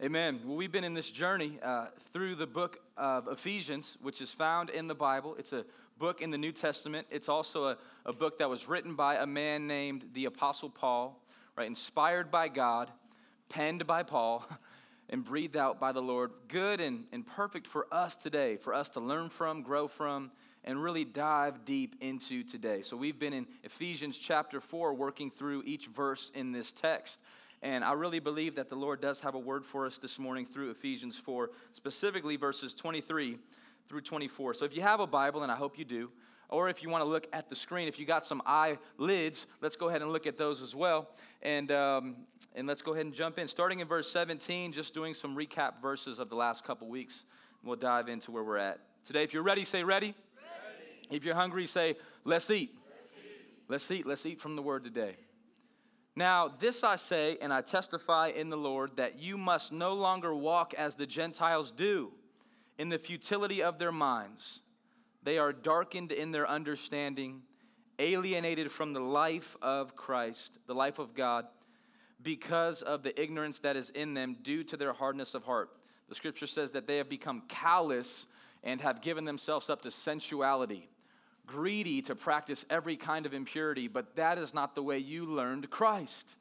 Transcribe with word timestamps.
Amen. 0.00 0.38
Well, 0.44 0.56
we've 0.56 0.70
been 0.70 0.84
in 0.84 0.94
this 0.94 1.10
journey 1.10 1.58
uh, 1.60 1.86
through 2.12 2.36
the 2.36 2.46
book 2.46 2.78
of 2.96 3.26
Ephesians, 3.26 3.98
which 4.00 4.20
is 4.20 4.30
found 4.30 4.70
in 4.70 4.86
the 4.86 4.94
Bible. 4.94 5.34
It's 5.40 5.52
a 5.52 5.64
book 5.98 6.20
in 6.20 6.30
the 6.30 6.38
New 6.38 6.52
Testament. 6.52 7.08
It's 7.10 7.28
also 7.28 7.64
a, 7.64 7.78
a 8.06 8.12
book 8.12 8.38
that 8.38 8.48
was 8.48 8.68
written 8.68 8.94
by 8.94 9.16
a 9.16 9.26
man 9.26 9.66
named 9.66 10.04
the 10.12 10.26
Apostle 10.26 10.70
Paul, 10.70 11.20
right? 11.56 11.66
Inspired 11.66 12.30
by 12.30 12.46
God, 12.46 12.92
penned 13.48 13.88
by 13.88 14.04
Paul, 14.04 14.48
and 15.10 15.24
breathed 15.24 15.56
out 15.56 15.80
by 15.80 15.90
the 15.90 16.00
Lord. 16.00 16.30
Good 16.46 16.80
and, 16.80 17.06
and 17.10 17.26
perfect 17.26 17.66
for 17.66 17.88
us 17.90 18.14
today, 18.14 18.56
for 18.56 18.74
us 18.74 18.90
to 18.90 19.00
learn 19.00 19.30
from, 19.30 19.62
grow 19.62 19.88
from, 19.88 20.30
and 20.62 20.80
really 20.80 21.04
dive 21.04 21.64
deep 21.64 21.96
into 22.00 22.44
today. 22.44 22.82
So 22.82 22.96
we've 22.96 23.18
been 23.18 23.32
in 23.32 23.48
Ephesians 23.64 24.16
chapter 24.16 24.60
4, 24.60 24.94
working 24.94 25.32
through 25.32 25.64
each 25.66 25.88
verse 25.88 26.30
in 26.36 26.52
this 26.52 26.72
text. 26.72 27.18
And 27.62 27.82
I 27.82 27.92
really 27.92 28.20
believe 28.20 28.54
that 28.56 28.68
the 28.68 28.76
Lord 28.76 29.00
does 29.00 29.20
have 29.20 29.34
a 29.34 29.38
word 29.38 29.64
for 29.64 29.86
us 29.86 29.98
this 29.98 30.18
morning 30.18 30.46
through 30.46 30.70
Ephesians 30.70 31.16
4, 31.16 31.50
specifically 31.72 32.36
verses 32.36 32.72
23 32.72 33.38
through 33.88 34.00
24. 34.02 34.54
So 34.54 34.64
if 34.64 34.76
you 34.76 34.82
have 34.82 35.00
a 35.00 35.06
Bible, 35.06 35.42
and 35.42 35.50
I 35.50 35.56
hope 35.56 35.78
you 35.78 35.84
do, 35.84 36.10
or 36.48 36.68
if 36.68 36.82
you 36.82 36.88
want 36.88 37.04
to 37.04 37.08
look 37.08 37.26
at 37.32 37.48
the 37.48 37.56
screen, 37.56 37.88
if 37.88 37.98
you 37.98 38.06
got 38.06 38.24
some 38.24 38.40
eyelids, 38.46 39.46
let's 39.60 39.76
go 39.76 39.88
ahead 39.88 40.02
and 40.02 40.12
look 40.12 40.26
at 40.26 40.38
those 40.38 40.62
as 40.62 40.74
well. 40.74 41.08
And, 41.42 41.70
um, 41.72 42.16
and 42.54 42.66
let's 42.66 42.80
go 42.80 42.94
ahead 42.94 43.04
and 43.04 43.14
jump 43.14 43.38
in. 43.38 43.48
Starting 43.48 43.80
in 43.80 43.88
verse 43.88 44.10
17, 44.10 44.72
just 44.72 44.94
doing 44.94 45.12
some 45.12 45.36
recap 45.36 45.82
verses 45.82 46.18
of 46.18 46.30
the 46.30 46.36
last 46.36 46.64
couple 46.64 46.88
weeks. 46.88 47.24
We'll 47.62 47.76
dive 47.76 48.08
into 48.08 48.30
where 48.30 48.44
we're 48.44 48.56
at. 48.56 48.80
Today, 49.04 49.24
if 49.24 49.34
you're 49.34 49.42
ready, 49.42 49.64
say 49.64 49.84
ready. 49.84 50.14
ready. 50.36 51.16
If 51.16 51.24
you're 51.24 51.34
hungry, 51.34 51.66
say, 51.66 51.96
let's 52.24 52.48
eat. 52.50 52.74
Let's 52.88 53.10
eat. 53.16 53.68
Let's 53.68 53.90
eat. 53.90 54.06
Let's 54.06 54.26
eat 54.26 54.40
from 54.40 54.56
the 54.56 54.62
word 54.62 54.84
today. 54.84 55.16
Now, 56.18 56.48
this 56.48 56.82
I 56.82 56.96
say, 56.96 57.38
and 57.40 57.52
I 57.52 57.60
testify 57.60 58.32
in 58.34 58.50
the 58.50 58.56
Lord, 58.56 58.96
that 58.96 59.20
you 59.20 59.38
must 59.38 59.70
no 59.70 59.94
longer 59.94 60.34
walk 60.34 60.74
as 60.74 60.96
the 60.96 61.06
Gentiles 61.06 61.70
do, 61.70 62.10
in 62.76 62.88
the 62.88 62.98
futility 62.98 63.62
of 63.62 63.78
their 63.78 63.92
minds. 63.92 64.62
They 65.22 65.38
are 65.38 65.52
darkened 65.52 66.10
in 66.10 66.32
their 66.32 66.50
understanding, 66.50 67.42
alienated 68.00 68.72
from 68.72 68.94
the 68.94 69.00
life 69.00 69.56
of 69.62 69.94
Christ, 69.94 70.58
the 70.66 70.74
life 70.74 70.98
of 70.98 71.14
God, 71.14 71.46
because 72.20 72.82
of 72.82 73.04
the 73.04 73.22
ignorance 73.22 73.60
that 73.60 73.76
is 73.76 73.90
in 73.90 74.14
them 74.14 74.38
due 74.42 74.64
to 74.64 74.76
their 74.76 74.94
hardness 74.94 75.34
of 75.34 75.44
heart. 75.44 75.70
The 76.08 76.16
scripture 76.16 76.48
says 76.48 76.72
that 76.72 76.88
they 76.88 76.96
have 76.96 77.08
become 77.08 77.44
callous 77.46 78.26
and 78.64 78.80
have 78.80 79.02
given 79.02 79.24
themselves 79.24 79.70
up 79.70 79.82
to 79.82 79.92
sensuality 79.92 80.88
greedy 81.48 82.02
to 82.02 82.14
practice 82.14 82.64
every 82.70 82.96
kind 82.96 83.26
of 83.26 83.34
impurity, 83.34 83.88
but 83.88 84.14
that 84.14 84.38
is 84.38 84.54
not 84.54 84.76
the 84.76 84.82
way 84.82 84.98
you 84.98 85.24
learned 85.24 85.68
Christ. 85.70 86.36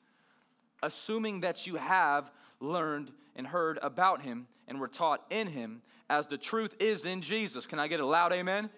Assuming 0.84 1.42
that 1.42 1.66
you 1.66 1.78
have 1.78 2.30
learned 2.60 3.12
and 3.36 3.48
heard 3.48 3.80
about 3.82 4.22
him 4.22 4.46
and 4.68 4.80
were 4.80 4.88
taught 4.88 5.26
in 5.32 5.48
him, 5.48 5.82
as 6.10 6.28
the 6.28 6.38
truth 6.38 6.76
is 6.80 7.06
in 7.06 7.22
Jesus. 7.22 7.66
Can 7.66 7.80
I 7.80 7.88
get 7.88 8.00
a 8.00 8.06
loud 8.06 8.32
amen? 8.32 8.66
amen? 8.66 8.70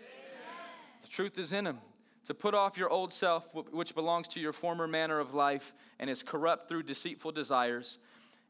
The 1.02 1.08
truth 1.08 1.38
is 1.38 1.52
in 1.52 1.68
him. 1.68 1.80
To 2.26 2.34
put 2.34 2.54
off 2.54 2.78
your 2.78 2.90
old 2.90 3.12
self, 3.12 3.50
which 3.54 3.96
belongs 3.96 4.28
to 4.30 4.40
your 4.40 4.54
former 4.54 4.88
manner 4.88 5.20
of 5.20 5.34
life 5.34 5.74
and 6.00 6.10
is 6.10 6.22
corrupt 6.22 6.70
through 6.70 6.84
deceitful 6.84 7.32
desires, 7.32 7.98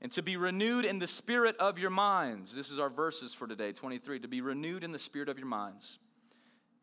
and 0.01 0.11
to 0.13 0.21
be 0.21 0.37
renewed 0.37 0.85
in 0.85 0.99
the 0.99 1.07
spirit 1.07 1.55
of 1.57 1.77
your 1.77 1.89
minds. 1.89 2.53
This 2.53 2.71
is 2.71 2.79
our 2.79 2.89
verses 2.89 3.33
for 3.33 3.47
today, 3.47 3.71
23. 3.71 4.19
To 4.19 4.27
be 4.27 4.41
renewed 4.41 4.83
in 4.83 4.91
the 4.91 4.99
spirit 4.99 5.29
of 5.29 5.37
your 5.37 5.47
minds 5.47 5.99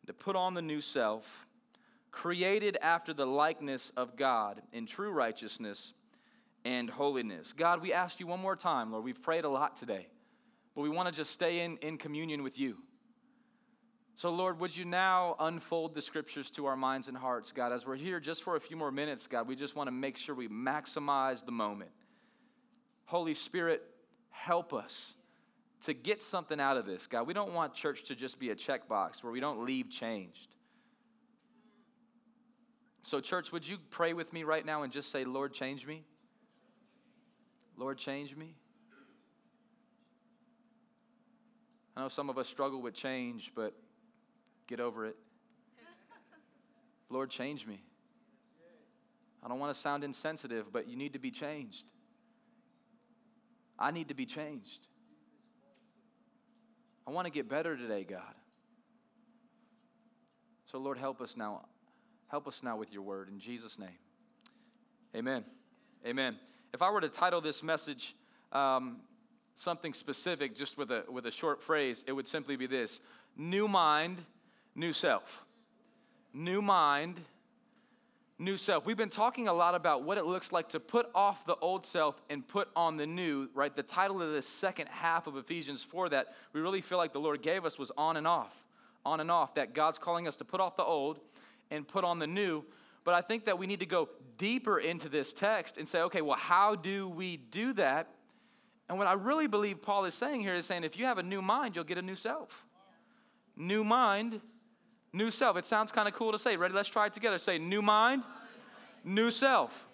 to 0.06 0.12
put 0.12 0.36
on 0.36 0.54
the 0.54 0.62
new 0.62 0.80
self, 0.80 1.46
created 2.10 2.78
after 2.80 3.12
the 3.12 3.26
likeness 3.26 3.92
of 3.96 4.16
God 4.16 4.62
in 4.72 4.86
true 4.86 5.10
righteousness 5.10 5.92
and 6.64 6.88
holiness. 6.88 7.52
God, 7.52 7.82
we 7.82 7.92
ask 7.92 8.18
you 8.18 8.26
one 8.26 8.40
more 8.40 8.56
time, 8.56 8.90
Lord. 8.90 9.04
We've 9.04 9.20
prayed 9.20 9.44
a 9.44 9.48
lot 9.48 9.76
today, 9.76 10.08
but 10.74 10.82
we 10.82 10.88
want 10.88 11.08
to 11.08 11.14
just 11.14 11.32
stay 11.32 11.60
in, 11.60 11.76
in 11.78 11.98
communion 11.98 12.42
with 12.42 12.58
you. 12.58 12.78
So, 14.18 14.30
Lord, 14.30 14.60
would 14.60 14.74
you 14.74 14.86
now 14.86 15.36
unfold 15.38 15.94
the 15.94 16.00
scriptures 16.00 16.48
to 16.52 16.64
our 16.64 16.76
minds 16.76 17.08
and 17.08 17.16
hearts, 17.16 17.52
God? 17.52 17.70
As 17.70 17.86
we're 17.86 17.96
here 17.96 18.18
just 18.18 18.42
for 18.42 18.56
a 18.56 18.60
few 18.60 18.74
more 18.74 18.90
minutes, 18.90 19.26
God, 19.26 19.46
we 19.46 19.54
just 19.54 19.76
want 19.76 19.88
to 19.88 19.92
make 19.92 20.16
sure 20.16 20.34
we 20.34 20.48
maximize 20.48 21.44
the 21.44 21.52
moment. 21.52 21.90
Holy 23.04 23.34
Spirit, 23.34 23.82
help 24.30 24.72
us 24.72 25.14
to 25.82 25.94
get 25.94 26.22
something 26.22 26.60
out 26.60 26.76
of 26.76 26.86
this, 26.86 27.06
God. 27.06 27.26
We 27.26 27.34
don't 27.34 27.52
want 27.52 27.74
church 27.74 28.04
to 28.04 28.14
just 28.14 28.38
be 28.38 28.50
a 28.50 28.56
checkbox 28.56 29.22
where 29.22 29.32
we 29.32 29.40
don't 29.40 29.64
leave 29.64 29.90
changed. 29.90 30.54
So, 33.02 33.20
church, 33.20 33.52
would 33.52 33.66
you 33.66 33.78
pray 33.90 34.14
with 34.14 34.32
me 34.32 34.42
right 34.42 34.66
now 34.66 34.82
and 34.82 34.92
just 34.92 35.12
say, 35.12 35.24
Lord, 35.24 35.52
change 35.52 35.86
me? 35.86 36.04
Lord, 37.76 37.98
change 37.98 38.34
me? 38.34 38.56
I 41.96 42.02
know 42.02 42.08
some 42.08 42.28
of 42.28 42.36
us 42.36 42.48
struggle 42.48 42.82
with 42.82 42.94
change, 42.94 43.52
but 43.54 43.74
get 44.66 44.80
over 44.80 45.06
it. 45.06 45.16
Lord, 47.10 47.30
change 47.30 47.66
me. 47.66 47.80
I 49.42 49.48
don't 49.48 49.60
want 49.60 49.72
to 49.72 49.80
sound 49.80 50.02
insensitive, 50.02 50.72
but 50.72 50.88
you 50.88 50.96
need 50.96 51.12
to 51.12 51.20
be 51.20 51.30
changed. 51.30 51.84
I 53.78 53.92
need 53.92 54.08
to 54.08 54.14
be 54.14 54.26
changed. 54.26 54.88
I 57.06 57.12
want 57.12 57.26
to 57.26 57.32
get 57.32 57.48
better 57.48 57.76
today, 57.76 58.04
God. 58.04 58.34
So, 60.64 60.78
Lord, 60.78 60.98
help 60.98 61.20
us 61.20 61.36
now. 61.36 61.66
Help 62.28 62.48
us 62.48 62.62
now 62.62 62.76
with 62.76 62.92
your 62.92 63.02
word 63.02 63.28
in 63.28 63.38
Jesus' 63.38 63.78
name. 63.78 63.98
Amen. 65.14 65.44
Amen. 66.04 66.36
If 66.74 66.82
I 66.82 66.90
were 66.90 67.00
to 67.00 67.08
title 67.08 67.40
this 67.40 67.62
message 67.62 68.16
um, 68.52 68.98
something 69.54 69.94
specific, 69.94 70.56
just 70.56 70.76
with 70.76 70.90
a, 70.90 71.04
with 71.08 71.26
a 71.26 71.30
short 71.30 71.62
phrase, 71.62 72.04
it 72.06 72.12
would 72.12 72.26
simply 72.26 72.56
be 72.56 72.66
this 72.66 73.00
New 73.36 73.68
mind, 73.68 74.18
new 74.74 74.92
self. 74.92 75.44
New 76.32 76.60
mind, 76.60 77.20
new 78.38 78.56
self. 78.56 78.84
We've 78.84 78.96
been 78.96 79.08
talking 79.08 79.48
a 79.48 79.52
lot 79.52 79.74
about 79.74 80.02
what 80.02 80.18
it 80.18 80.26
looks 80.26 80.52
like 80.52 80.68
to 80.70 80.80
put 80.80 81.08
off 81.14 81.44
the 81.46 81.56
old 81.56 81.86
self 81.86 82.20
and 82.28 82.46
put 82.46 82.68
on 82.76 82.96
the 82.96 83.06
new, 83.06 83.48
right? 83.54 83.74
The 83.74 83.82
title 83.82 84.20
of 84.22 84.30
this 84.32 84.46
second 84.46 84.88
half 84.88 85.26
of 85.26 85.36
Ephesians 85.36 85.82
4 85.82 86.10
that 86.10 86.34
we 86.52 86.60
really 86.60 86.82
feel 86.82 86.98
like 86.98 87.12
the 87.12 87.20
Lord 87.20 87.40
gave 87.42 87.64
us 87.64 87.78
was 87.78 87.90
on 87.96 88.16
and 88.16 88.26
off. 88.26 88.64
On 89.04 89.20
and 89.20 89.30
off, 89.30 89.54
that 89.54 89.72
God's 89.72 89.98
calling 89.98 90.26
us 90.26 90.36
to 90.36 90.44
put 90.44 90.60
off 90.60 90.76
the 90.76 90.84
old 90.84 91.20
and 91.70 91.86
put 91.86 92.04
on 92.04 92.18
the 92.18 92.26
new. 92.26 92.64
But 93.04 93.14
I 93.14 93.20
think 93.20 93.44
that 93.44 93.58
we 93.58 93.66
need 93.66 93.80
to 93.80 93.86
go 93.86 94.08
deeper 94.36 94.78
into 94.78 95.08
this 95.08 95.32
text 95.32 95.78
and 95.78 95.86
say, 95.86 96.00
okay, 96.02 96.22
well, 96.22 96.36
how 96.36 96.74
do 96.74 97.08
we 97.08 97.36
do 97.36 97.72
that? 97.74 98.08
And 98.88 98.98
what 98.98 99.06
I 99.06 99.14
really 99.14 99.46
believe 99.46 99.80
Paul 99.80 100.04
is 100.04 100.14
saying 100.14 100.40
here 100.40 100.54
is 100.54 100.66
saying 100.66 100.84
if 100.84 100.98
you 100.98 101.06
have 101.06 101.18
a 101.18 101.22
new 101.22 101.40
mind, 101.40 101.74
you'll 101.74 101.84
get 101.84 101.98
a 101.98 102.02
new 102.02 102.14
self. 102.14 102.64
New 103.56 103.84
mind, 103.84 104.40
New 105.16 105.30
self. 105.30 105.56
It 105.56 105.64
sounds 105.64 105.92
kind 105.92 106.06
of 106.06 106.12
cool 106.12 106.32
to 106.32 106.38
say. 106.38 106.58
Ready? 106.58 106.74
Let's 106.74 106.90
try 106.90 107.06
it 107.06 107.14
together. 107.14 107.38
Say, 107.38 107.56
new 107.56 107.80
mind, 107.80 108.22
new 109.02 109.30
self. 109.30 109.88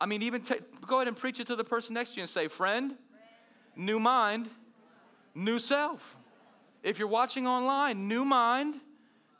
I 0.00 0.06
mean, 0.06 0.22
even 0.22 0.40
t- 0.40 0.54
go 0.86 0.96
ahead 0.96 1.08
and 1.08 1.16
preach 1.16 1.40
it 1.40 1.46
to 1.48 1.56
the 1.56 1.64
person 1.64 1.92
next 1.92 2.12
to 2.12 2.16
you 2.16 2.22
and 2.22 2.30
say, 2.30 2.48
friend, 2.48 2.94
new 3.76 4.00
mind, 4.00 4.48
new 5.34 5.58
self. 5.58 6.16
If 6.82 6.98
you're 6.98 7.06
watching 7.06 7.46
online, 7.46 8.08
new 8.08 8.24
mind, 8.24 8.80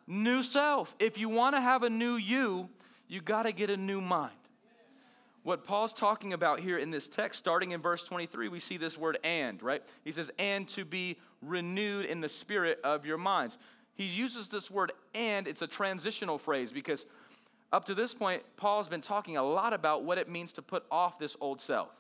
new 0.07 0.43
self. 0.43 0.95
If 0.99 1.17
you 1.17 1.31
want 1.31 1.57
to 1.57 1.63
have 1.63 1.83
a 1.83 1.89
new 1.89 2.17
you, 2.17 2.69
you 3.09 3.23
got 3.23 3.45
to 3.45 3.53
get 3.53 3.71
a 3.71 3.79
new 3.79 4.03
mind. 4.03 4.35
What 5.45 5.65
Paul's 5.65 5.95
talking 5.95 6.35
about 6.35 6.61
here 6.61 6.77
in 6.77 6.91
this 6.91 7.09
text, 7.09 7.39
starting 7.39 7.71
in 7.71 7.81
verse 7.81 8.05
23, 8.05 8.49
we 8.49 8.61
see 8.61 8.77
this 8.77 8.99
word 8.99 9.19
and, 9.25 9.63
right? 9.63 9.83
He 10.05 10.13
says, 10.13 10.31
and 10.39 10.69
to 10.69 10.85
be 10.85 11.17
renewed 11.41 12.05
in 12.05 12.21
the 12.21 12.29
spirit 12.29 12.79
of 12.85 13.07
your 13.07 13.17
minds 13.17 13.57
he 14.01 14.07
uses 14.07 14.49
this 14.49 14.71
word 14.71 14.93
and, 15.15 15.47
it's 15.47 15.61
a 15.61 15.67
transitional 15.67 16.39
phrase 16.39 16.73
because 16.73 17.05
up 17.71 17.85
to 17.85 17.95
this 17.95 18.15
point, 18.15 18.43
Paul's 18.57 18.89
been 18.89 19.03
talking 19.03 19.37
a 19.37 19.43
lot 19.43 19.75
about 19.75 20.05
what 20.05 20.17
it 20.17 20.27
means 20.27 20.53
to 20.53 20.63
put 20.63 20.87
off 20.91 21.19
this 21.19 21.37
old 21.39 21.61
self. 21.61 21.91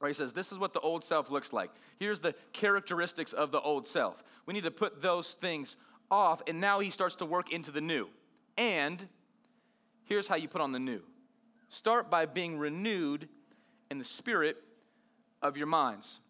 Right? 0.00 0.10
He 0.10 0.14
says, 0.14 0.34
This 0.34 0.52
is 0.52 0.58
what 0.58 0.74
the 0.74 0.80
old 0.80 1.02
self 1.02 1.30
looks 1.30 1.50
like. 1.50 1.70
Here's 1.98 2.20
the 2.20 2.34
characteristics 2.52 3.32
of 3.32 3.52
the 3.52 3.60
old 3.62 3.86
self. 3.86 4.22
We 4.44 4.52
need 4.52 4.64
to 4.64 4.70
put 4.70 5.00
those 5.00 5.32
things 5.32 5.76
off, 6.10 6.42
and 6.46 6.60
now 6.60 6.80
he 6.80 6.90
starts 6.90 7.14
to 7.16 7.24
work 7.24 7.50
into 7.50 7.70
the 7.70 7.80
new. 7.80 8.08
And 8.58 9.08
here's 10.04 10.28
how 10.28 10.36
you 10.36 10.46
put 10.46 10.60
on 10.60 10.72
the 10.72 10.78
new 10.78 11.00
start 11.70 12.10
by 12.10 12.26
being 12.26 12.58
renewed 12.58 13.30
in 13.90 13.96
the 13.96 14.04
spirit 14.04 14.58
of 15.40 15.56
your 15.56 15.68
minds. 15.68 16.20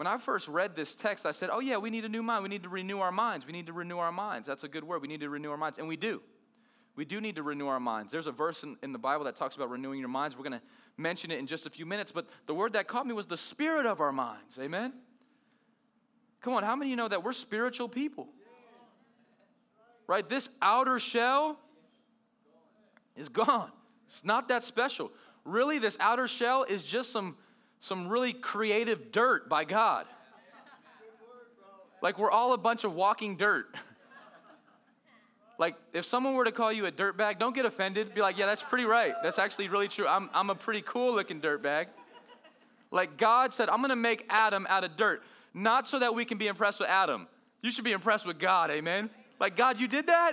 When 0.00 0.06
I 0.06 0.16
first 0.16 0.48
read 0.48 0.76
this 0.76 0.94
text, 0.94 1.26
I 1.26 1.30
said, 1.30 1.50
oh, 1.52 1.60
yeah, 1.60 1.76
we 1.76 1.90
need 1.90 2.06
a 2.06 2.08
new 2.08 2.22
mind. 2.22 2.42
We 2.42 2.48
need 2.48 2.62
to 2.62 2.70
renew 2.70 3.00
our 3.00 3.12
minds. 3.12 3.44
We 3.44 3.52
need 3.52 3.66
to 3.66 3.74
renew 3.74 3.98
our 3.98 4.10
minds. 4.10 4.48
That's 4.48 4.64
a 4.64 4.68
good 4.68 4.82
word. 4.82 5.02
We 5.02 5.08
need 5.08 5.20
to 5.20 5.28
renew 5.28 5.50
our 5.50 5.58
minds. 5.58 5.76
And 5.76 5.86
we 5.86 5.96
do. 5.98 6.22
We 6.96 7.04
do 7.04 7.20
need 7.20 7.36
to 7.36 7.42
renew 7.42 7.66
our 7.66 7.78
minds. 7.78 8.10
There's 8.10 8.26
a 8.26 8.32
verse 8.32 8.62
in, 8.62 8.78
in 8.82 8.94
the 8.94 8.98
Bible 8.98 9.26
that 9.26 9.36
talks 9.36 9.56
about 9.56 9.68
renewing 9.68 9.98
your 9.98 10.08
minds. 10.08 10.38
We're 10.38 10.44
going 10.44 10.58
to 10.58 10.62
mention 10.96 11.30
it 11.30 11.38
in 11.38 11.46
just 11.46 11.66
a 11.66 11.70
few 11.70 11.84
minutes. 11.84 12.12
But 12.12 12.26
the 12.46 12.54
word 12.54 12.72
that 12.72 12.88
caught 12.88 13.06
me 13.06 13.12
was 13.12 13.26
the 13.26 13.36
spirit 13.36 13.84
of 13.84 14.00
our 14.00 14.10
minds. 14.10 14.58
Amen? 14.58 14.94
Come 16.40 16.54
on, 16.54 16.62
how 16.62 16.76
many 16.76 16.86
of 16.86 16.90
you 16.92 16.96
know 16.96 17.08
that 17.08 17.22
we're 17.22 17.34
spiritual 17.34 17.90
people? 17.90 18.28
Right? 20.06 20.26
This 20.26 20.48
outer 20.62 20.98
shell 20.98 21.58
is 23.16 23.28
gone. 23.28 23.70
It's 24.06 24.24
not 24.24 24.48
that 24.48 24.64
special. 24.64 25.12
Really, 25.44 25.78
this 25.78 25.98
outer 26.00 26.26
shell 26.26 26.62
is 26.62 26.84
just 26.84 27.12
some 27.12 27.36
some 27.80 28.08
really 28.08 28.32
creative 28.32 29.10
dirt 29.10 29.48
by 29.48 29.64
God. 29.64 30.06
Like 32.02 32.18
we're 32.18 32.30
all 32.30 32.52
a 32.52 32.58
bunch 32.58 32.84
of 32.84 32.94
walking 32.94 33.36
dirt. 33.36 33.74
like 35.58 35.74
if 35.92 36.04
someone 36.04 36.34
were 36.34 36.44
to 36.44 36.52
call 36.52 36.72
you 36.72 36.86
a 36.86 36.90
dirt 36.90 37.16
bag, 37.16 37.38
don't 37.38 37.54
get 37.54 37.66
offended. 37.66 38.14
Be 38.14 38.20
like, 38.20 38.38
yeah, 38.38 38.46
that's 38.46 38.62
pretty 38.62 38.84
right. 38.84 39.14
That's 39.22 39.38
actually 39.38 39.68
really 39.68 39.88
true. 39.88 40.06
I'm, 40.06 40.30
I'm 40.32 40.50
a 40.50 40.54
pretty 40.54 40.82
cool 40.82 41.14
looking 41.14 41.40
dirt 41.40 41.62
bag. 41.62 41.88
Like 42.90 43.16
God 43.16 43.52
said, 43.52 43.68
I'm 43.68 43.80
gonna 43.80 43.96
make 43.96 44.26
Adam 44.28 44.66
out 44.68 44.84
of 44.84 44.96
dirt, 44.96 45.22
not 45.54 45.88
so 45.88 45.98
that 45.98 46.14
we 46.14 46.24
can 46.24 46.38
be 46.38 46.48
impressed 46.48 46.80
with 46.80 46.88
Adam. 46.88 47.28
You 47.62 47.70
should 47.70 47.84
be 47.84 47.92
impressed 47.92 48.26
with 48.26 48.38
God, 48.38 48.70
amen? 48.70 49.10
Like, 49.38 49.56
God, 49.56 49.80
you 49.80 49.86
did 49.86 50.06
that? 50.08 50.32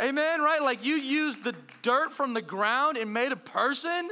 Amen, 0.00 0.40
right? 0.40 0.62
Like 0.62 0.84
you 0.84 0.96
used 0.96 1.42
the 1.42 1.54
dirt 1.82 2.12
from 2.12 2.34
the 2.34 2.42
ground 2.42 2.98
and 2.98 3.12
made 3.12 3.32
a 3.32 3.36
person. 3.36 4.10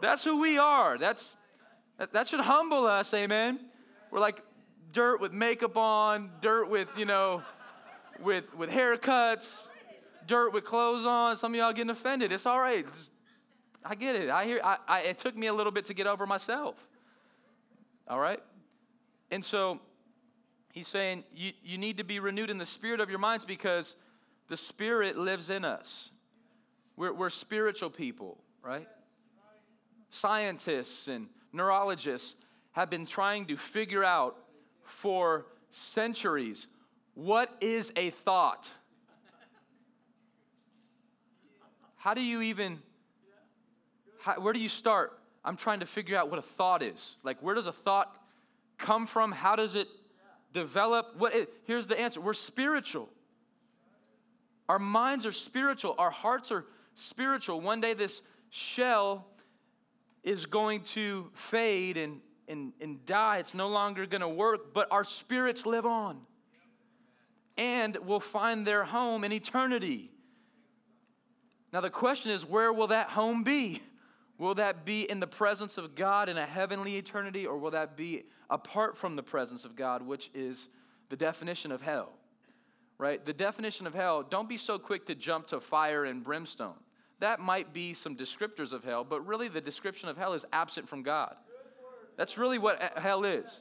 That's 0.00 0.24
who 0.24 0.40
we 0.40 0.58
are. 0.58 0.98
That's 0.98 1.36
that, 1.98 2.12
that 2.12 2.28
should 2.28 2.40
humble 2.40 2.86
us, 2.86 3.12
amen. 3.12 3.60
We're 4.10 4.20
like 4.20 4.42
dirt 4.92 5.20
with 5.20 5.32
makeup 5.32 5.76
on, 5.76 6.30
dirt 6.40 6.68
with, 6.70 6.88
you 6.96 7.04
know, 7.04 7.42
with 8.20 8.44
with 8.56 8.70
haircuts, 8.70 9.68
dirt 10.26 10.52
with 10.52 10.64
clothes 10.64 11.06
on. 11.06 11.36
Some 11.36 11.52
of 11.52 11.58
y'all 11.58 11.72
getting 11.72 11.90
offended. 11.90 12.32
It's 12.32 12.46
all 12.46 12.58
right. 12.58 12.86
It's, 12.86 13.10
I 13.84 13.94
get 13.94 14.14
it. 14.14 14.30
I 14.30 14.44
hear 14.44 14.60
I, 14.62 14.76
I, 14.88 15.00
it 15.02 15.18
took 15.18 15.36
me 15.36 15.46
a 15.46 15.54
little 15.54 15.72
bit 15.72 15.86
to 15.86 15.94
get 15.94 16.06
over 16.06 16.26
myself. 16.26 16.76
All 18.08 18.18
right? 18.18 18.40
And 19.30 19.44
so 19.44 19.80
he's 20.72 20.88
saying 20.88 21.24
you, 21.34 21.52
you 21.62 21.78
need 21.78 21.98
to 21.98 22.04
be 22.04 22.18
renewed 22.18 22.50
in 22.50 22.58
the 22.58 22.66
spirit 22.66 23.00
of 23.00 23.10
your 23.10 23.18
minds 23.18 23.44
because 23.44 23.94
the 24.50 24.56
Spirit 24.56 25.16
lives 25.16 25.48
in 25.48 25.64
us. 25.64 26.10
We're, 26.96 27.12
we're 27.12 27.30
spiritual 27.30 27.88
people, 27.88 28.36
right? 28.62 28.86
Scientists 30.10 31.08
and 31.08 31.28
neurologists 31.52 32.34
have 32.72 32.90
been 32.90 33.06
trying 33.06 33.46
to 33.46 33.56
figure 33.56 34.04
out 34.04 34.36
for 34.82 35.46
centuries 35.70 36.66
what 37.14 37.54
is 37.60 37.92
a 37.96 38.10
thought? 38.10 38.70
How 41.96 42.14
do 42.14 42.22
you 42.22 42.40
even, 42.40 42.78
how, 44.20 44.40
where 44.40 44.54
do 44.54 44.60
you 44.60 44.70
start? 44.70 45.18
I'm 45.44 45.56
trying 45.56 45.80
to 45.80 45.86
figure 45.86 46.16
out 46.16 46.30
what 46.30 46.38
a 46.38 46.42
thought 46.42 46.82
is. 46.82 47.16
Like, 47.22 47.42
where 47.42 47.54
does 47.54 47.66
a 47.66 47.72
thought 47.72 48.16
come 48.78 49.06
from? 49.06 49.32
How 49.32 49.54
does 49.54 49.74
it 49.74 49.88
develop? 50.52 51.14
What? 51.18 51.34
It, 51.34 51.52
here's 51.64 51.86
the 51.86 52.00
answer 52.00 52.20
we're 52.20 52.32
spiritual. 52.32 53.08
Our 54.68 54.78
minds 54.78 55.26
are 55.26 55.32
spiritual, 55.32 55.94
our 55.98 56.10
hearts 56.10 56.50
are 56.50 56.64
spiritual. 56.94 57.60
One 57.60 57.80
day, 57.80 57.92
this 57.92 58.22
shell 58.48 59.26
is 60.22 60.46
going 60.46 60.82
to 60.82 61.30
fade 61.34 61.96
and, 61.96 62.20
and, 62.48 62.72
and 62.80 63.04
die. 63.06 63.38
It's 63.38 63.54
no 63.54 63.68
longer 63.68 64.06
going 64.06 64.20
to 64.20 64.28
work, 64.28 64.74
but 64.74 64.88
our 64.90 65.04
spirits 65.04 65.66
live 65.66 65.86
on 65.86 66.20
and 67.56 67.96
will 67.96 68.20
find 68.20 68.66
their 68.66 68.84
home 68.84 69.24
in 69.24 69.32
eternity. 69.32 70.10
Now, 71.72 71.80
the 71.80 71.90
question 71.90 72.30
is 72.30 72.44
where 72.44 72.72
will 72.72 72.88
that 72.88 73.10
home 73.10 73.44
be? 73.44 73.80
Will 74.38 74.54
that 74.54 74.86
be 74.86 75.02
in 75.02 75.20
the 75.20 75.26
presence 75.26 75.76
of 75.76 75.94
God 75.94 76.28
in 76.28 76.38
a 76.38 76.46
heavenly 76.46 76.96
eternity, 76.96 77.46
or 77.46 77.58
will 77.58 77.72
that 77.72 77.96
be 77.96 78.24
apart 78.48 78.96
from 78.96 79.14
the 79.14 79.22
presence 79.22 79.66
of 79.66 79.76
God, 79.76 80.00
which 80.02 80.30
is 80.32 80.70
the 81.10 81.16
definition 81.16 81.70
of 81.70 81.82
hell? 81.82 82.14
right? 83.00 83.24
The 83.24 83.32
definition 83.32 83.86
of 83.86 83.94
hell, 83.94 84.22
don't 84.22 84.48
be 84.48 84.58
so 84.58 84.78
quick 84.78 85.06
to 85.06 85.14
jump 85.14 85.48
to 85.48 85.58
fire 85.58 86.04
and 86.04 86.22
brimstone. 86.22 86.76
That 87.20 87.40
might 87.40 87.72
be 87.72 87.94
some 87.94 88.16
descriptors 88.16 88.72
of 88.72 88.82
hell, 88.82 89.04
but 89.04 89.26
really 89.26 89.48
the 89.48 89.60
description 89.60 90.08
of 90.08 90.16
hell 90.16 90.32
is 90.32 90.44
absent 90.52 90.88
from 90.88 91.02
God. 91.02 91.36
That's 92.16 92.36
really 92.36 92.58
what 92.58 92.98
hell 92.98 93.24
is. 93.24 93.60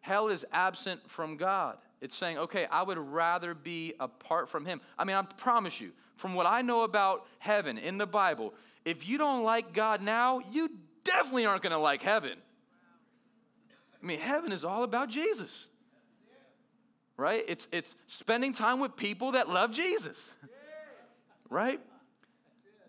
Hell 0.00 0.28
is 0.28 0.44
absent 0.52 1.10
from 1.10 1.36
God. 1.36 1.78
It's 2.00 2.16
saying, 2.16 2.38
okay, 2.38 2.66
I 2.66 2.82
would 2.82 2.98
rather 2.98 3.54
be 3.54 3.94
apart 4.00 4.48
from 4.48 4.64
Him. 4.64 4.80
I 4.98 5.04
mean, 5.04 5.16
I 5.16 5.22
promise 5.22 5.80
you, 5.80 5.92
from 6.16 6.34
what 6.34 6.46
I 6.46 6.62
know 6.62 6.82
about 6.82 7.26
heaven 7.38 7.78
in 7.78 7.98
the 7.98 8.06
Bible, 8.06 8.54
if 8.84 9.08
you 9.08 9.18
don't 9.18 9.44
like 9.44 9.72
God 9.72 10.02
now, 10.02 10.40
you 10.50 10.70
definitely 11.04 11.46
aren't 11.46 11.62
going 11.62 11.72
to 11.72 11.78
like 11.78 12.02
heaven. 12.02 12.38
I 14.02 14.06
mean, 14.06 14.18
heaven 14.18 14.52
is 14.52 14.64
all 14.64 14.82
about 14.82 15.08
Jesus 15.08 15.68
right? 17.16 17.44
It's, 17.46 17.68
it's 17.70 17.94
spending 18.08 18.52
time 18.52 18.80
with 18.80 18.96
people 18.96 19.32
that 19.32 19.48
love 19.48 19.70
Jesus, 19.70 20.32
right? 21.50 21.80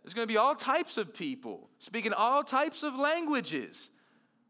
There's 0.03 0.13
going 0.13 0.27
to 0.27 0.31
be 0.31 0.37
all 0.37 0.55
types 0.55 0.97
of 0.97 1.13
people 1.13 1.69
speaking 1.79 2.13
all 2.13 2.43
types 2.43 2.83
of 2.83 2.95
languages 2.95 3.89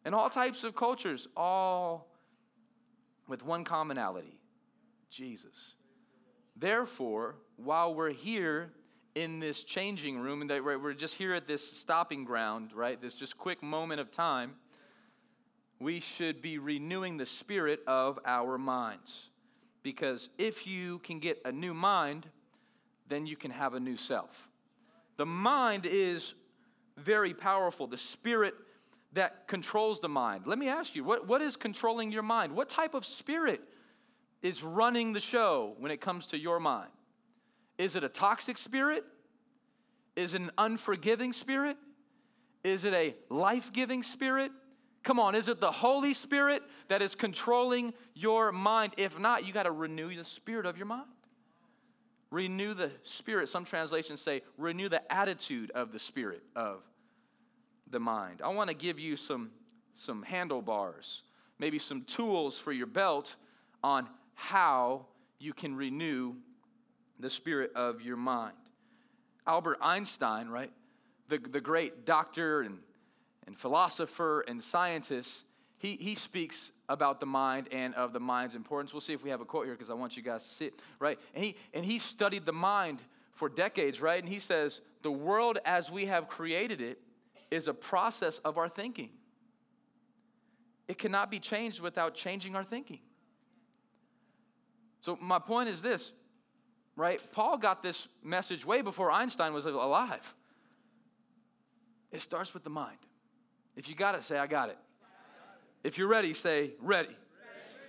and 0.04 0.14
all 0.16 0.30
types 0.30 0.64
of 0.64 0.76
cultures, 0.76 1.28
all 1.38 2.10
with 3.28 3.46
one 3.46 3.64
commonality 3.64 4.40
Jesus. 5.10 5.76
Therefore, 6.56 7.36
while 7.58 7.94
we're 7.94 8.12
here 8.12 8.72
in 9.16 9.40
this 9.40 9.64
changing 9.64 10.20
room, 10.20 10.42
and 10.42 10.50
that 10.50 10.64
we're 10.64 10.94
just 10.94 11.16
here 11.16 11.34
at 11.34 11.48
this 11.48 11.66
stopping 11.78 12.26
ground, 12.26 12.74
right? 12.74 13.00
This 13.00 13.16
just 13.16 13.38
quick 13.38 13.62
moment 13.62 14.02
of 14.02 14.10
time, 14.10 14.56
we 15.80 16.00
should 16.00 16.42
be 16.42 16.58
renewing 16.58 17.18
the 17.18 17.26
spirit 17.26 17.82
of 17.86 18.18
our 18.26 18.58
minds. 18.58 19.30
Because 19.84 20.30
if 20.38 20.66
you 20.66 21.00
can 21.00 21.20
get 21.20 21.40
a 21.46 21.52
new 21.52 21.74
mind, 21.74 22.28
then 23.08 23.28
you 23.28 23.36
can 23.36 23.52
have 23.52 23.74
a 23.74 23.80
new 23.80 23.98
self. 23.98 24.50
The 25.18 25.26
mind 25.26 25.86
is 25.86 26.34
very 26.98 27.34
powerful, 27.34 27.88
the 27.88 27.98
spirit 27.98 28.56
that 29.14 29.48
controls 29.48 30.00
the 30.00 30.10
mind. 30.10 30.48
Let 30.48 30.58
me 30.58 30.68
ask 30.68 30.96
you, 30.96 31.04
what, 31.04 31.28
what 31.28 31.42
is 31.42 31.56
controlling 31.56 32.12
your 32.12 32.24
mind? 32.24 32.54
What 32.54 32.70
type 32.70 32.94
of 32.94 33.06
spirit 33.06 33.62
is 34.42 34.64
running 34.64 35.14
the 35.14 35.20
show 35.20 35.76
when 35.78 35.92
it 35.92 36.02
comes 36.02 36.28
to 36.28 36.38
your 36.38 36.60
mind? 36.60 36.90
Is 37.78 37.96
it 37.96 38.04
a 38.04 38.10
toxic 38.10 38.58
spirit? 38.58 39.04
Is 40.16 40.34
it 40.34 40.42
an 40.42 40.52
unforgiving 40.58 41.34
spirit? 41.34 41.78
Is 42.64 42.86
it 42.86 42.94
a 42.94 43.16
life 43.30 43.74
giving 43.74 44.04
spirit? 44.04 44.52
Come 45.04 45.20
on, 45.20 45.36
is 45.36 45.50
it 45.50 45.60
the 45.60 45.72
Holy 45.72 46.14
Spirit 46.14 46.64
that 46.88 47.02
is 47.02 47.14
controlling 47.14 47.94
your 48.14 48.54
mind? 48.54 48.94
If 48.98 49.20
not, 49.20 49.46
you 49.46 49.52
got 49.52 49.64
to 49.64 49.72
renew 49.72 50.16
the 50.16 50.24
spirit 50.24 50.66
of 50.66 50.78
your 50.78 50.86
mind. 50.86 51.08
Renew 52.34 52.74
the 52.74 52.90
spirit. 53.04 53.48
Some 53.48 53.64
translations 53.64 54.20
say 54.20 54.42
renew 54.58 54.90
the 54.90 55.14
attitude 55.14 55.70
of 55.72 55.92
the 55.92 56.00
spirit 56.00 56.42
of 56.56 56.82
the 57.92 58.00
mind. 58.00 58.42
I 58.44 58.50
want 58.50 58.72
to 58.72 58.76
give 58.76 58.98
you 58.98 59.16
some, 59.16 59.52
some 59.94 60.24
handlebars, 60.24 61.22
maybe 61.60 61.78
some 61.78 62.02
tools 62.06 62.58
for 62.58 62.72
your 62.72 62.88
belt 62.88 63.36
on 63.84 64.10
how 64.34 65.06
you 65.38 65.54
can 65.54 65.76
renew 65.76 66.34
the 67.20 67.30
spirit 67.30 67.72
of 67.76 68.02
your 68.02 68.18
mind. 68.18 68.58
Albert 69.46 69.78
Einstein, 69.80 70.48
right? 70.48 70.72
The, 71.30 71.38
the 71.38 71.62
great 71.62 72.04
doctor 72.04 72.62
and 72.62 72.80
and 73.46 73.58
philosopher 73.58 74.42
and 74.48 74.62
scientist, 74.62 75.44
he, 75.78 75.96
he 75.96 76.16
speaks 76.16 76.72
about 76.90 77.20
the 77.20 77.26
mind 77.26 77.68
and 77.72 77.94
of 77.96 78.14
the 78.14 78.20
mind's 78.20 78.56
importance. 78.56 78.94
We'll 78.94 79.02
see 79.02 79.14
if 79.14 79.24
we 79.24 79.30
have 79.30 79.42
a 79.42 79.46
quote 79.46 79.66
here 79.66 79.74
because 79.74 79.90
I 79.90 79.96
want 79.96 80.16
you 80.16 80.24
guys 80.24 80.48
to 80.48 80.54
see 80.54 80.66
it, 80.66 80.74
right? 81.00 81.20
And 81.34 81.44
he, 81.44 81.56
and 81.74 81.86
he 81.86 82.00
studied 82.00 82.46
the 82.46 82.54
mind 82.54 83.02
for 83.34 83.50
decades, 83.50 84.02
right? 84.02 84.22
And 84.22 84.32
he 84.32 84.40
says, 84.40 84.82
the 85.02 85.12
world 85.12 85.60
as 85.66 85.92
we 85.92 86.06
have 86.06 86.28
created 86.28 86.82
it 86.82 87.00
is 87.52 87.68
a 87.68 87.74
process 87.74 88.40
of 88.40 88.58
our 88.58 88.70
thinking. 88.70 89.10
It 90.88 90.98
cannot 90.98 91.32
be 91.32 91.40
changed 91.40 91.82
without 91.82 92.16
changing 92.16 92.56
our 92.56 92.64
thinking. 92.64 93.00
So, 95.02 95.18
my 95.22 95.40
point 95.40 95.70
is 95.70 95.82
this, 95.82 96.14
right? 96.96 97.22
Paul 97.32 97.58
got 97.58 97.84
this 97.84 98.08
message 98.24 98.66
way 98.66 98.82
before 98.82 99.12
Einstein 99.12 99.54
was 99.54 99.66
alive. 99.66 100.34
It 102.12 102.22
starts 102.22 102.54
with 102.54 102.64
the 102.64 102.70
mind. 102.70 102.98
If 103.76 103.90
you 103.90 103.96
got 103.96 104.16
it, 104.16 104.24
say, 104.24 104.38
I 104.38 104.48
got 104.48 104.70
it. 104.70 104.78
If 105.84 105.98
you're 105.98 106.08
ready, 106.08 106.34
say, 106.34 106.72
ready. 106.80 107.10
ready. 107.10 107.16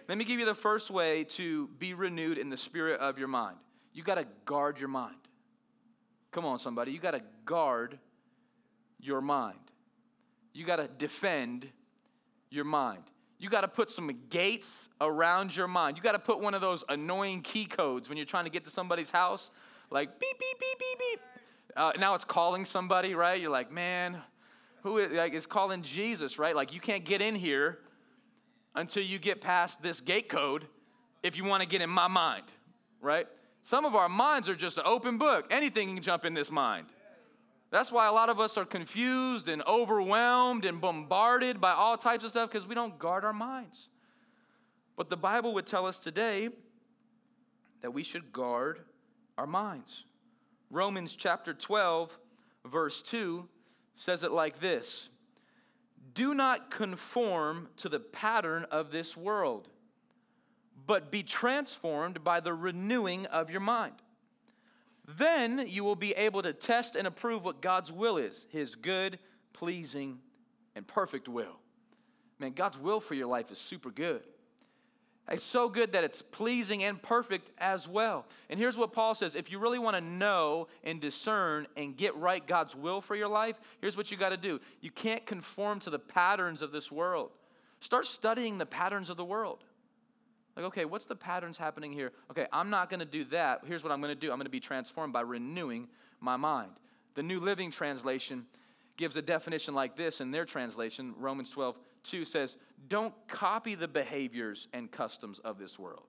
Let 0.08 0.18
me 0.18 0.24
give 0.24 0.40
you 0.40 0.46
the 0.46 0.54
first 0.54 0.90
way 0.90 1.24
to 1.24 1.68
be 1.78 1.94
renewed 1.94 2.38
in 2.38 2.50
the 2.50 2.56
spirit 2.56 2.98
of 3.00 3.18
your 3.18 3.28
mind. 3.28 3.56
You 3.92 4.02
got 4.02 4.16
to 4.16 4.26
guard 4.44 4.80
your 4.80 4.88
mind. 4.88 5.14
Come 6.32 6.44
on, 6.44 6.58
somebody. 6.58 6.90
You 6.90 6.98
got 6.98 7.12
to 7.12 7.22
guard 7.44 8.00
your 8.98 9.20
mind. 9.20 9.58
You 10.52 10.66
got 10.66 10.76
to 10.76 10.88
defend 10.88 11.68
your 12.50 12.64
mind. 12.64 13.04
You 13.38 13.48
got 13.48 13.60
to 13.60 13.68
put 13.68 13.90
some 13.90 14.10
gates 14.28 14.88
around 15.00 15.54
your 15.54 15.68
mind. 15.68 15.96
You 15.96 16.02
got 16.02 16.12
to 16.12 16.18
put 16.18 16.40
one 16.40 16.54
of 16.54 16.60
those 16.60 16.82
annoying 16.88 17.42
key 17.42 17.64
codes 17.64 18.08
when 18.08 18.18
you're 18.18 18.26
trying 18.26 18.44
to 18.44 18.50
get 18.50 18.64
to 18.64 18.70
somebody's 18.70 19.10
house, 19.10 19.52
like 19.90 20.18
beep, 20.18 20.38
beep, 20.38 20.58
beep, 20.58 20.78
beep, 20.78 20.98
beep. 20.98 21.20
Uh, 21.76 21.92
now 22.00 22.14
it's 22.14 22.24
calling 22.24 22.64
somebody, 22.64 23.14
right? 23.14 23.40
You're 23.40 23.50
like, 23.50 23.70
man, 23.70 24.20
who 24.82 24.98
is, 24.98 25.12
like, 25.12 25.34
is 25.34 25.46
calling 25.46 25.82
Jesus, 25.82 26.38
right? 26.38 26.54
Like, 26.54 26.72
you 26.72 26.80
can't 26.80 27.04
get 27.04 27.20
in 27.20 27.34
here 27.34 27.78
until 28.74 29.02
you 29.02 29.18
get 29.18 29.40
past 29.40 29.82
this 29.82 30.00
gate 30.00 30.28
code 30.28 30.66
if 31.22 31.36
you 31.36 31.44
want 31.44 31.62
to 31.62 31.68
get 31.68 31.80
in 31.80 31.90
my 31.90 32.08
mind, 32.08 32.44
right? 33.00 33.26
Some 33.62 33.84
of 33.84 33.94
our 33.94 34.08
minds 34.08 34.48
are 34.48 34.54
just 34.54 34.76
an 34.76 34.84
open 34.86 35.16
book. 35.16 35.46
Anything 35.50 35.94
can 35.94 36.02
jump 36.02 36.24
in 36.24 36.34
this 36.34 36.50
mind. 36.50 36.86
That's 37.70 37.90
why 37.90 38.06
a 38.06 38.12
lot 38.12 38.28
of 38.28 38.38
us 38.38 38.56
are 38.56 38.64
confused 38.64 39.48
and 39.48 39.62
overwhelmed 39.66 40.64
and 40.64 40.80
bombarded 40.80 41.60
by 41.60 41.72
all 41.72 41.96
types 41.96 42.24
of 42.24 42.30
stuff 42.30 42.50
because 42.50 42.68
we 42.68 42.74
don't 42.74 42.98
guard 42.98 43.24
our 43.24 43.32
minds. 43.32 43.88
But 44.96 45.10
the 45.10 45.16
Bible 45.16 45.54
would 45.54 45.66
tell 45.66 45.86
us 45.86 45.98
today 45.98 46.50
that 47.82 47.90
we 47.92 48.04
should 48.04 48.32
guard 48.32 48.80
our 49.36 49.46
minds. 49.46 50.04
Romans 50.70 51.16
chapter 51.16 51.52
12, 51.52 52.16
verse 52.64 53.02
2 53.02 53.48
says 53.94 54.22
it 54.22 54.30
like 54.30 54.60
this 54.60 55.08
Do 56.14 56.34
not 56.34 56.70
conform 56.70 57.68
to 57.78 57.88
the 57.88 58.00
pattern 58.00 58.66
of 58.70 58.90
this 58.90 59.16
world, 59.16 59.68
but 60.86 61.10
be 61.10 61.22
transformed 61.22 62.24
by 62.24 62.40
the 62.40 62.54
renewing 62.54 63.26
of 63.26 63.50
your 63.50 63.60
mind 63.60 63.94
then 65.06 65.66
you 65.68 65.84
will 65.84 65.96
be 65.96 66.12
able 66.12 66.42
to 66.42 66.52
test 66.52 66.96
and 66.96 67.06
approve 67.06 67.44
what 67.44 67.60
God's 67.60 67.92
will 67.92 68.16
is 68.16 68.46
his 68.48 68.74
good, 68.74 69.18
pleasing, 69.52 70.18
and 70.74 70.86
perfect 70.86 71.28
will. 71.28 71.58
Man, 72.38 72.52
God's 72.52 72.78
will 72.78 73.00
for 73.00 73.14
your 73.14 73.26
life 73.26 73.52
is 73.52 73.58
super 73.58 73.90
good. 73.90 74.22
It's 75.30 75.42
so 75.42 75.70
good 75.70 75.92
that 75.92 76.04
it's 76.04 76.20
pleasing 76.20 76.84
and 76.84 77.00
perfect 77.00 77.50
as 77.56 77.88
well. 77.88 78.26
And 78.50 78.60
here's 78.60 78.76
what 78.76 78.92
Paul 78.92 79.14
says 79.14 79.34
if 79.34 79.50
you 79.50 79.58
really 79.58 79.78
want 79.78 79.96
to 79.96 80.02
know 80.02 80.68
and 80.82 81.00
discern 81.00 81.66
and 81.76 81.96
get 81.96 82.14
right 82.16 82.46
God's 82.46 82.76
will 82.76 83.00
for 83.00 83.16
your 83.16 83.28
life, 83.28 83.58
here's 83.80 83.96
what 83.96 84.10
you 84.10 84.18
got 84.18 84.30
to 84.30 84.36
do. 84.36 84.60
You 84.82 84.90
can't 84.90 85.24
conform 85.24 85.80
to 85.80 85.90
the 85.90 85.98
patterns 85.98 86.60
of 86.60 86.72
this 86.72 86.92
world. 86.92 87.30
Start 87.80 88.06
studying 88.06 88.58
the 88.58 88.66
patterns 88.66 89.08
of 89.08 89.16
the 89.16 89.24
world. 89.24 89.64
Like, 90.56 90.66
okay, 90.66 90.84
what's 90.84 91.06
the 91.06 91.16
patterns 91.16 91.58
happening 91.58 91.92
here? 91.92 92.12
Okay, 92.30 92.46
I'm 92.52 92.70
not 92.70 92.90
going 92.90 93.00
to 93.00 93.06
do 93.06 93.24
that. 93.24 93.62
Here's 93.66 93.82
what 93.82 93.92
I'm 93.92 94.00
going 94.00 94.14
to 94.14 94.20
do 94.20 94.30
I'm 94.30 94.38
going 94.38 94.46
to 94.46 94.50
be 94.50 94.60
transformed 94.60 95.12
by 95.12 95.22
renewing 95.22 95.88
my 96.20 96.36
mind. 96.36 96.72
The 97.14 97.22
New 97.22 97.40
Living 97.40 97.70
Translation 97.70 98.44
gives 98.96 99.16
a 99.16 99.22
definition 99.22 99.74
like 99.74 99.96
this 99.96 100.20
in 100.20 100.30
their 100.30 100.44
translation. 100.44 101.14
Romans 101.18 101.50
12, 101.50 101.78
2 102.04 102.24
says, 102.24 102.56
Don't 102.88 103.14
copy 103.28 103.74
the 103.74 103.88
behaviors 103.88 104.68
and 104.72 104.90
customs 104.90 105.38
of 105.40 105.58
this 105.58 105.78
world. 105.78 106.06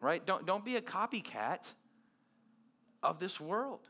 Right? 0.00 0.24
Don't, 0.24 0.46
don't 0.46 0.64
be 0.64 0.76
a 0.76 0.80
copycat 0.80 1.72
of 3.02 3.18
this 3.18 3.40
world. 3.40 3.88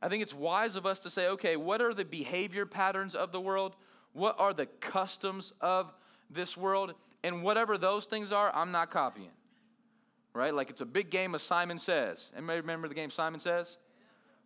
I 0.00 0.08
think 0.08 0.22
it's 0.22 0.34
wise 0.34 0.76
of 0.76 0.86
us 0.86 1.00
to 1.00 1.10
say, 1.10 1.28
okay, 1.28 1.56
what 1.56 1.80
are 1.80 1.94
the 1.94 2.04
behavior 2.04 2.66
patterns 2.66 3.14
of 3.14 3.32
the 3.32 3.40
world? 3.40 3.74
What 4.12 4.36
are 4.38 4.52
the 4.52 4.66
customs 4.66 5.52
of 5.60 5.92
this 6.30 6.56
world, 6.56 6.94
and 7.22 7.42
whatever 7.42 7.78
those 7.78 8.04
things 8.06 8.32
are, 8.32 8.54
I'm 8.54 8.70
not 8.70 8.90
copying. 8.90 9.30
Right? 10.32 10.52
Like 10.52 10.70
it's 10.70 10.80
a 10.80 10.86
big 10.86 11.10
game 11.10 11.34
of 11.34 11.40
Simon 11.40 11.78
Says. 11.78 12.32
Anybody 12.36 12.60
remember 12.60 12.88
the 12.88 12.94
game 12.94 13.10
Simon 13.10 13.40
Says? 13.40 13.78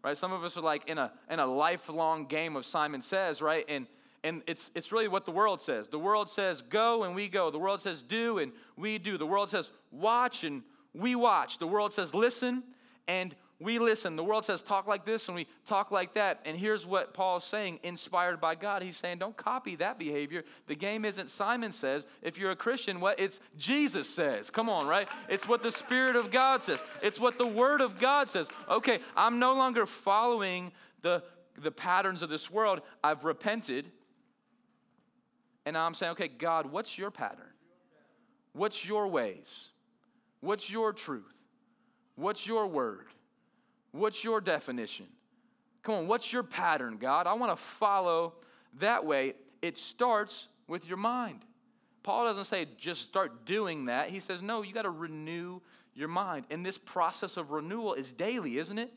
Right? 0.04 0.16
Some 0.16 0.32
of 0.32 0.44
us 0.44 0.56
are 0.56 0.62
like 0.62 0.88
in 0.88 0.98
a 0.98 1.12
in 1.30 1.40
a 1.40 1.46
lifelong 1.46 2.26
game 2.26 2.56
of 2.56 2.66
Simon 2.66 3.02
Says, 3.02 3.40
right? 3.40 3.64
And 3.68 3.86
and 4.25 4.42
it's 4.46 4.70
it's 4.75 4.92
really 4.92 5.08
what 5.08 5.25
the 5.25 5.30
world 5.30 5.60
says. 5.60 5.88
The 5.88 5.98
world 5.98 6.30
says 6.30 6.62
go 6.62 7.04
and 7.04 7.14
we 7.14 7.28
go. 7.28 7.50
The 7.50 7.58
world 7.58 7.80
says 7.80 8.02
do 8.02 8.38
and 8.38 8.52
we 8.76 8.98
do. 8.98 9.18
The 9.18 9.26
world 9.26 9.50
says 9.50 9.70
watch 9.90 10.44
and 10.44 10.62
we 10.94 11.14
watch. 11.14 11.58
The 11.58 11.66
world 11.66 11.92
says 11.92 12.14
listen 12.14 12.62
and 13.06 13.34
we 13.60 13.80
listen. 13.80 14.14
The 14.14 14.22
world 14.22 14.44
says 14.44 14.62
talk 14.62 14.87
like 14.87 15.04
this 15.04 15.26
and 15.26 15.34
we 15.34 15.46
talk 15.64 15.90
like 15.90 16.14
that. 16.14 16.40
And 16.44 16.56
here's 16.56 16.87
what 16.87 17.12
Paul's 17.12 17.44
saying, 17.44 17.80
inspired 17.82 18.40
by 18.40 18.54
God. 18.54 18.82
He's 18.82 18.96
saying, 18.96 19.18
don't 19.18 19.37
copy 19.37 19.75
that 19.76 19.98
behavior. 19.98 20.44
The 20.68 20.76
game 20.76 21.04
isn't 21.04 21.28
Simon 21.28 21.72
says. 21.72 22.06
If 22.22 22.38
you're 22.38 22.52
a 22.52 22.56
Christian, 22.56 23.00
what 23.00 23.18
it's 23.18 23.40
Jesus 23.56 24.08
says. 24.08 24.48
Come 24.50 24.68
on, 24.68 24.87
right? 24.87 25.08
It's 25.28 25.48
what 25.48 25.64
the 25.64 25.72
Spirit 25.72 26.14
of 26.14 26.30
God 26.30 26.62
says. 26.62 26.82
It's 27.02 27.18
what 27.18 27.37
the 27.37 27.46
Word 27.46 27.80
of 27.80 27.98
God 27.98 28.28
says. 28.28 28.48
Okay, 28.70 29.00
I'm 29.16 29.40
no 29.40 29.54
longer 29.54 29.87
following 29.87 30.70
the, 31.02 31.25
the 31.60 31.72
patterns 31.72 32.22
of 32.22 32.30
this 32.30 32.48
world. 32.48 32.80
I've 33.02 33.25
repented. 33.25 33.90
And 35.68 35.76
I'm 35.76 35.92
saying, 35.92 36.12
okay, 36.12 36.28
God, 36.28 36.64
what's 36.72 36.96
your 36.96 37.10
pattern? 37.10 37.52
What's 38.54 38.88
your 38.88 39.06
ways? 39.06 39.68
What's 40.40 40.70
your 40.70 40.94
truth? 40.94 41.34
What's 42.16 42.46
your 42.46 42.66
word? 42.66 43.08
What's 43.92 44.25
your 44.25 44.40
definition? 44.40 45.04
Come 45.82 45.94
on, 45.94 46.06
what's 46.06 46.32
your 46.32 46.42
pattern, 46.42 46.96
God? 46.96 47.26
I 47.26 47.34
want 47.34 47.52
to 47.52 47.62
follow 47.62 48.37
that 48.78 49.04
way. 49.04 49.34
It 49.60 49.76
starts 49.76 50.46
with 50.68 50.88
your 50.88 50.96
mind. 50.96 51.44
Paul 52.02 52.25
doesn't 52.25 52.44
say 52.44 52.66
just 52.78 53.02
start 53.02 53.44
doing 53.44 53.84
that. 53.84 54.08
He 54.08 54.20
says, 54.20 54.40
no, 54.40 54.62
you 54.62 54.72
got 54.72 54.82
to 54.82 54.90
renew 54.90 55.60
your 55.94 56.08
mind. 56.08 56.46
And 56.50 56.64
this 56.64 56.78
process 56.78 57.37
of 57.37 57.50
renewal 57.50 57.92
is 57.92 58.10
daily, 58.10 58.56
isn't 58.56 58.78
it? 58.78 58.90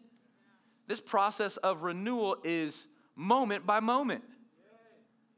This 0.88 1.02
process 1.02 1.58
of 1.58 1.82
renewal 1.82 2.38
is 2.46 2.88
moment 3.18 3.66
by 3.66 3.82
moment. 3.82 4.24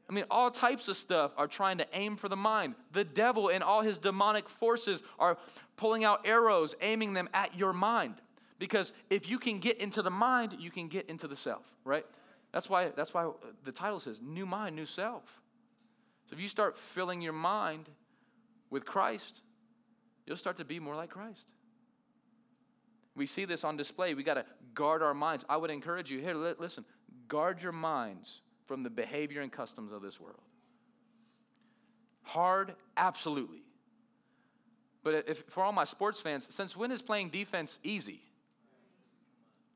I 0.08 0.12
mean, 0.12 0.24
all 0.30 0.50
types 0.50 0.88
of 0.88 0.96
stuff 0.96 1.32
are 1.36 1.46
trying 1.46 1.78
to 1.78 1.86
aim 1.94 2.16
for 2.16 2.28
the 2.28 2.36
mind. 2.36 2.74
The 2.92 3.04
devil 3.04 3.48
and 3.48 3.64
all 3.64 3.80
his 3.80 3.98
demonic 3.98 4.48
forces 4.48 5.02
are 5.18 5.38
pulling 5.76 6.04
out 6.04 6.26
arrows, 6.26 6.74
aiming 6.82 7.14
them 7.14 7.28
at 7.32 7.56
your 7.56 7.72
mind. 7.72 8.16
Because 8.58 8.92
if 9.08 9.28
you 9.28 9.38
can 9.38 9.58
get 9.58 9.78
into 9.78 10.02
the 10.02 10.10
mind, 10.10 10.56
you 10.58 10.70
can 10.70 10.88
get 10.88 11.08
into 11.08 11.26
the 11.26 11.36
self, 11.36 11.64
right? 11.84 12.04
That's 12.52 12.68
why, 12.68 12.90
that's 12.94 13.14
why 13.14 13.30
the 13.64 13.72
title 13.72 13.98
says 13.98 14.20
new 14.22 14.46
mind, 14.46 14.76
new 14.76 14.86
self. 14.86 15.24
So 16.28 16.34
if 16.34 16.40
you 16.40 16.48
start 16.48 16.76
filling 16.76 17.20
your 17.20 17.32
mind 17.32 17.88
with 18.70 18.84
Christ, 18.84 19.42
you'll 20.26 20.36
start 20.36 20.58
to 20.58 20.64
be 20.64 20.78
more 20.78 20.94
like 20.94 21.10
Christ. 21.10 21.48
We 23.16 23.26
see 23.26 23.44
this 23.44 23.64
on 23.64 23.76
display. 23.76 24.14
We 24.14 24.22
got 24.22 24.34
to 24.34 24.44
guard 24.74 25.02
our 25.02 25.14
minds. 25.14 25.44
I 25.48 25.56
would 25.56 25.70
encourage 25.70 26.10
you 26.10 26.20
here, 26.20 26.34
listen, 26.34 26.84
guard 27.28 27.62
your 27.62 27.72
minds 27.72 28.42
from 28.66 28.82
the 28.82 28.90
behavior 28.90 29.40
and 29.40 29.52
customs 29.52 29.92
of 29.92 30.02
this 30.02 30.20
world. 30.20 30.40
Hard, 32.22 32.74
absolutely. 32.96 33.62
But 35.02 35.24
if, 35.28 35.44
for 35.48 35.62
all 35.62 35.72
my 35.72 35.84
sports 35.84 36.20
fans, 36.20 36.46
since 36.54 36.76
when 36.76 36.90
is 36.90 37.02
playing 37.02 37.30
defense 37.30 37.78
easy? 37.82 38.22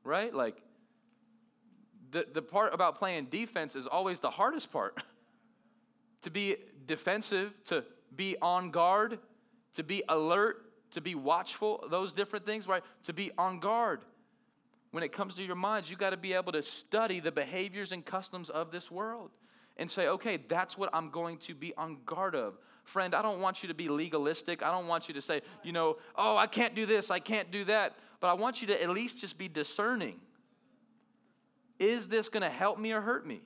right? 0.03 0.33
Like, 0.33 0.57
the, 2.11 2.25
the 2.33 2.41
part 2.41 2.73
about 2.73 2.97
playing 2.97 3.25
defense 3.25 3.75
is 3.75 3.85
always 3.87 4.19
the 4.19 4.31
hardest 4.31 4.71
part. 4.71 5.01
to 6.23 6.31
be 6.31 6.57
defensive, 6.85 7.53
to 7.65 7.83
be 8.15 8.35
on 8.41 8.71
guard, 8.71 9.19
to 9.75 9.83
be 9.83 10.03
alert, 10.09 10.65
to 10.91 11.01
be 11.01 11.13
watchful, 11.13 11.85
those 11.89 12.13
different 12.13 12.45
things, 12.45 12.67
right? 12.67 12.83
To 13.03 13.13
be 13.13 13.31
on 13.37 13.59
guard. 13.59 14.01
When 14.91 15.03
it 15.03 15.11
comes 15.11 15.35
to 15.35 15.43
your 15.43 15.55
minds, 15.55 15.89
you 15.89 15.95
got 15.95 16.11
to 16.11 16.17
be 16.17 16.33
able 16.33 16.51
to 16.53 16.63
study 16.63 17.19
the 17.19 17.31
behaviors 17.31 17.91
and 17.91 18.03
customs 18.03 18.49
of 18.49 18.71
this 18.71 18.89
world 18.89 19.31
and 19.77 19.89
say, 19.89 20.07
okay, 20.07 20.37
that's 20.37 20.77
what 20.77 20.89
I'm 20.93 21.09
going 21.09 21.37
to 21.37 21.53
be 21.53 21.73
on 21.75 21.99
guard 22.05 22.35
of. 22.35 22.57
Friend, 22.83 23.13
I 23.13 23.21
don't 23.21 23.39
want 23.39 23.61
you 23.61 23.69
to 23.69 23.75
be 23.75 23.87
legalistic. 23.87 24.63
I 24.63 24.71
don't 24.71 24.87
want 24.87 25.07
you 25.07 25.13
to 25.13 25.21
say, 25.21 25.41
you 25.63 25.71
know, 25.71 25.97
oh, 26.15 26.35
I 26.35 26.47
can't 26.47 26.73
do 26.73 26.85
this, 26.85 27.11
I 27.11 27.19
can't 27.19 27.51
do 27.51 27.65
that 27.65 27.95
but 28.19 28.27
I 28.27 28.33
want 28.33 28.61
you 28.61 28.67
to 28.67 28.81
at 28.81 28.89
least 28.89 29.19
just 29.19 29.37
be 29.37 29.47
discerning. 29.47 30.19
Is 31.77 32.07
this 32.07 32.27
going 32.27 32.43
to 32.43 32.49
help 32.49 32.77
me 32.77 32.91
or 32.91 33.01
hurt 33.01 33.25
me? 33.25 33.41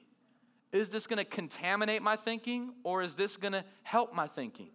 Is 0.71 0.89
this 0.89 1.05
going 1.05 1.17
to 1.17 1.25
contaminate 1.25 2.01
my 2.01 2.15
thinking 2.15 2.73
or 2.83 3.03
is 3.03 3.13
this 3.13 3.37
going 3.37 3.53
to 3.53 3.63
help 3.83 4.13
my 4.13 4.27
thinking? 4.27 4.69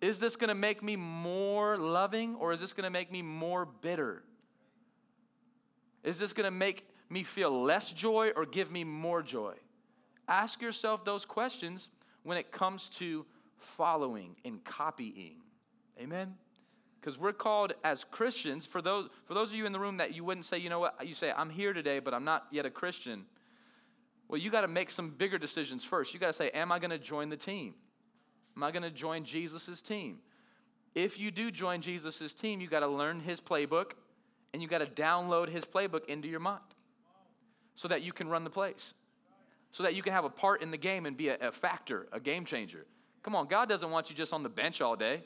Is 0.00 0.18
this 0.18 0.36
going 0.36 0.48
to 0.48 0.54
make 0.54 0.82
me 0.82 0.96
more 0.96 1.76
loving 1.76 2.36
or 2.36 2.52
is 2.52 2.60
this 2.60 2.72
going 2.72 2.84
to 2.84 2.90
make 2.90 3.12
me 3.12 3.20
more 3.20 3.66
bitter? 3.66 4.22
Is 6.06 6.18
this 6.18 6.32
going 6.32 6.46
to 6.46 6.50
make 6.50 6.88
me 7.10 7.22
feel 7.22 7.62
less 7.62 7.92
joy 7.92 8.30
or 8.34 8.46
give 8.46 8.72
me 8.72 8.82
more 8.82 9.22
joy? 9.22 9.56
Ask 10.26 10.62
yourself 10.62 11.04
those 11.04 11.26
questions 11.26 11.90
when 12.22 12.38
it 12.38 12.50
comes 12.50 12.88
to 12.88 13.26
following 13.58 14.36
and 14.44 14.64
copying. 14.64 15.42
Amen? 16.00 16.34
because 17.06 17.20
we're 17.20 17.32
called 17.32 17.72
as 17.84 18.02
Christians, 18.02 18.66
for 18.66 18.82
those, 18.82 19.08
for 19.26 19.34
those 19.34 19.50
of 19.50 19.54
you 19.54 19.64
in 19.64 19.70
the 19.70 19.78
room 19.78 19.98
that 19.98 20.12
you 20.12 20.24
wouldn't 20.24 20.44
say, 20.44 20.58
you 20.58 20.68
know 20.68 20.80
what, 20.80 21.06
you 21.06 21.14
say, 21.14 21.32
I'm 21.36 21.50
here 21.50 21.72
today, 21.72 22.00
but 22.00 22.12
I'm 22.12 22.24
not 22.24 22.48
yet 22.50 22.66
a 22.66 22.70
Christian. 22.70 23.26
Well, 24.26 24.40
you 24.40 24.50
got 24.50 24.62
to 24.62 24.68
make 24.68 24.90
some 24.90 25.10
bigger 25.10 25.38
decisions 25.38 25.84
first. 25.84 26.12
You 26.12 26.18
got 26.18 26.26
to 26.26 26.32
say, 26.32 26.50
Am 26.50 26.72
I 26.72 26.80
going 26.80 26.90
to 26.90 26.98
join 26.98 27.28
the 27.28 27.36
team? 27.36 27.74
Am 28.56 28.64
I 28.64 28.72
going 28.72 28.82
to 28.82 28.90
join 28.90 29.22
Jesus' 29.22 29.80
team? 29.80 30.18
If 30.96 31.16
you 31.16 31.30
do 31.30 31.52
join 31.52 31.80
Jesus' 31.80 32.34
team, 32.34 32.60
you 32.60 32.66
got 32.66 32.80
to 32.80 32.88
learn 32.88 33.20
his 33.20 33.40
playbook 33.40 33.92
and 34.56 34.62
you 34.62 34.68
got 34.70 34.78
to 34.78 34.86
download 34.86 35.50
his 35.50 35.66
playbook 35.66 36.06
into 36.06 36.28
your 36.28 36.40
mind 36.40 36.62
so 37.74 37.88
that 37.88 38.00
you 38.00 38.10
can 38.10 38.26
run 38.26 38.42
the 38.42 38.48
place, 38.48 38.94
so 39.70 39.82
that 39.82 39.94
you 39.94 40.00
can 40.00 40.14
have 40.14 40.24
a 40.24 40.30
part 40.30 40.62
in 40.62 40.70
the 40.70 40.78
game 40.78 41.04
and 41.04 41.14
be 41.14 41.28
a, 41.28 41.36
a 41.48 41.52
factor, 41.52 42.06
a 42.10 42.18
game 42.18 42.46
changer. 42.46 42.86
Come 43.22 43.34
on, 43.36 43.48
God 43.48 43.68
doesn't 43.68 43.90
want 43.90 44.08
you 44.08 44.16
just 44.16 44.32
on 44.32 44.42
the 44.42 44.48
bench 44.48 44.80
all 44.80 44.96
day. 44.96 45.20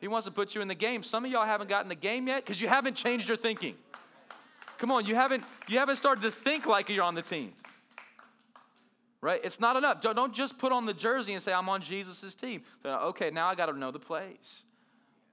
He 0.00 0.08
wants 0.08 0.24
to 0.24 0.30
put 0.30 0.54
you 0.54 0.62
in 0.62 0.68
the 0.68 0.74
game. 0.74 1.02
Some 1.02 1.26
of 1.26 1.30
y'all 1.30 1.44
haven't 1.44 1.68
gotten 1.68 1.90
the 1.90 1.94
game 1.94 2.26
yet 2.26 2.42
because 2.42 2.58
you 2.58 2.66
haven't 2.66 2.94
changed 2.94 3.28
your 3.28 3.36
thinking. 3.36 3.74
Come 4.78 4.90
on, 4.90 5.04
you 5.04 5.14
haven't 5.14 5.44
you 5.68 5.78
haven't 5.78 5.96
started 5.96 6.22
to 6.22 6.30
think 6.30 6.64
like 6.64 6.88
you're 6.88 7.04
on 7.04 7.14
the 7.14 7.20
team. 7.20 7.52
Right? 9.20 9.42
It's 9.44 9.60
not 9.60 9.76
enough. 9.76 10.00
Don't, 10.00 10.16
don't 10.16 10.32
just 10.32 10.56
put 10.56 10.72
on 10.72 10.86
the 10.86 10.94
jersey 10.94 11.34
and 11.34 11.42
say 11.42 11.52
I'm 11.52 11.68
on 11.68 11.82
Jesus' 11.82 12.34
team. 12.34 12.62
So, 12.82 12.88
okay, 13.08 13.30
now 13.30 13.46
I 13.48 13.54
got 13.54 13.66
to 13.66 13.78
know 13.78 13.90
the 13.90 13.98
plays. 13.98 14.62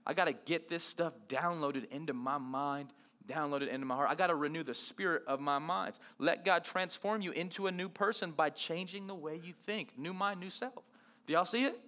I 0.06 0.14
got 0.14 0.26
to 0.26 0.34
get 0.34 0.68
this 0.68 0.84
stuff 0.84 1.14
downloaded 1.30 1.90
into 1.92 2.12
my 2.12 2.38
mind 2.38 2.90
downloaded 3.28 3.70
into 3.70 3.86
my 3.86 3.96
heart. 3.96 4.10
I 4.10 4.16
got 4.16 4.28
to 4.28 4.36
renew 4.36 4.64
the 4.64 4.74
spirit 4.74 5.24
of 5.28 5.40
my 5.40 5.60
minds. 5.60 6.00
Let 6.18 6.46
God 6.46 6.64
transform 6.64 7.22
you 7.22 7.32
into 7.32 7.68
a 7.68 7.72
new 7.72 7.90
person 7.90 8.32
by 8.32 8.50
changing 8.50 9.08
the 9.08 9.16
way 9.16 9.40
you 9.44 9.54
think. 9.54 9.98
New 9.98 10.14
mind, 10.14 10.40
new 10.40 10.50
self. 10.50 10.84
Do 11.28 11.34
y'all 11.34 11.46
see 11.46 11.66
it? 11.66 11.80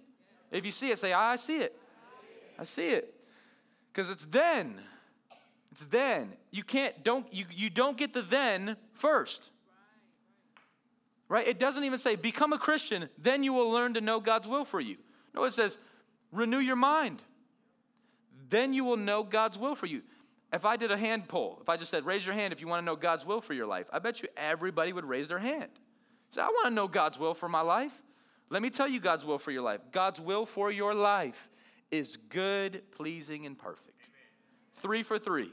If 0.50 0.64
you 0.64 0.70
see 0.70 0.90
it, 0.90 0.98
say, 0.98 1.12
I 1.12 1.36
see 1.36 1.58
it. 1.58 1.76
I 2.58 2.64
see 2.64 2.88
it. 2.88 3.14
Because 3.92 4.10
it's 4.10 4.24
then. 4.24 4.80
It's 5.72 5.80
then. 5.86 6.32
You 6.50 6.62
can't, 6.62 7.02
don't, 7.02 7.32
you, 7.32 7.46
you 7.52 7.70
don't 7.70 7.96
get 7.96 8.12
the 8.12 8.22
then 8.22 8.76
first. 8.92 9.50
Right? 11.28 11.46
It 11.48 11.58
doesn't 11.58 11.82
even 11.84 11.98
say, 11.98 12.16
become 12.16 12.52
a 12.52 12.58
Christian, 12.58 13.08
then 13.18 13.42
you 13.42 13.52
will 13.52 13.70
learn 13.70 13.94
to 13.94 14.00
know 14.00 14.20
God's 14.20 14.46
will 14.46 14.64
for 14.64 14.80
you. 14.80 14.96
No, 15.34 15.44
it 15.44 15.52
says, 15.52 15.78
renew 16.30 16.58
your 16.58 16.76
mind. 16.76 17.22
Then 18.48 18.72
you 18.72 18.84
will 18.84 18.96
know 18.96 19.24
God's 19.24 19.58
will 19.58 19.74
for 19.74 19.86
you. 19.86 20.02
If 20.54 20.64
I 20.64 20.76
did 20.76 20.92
a 20.92 20.96
hand 20.96 21.26
poll, 21.26 21.58
if 21.60 21.68
I 21.68 21.76
just 21.76 21.90
said, 21.90 22.06
raise 22.06 22.24
your 22.24 22.36
hand 22.36 22.52
if 22.52 22.60
you 22.60 22.68
want 22.68 22.80
to 22.80 22.84
know 22.84 22.94
God's 22.94 23.26
will 23.26 23.40
for 23.40 23.54
your 23.54 23.66
life, 23.66 23.86
I 23.92 23.98
bet 23.98 24.22
you 24.22 24.28
everybody 24.36 24.92
would 24.92 25.04
raise 25.04 25.26
their 25.26 25.40
hand. 25.40 25.68
Say, 26.30 26.40
I 26.40 26.46
want 26.46 26.68
to 26.68 26.70
know 26.72 26.86
God's 26.86 27.18
will 27.18 27.34
for 27.34 27.48
my 27.48 27.60
life. 27.60 27.92
Let 28.50 28.62
me 28.62 28.70
tell 28.70 28.86
you 28.86 29.00
God's 29.00 29.24
will 29.24 29.38
for 29.38 29.50
your 29.50 29.62
life. 29.62 29.80
God's 29.90 30.20
will 30.20 30.46
for 30.46 30.70
your 30.70 30.94
life 30.94 31.48
is 31.90 32.16
good, 32.28 32.82
pleasing, 32.92 33.46
and 33.46 33.58
perfect. 33.58 34.10
Three 34.74 35.02
for 35.02 35.18
three. 35.18 35.50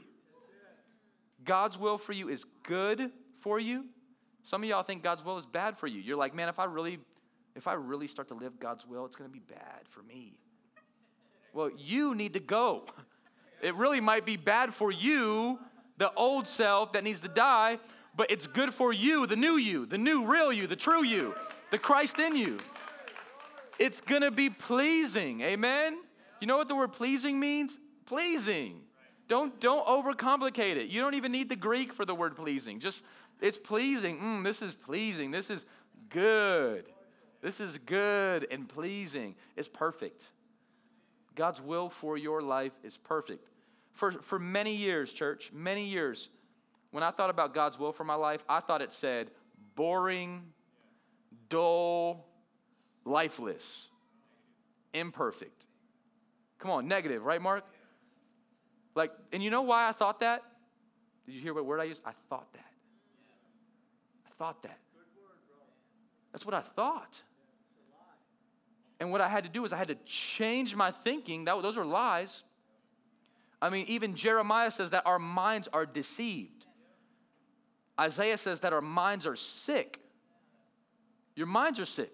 God's 1.44 1.76
will 1.76 1.98
for 1.98 2.12
you 2.12 2.28
is 2.28 2.44
good 2.62 3.10
for 3.40 3.58
you. 3.58 3.86
Some 4.44 4.62
of 4.62 4.68
y'all 4.68 4.84
think 4.84 5.02
God's 5.02 5.24
will 5.24 5.36
is 5.36 5.46
bad 5.46 5.76
for 5.76 5.88
you. 5.88 6.00
You're 6.00 6.16
like, 6.16 6.32
man, 6.32 6.48
if 6.48 6.60
I 6.60 6.64
really, 6.64 7.00
if 7.56 7.66
I 7.66 7.72
really 7.72 8.06
start 8.06 8.28
to 8.28 8.34
live 8.34 8.60
God's 8.60 8.86
will, 8.86 9.04
it's 9.04 9.16
going 9.16 9.28
to 9.28 9.34
be 9.34 9.42
bad 9.48 9.88
for 9.88 10.04
me. 10.04 10.38
Well, 11.52 11.70
you 11.76 12.14
need 12.14 12.34
to 12.34 12.40
go. 12.40 12.84
It 13.62 13.76
really 13.76 14.00
might 14.00 14.26
be 14.26 14.36
bad 14.36 14.74
for 14.74 14.90
you, 14.90 15.58
the 15.96 16.12
old 16.14 16.48
self 16.48 16.92
that 16.92 17.04
needs 17.04 17.20
to 17.20 17.28
die, 17.28 17.78
but 18.16 18.30
it's 18.30 18.46
good 18.46 18.74
for 18.74 18.92
you, 18.92 19.26
the 19.26 19.36
new 19.36 19.56
you, 19.56 19.86
the 19.86 19.98
new 19.98 20.24
real 20.24 20.52
you, 20.52 20.66
the 20.66 20.76
true 20.76 21.04
you, 21.04 21.34
the 21.70 21.78
Christ 21.78 22.18
in 22.18 22.36
you. 22.36 22.58
It's 23.78 24.00
gonna 24.00 24.30
be 24.30 24.50
pleasing, 24.50 25.40
amen? 25.42 25.98
You 26.40 26.46
know 26.46 26.56
what 26.56 26.68
the 26.68 26.74
word 26.74 26.92
pleasing 26.92 27.38
means? 27.38 27.78
Pleasing. 28.04 28.80
Don't, 29.28 29.58
don't 29.60 29.86
overcomplicate 29.86 30.76
it. 30.76 30.88
You 30.88 31.00
don't 31.00 31.14
even 31.14 31.32
need 31.32 31.48
the 31.48 31.56
Greek 31.56 31.92
for 31.92 32.04
the 32.04 32.14
word 32.14 32.36
pleasing. 32.36 32.80
Just, 32.80 33.02
it's 33.40 33.56
pleasing. 33.56 34.18
Mm, 34.18 34.44
this 34.44 34.60
is 34.60 34.74
pleasing. 34.74 35.30
This 35.30 35.48
is 35.48 35.64
good. 36.10 36.84
This 37.40 37.60
is 37.60 37.78
good 37.78 38.46
and 38.50 38.68
pleasing. 38.68 39.36
It's 39.56 39.68
perfect. 39.68 40.32
God's 41.34 41.62
will 41.62 41.88
for 41.88 42.18
your 42.18 42.42
life 42.42 42.72
is 42.82 42.98
perfect. 42.98 43.48
For, 43.92 44.12
for 44.12 44.38
many 44.38 44.74
years, 44.74 45.12
church, 45.12 45.50
many 45.52 45.86
years, 45.86 46.28
when 46.90 47.02
I 47.02 47.10
thought 47.10 47.30
about 47.30 47.54
God's 47.54 47.78
will 47.78 47.92
for 47.92 48.04
my 48.04 48.14
life, 48.14 48.42
I 48.48 48.60
thought 48.60 48.82
it 48.82 48.92
said 48.92 49.30
boring, 49.74 50.42
dull, 51.48 52.26
lifeless, 53.04 53.88
imperfect. 54.92 55.66
Come 56.58 56.70
on, 56.70 56.88
negative, 56.88 57.24
right, 57.24 57.40
Mark? 57.40 57.64
Like, 58.94 59.10
and 59.32 59.42
you 59.42 59.50
know 59.50 59.62
why 59.62 59.88
I 59.88 59.92
thought 59.92 60.20
that? 60.20 60.42
Did 61.26 61.34
you 61.34 61.40
hear 61.40 61.54
what 61.54 61.64
word 61.64 61.80
I 61.80 61.84
used? 61.84 62.02
I 62.04 62.12
thought 62.28 62.52
that. 62.52 62.72
I 64.26 64.30
thought 64.38 64.62
that. 64.62 64.78
That's 66.32 66.44
what 66.44 66.54
I 66.54 66.60
thought. 66.60 67.22
And 69.00 69.10
what 69.10 69.20
I 69.20 69.28
had 69.28 69.44
to 69.44 69.50
do 69.50 69.64
is 69.64 69.72
I 69.72 69.76
had 69.76 69.88
to 69.88 69.96
change 70.06 70.76
my 70.76 70.90
thinking. 70.90 71.44
That, 71.44 71.60
those 71.62 71.76
are 71.76 71.84
lies. 71.84 72.44
I 73.62 73.70
mean, 73.70 73.86
even 73.86 74.16
Jeremiah 74.16 74.72
says 74.72 74.90
that 74.90 75.06
our 75.06 75.20
minds 75.20 75.68
are 75.72 75.86
deceived. 75.86 76.66
Isaiah 77.98 78.36
says 78.36 78.60
that 78.60 78.72
our 78.72 78.80
minds 78.80 79.24
are 79.24 79.36
sick. 79.36 80.00
Your 81.36 81.46
minds 81.46 81.78
are 81.78 81.84
sick. 81.86 82.12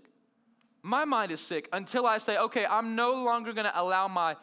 My 0.82 1.06
mind 1.06 1.32
is 1.32 1.40
sick 1.40 1.66
until 1.72 2.06
I 2.06 2.18
say, 2.18 2.36
okay, 2.36 2.66
I'm 2.66 2.94
no 2.94 3.24
longer 3.24 3.54
going 3.54 3.64
to 3.64 3.80
allow 3.80 4.08
my 4.08 4.36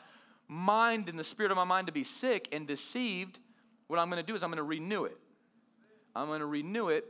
mind 0.47 1.07
and 1.07 1.17
the 1.17 1.23
spirit 1.23 1.51
of 1.51 1.57
my 1.57 1.63
mind 1.63 1.87
to 1.87 1.93
be 1.93 2.03
sick 2.03 2.49
and 2.51 2.67
deceived. 2.67 3.37
What 3.85 3.99
I'm 3.99 4.09
going 4.09 4.21
to 4.21 4.25
do 4.25 4.33
is 4.33 4.41
I'm 4.41 4.49
going 4.49 4.57
to 4.57 4.63
renew 4.63 5.05
it. 5.05 5.17
I'm 6.15 6.25
going 6.27 6.39
to 6.39 6.45
renew 6.47 6.89
it, 6.89 7.05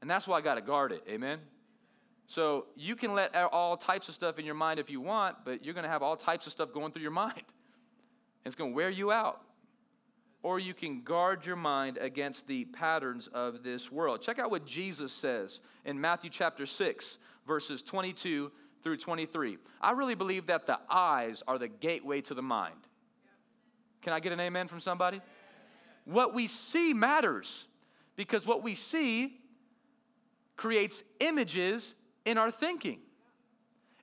and 0.00 0.08
that's 0.08 0.28
why 0.28 0.38
I 0.38 0.42
got 0.42 0.54
to 0.56 0.60
guard 0.60 0.92
it. 0.92 1.02
Amen? 1.08 1.40
So 2.26 2.66
you 2.76 2.94
can 2.94 3.14
let 3.14 3.34
all 3.34 3.76
types 3.76 4.08
of 4.08 4.14
stuff 4.14 4.38
in 4.38 4.44
your 4.44 4.54
mind 4.54 4.78
if 4.78 4.90
you 4.90 5.00
want, 5.00 5.38
but 5.44 5.64
you're 5.64 5.74
going 5.74 5.84
to 5.84 5.90
have 5.90 6.02
all 6.02 6.14
types 6.14 6.46
of 6.46 6.52
stuff 6.52 6.72
going 6.72 6.92
through 6.92 7.02
your 7.02 7.10
mind. 7.10 7.42
It's 8.44 8.54
going 8.54 8.72
to 8.72 8.74
wear 8.74 8.90
you 8.90 9.10
out. 9.10 9.40
Or 10.42 10.58
you 10.58 10.74
can 10.74 11.02
guard 11.02 11.46
your 11.46 11.56
mind 11.56 11.96
against 11.98 12.46
the 12.46 12.66
patterns 12.66 13.28
of 13.28 13.62
this 13.62 13.90
world. 13.90 14.20
Check 14.20 14.38
out 14.38 14.50
what 14.50 14.66
Jesus 14.66 15.12
says 15.12 15.60
in 15.86 15.98
Matthew 15.98 16.28
chapter 16.28 16.66
6, 16.66 17.18
verses 17.46 17.82
22 17.82 18.52
through 18.82 18.96
23. 18.98 19.56
I 19.80 19.92
really 19.92 20.14
believe 20.14 20.46
that 20.46 20.66
the 20.66 20.78
eyes 20.90 21.42
are 21.48 21.56
the 21.58 21.68
gateway 21.68 22.20
to 22.22 22.34
the 22.34 22.42
mind. 22.42 22.76
Can 24.02 24.12
I 24.12 24.20
get 24.20 24.32
an 24.32 24.40
amen 24.40 24.68
from 24.68 24.80
somebody? 24.80 25.22
What 26.04 26.34
we 26.34 26.46
see 26.46 26.92
matters 26.92 27.66
because 28.16 28.46
what 28.46 28.62
we 28.62 28.74
see 28.74 29.40
creates 30.56 31.02
images 31.20 31.94
in 32.24 32.38
our 32.38 32.50
thinking. 32.50 33.00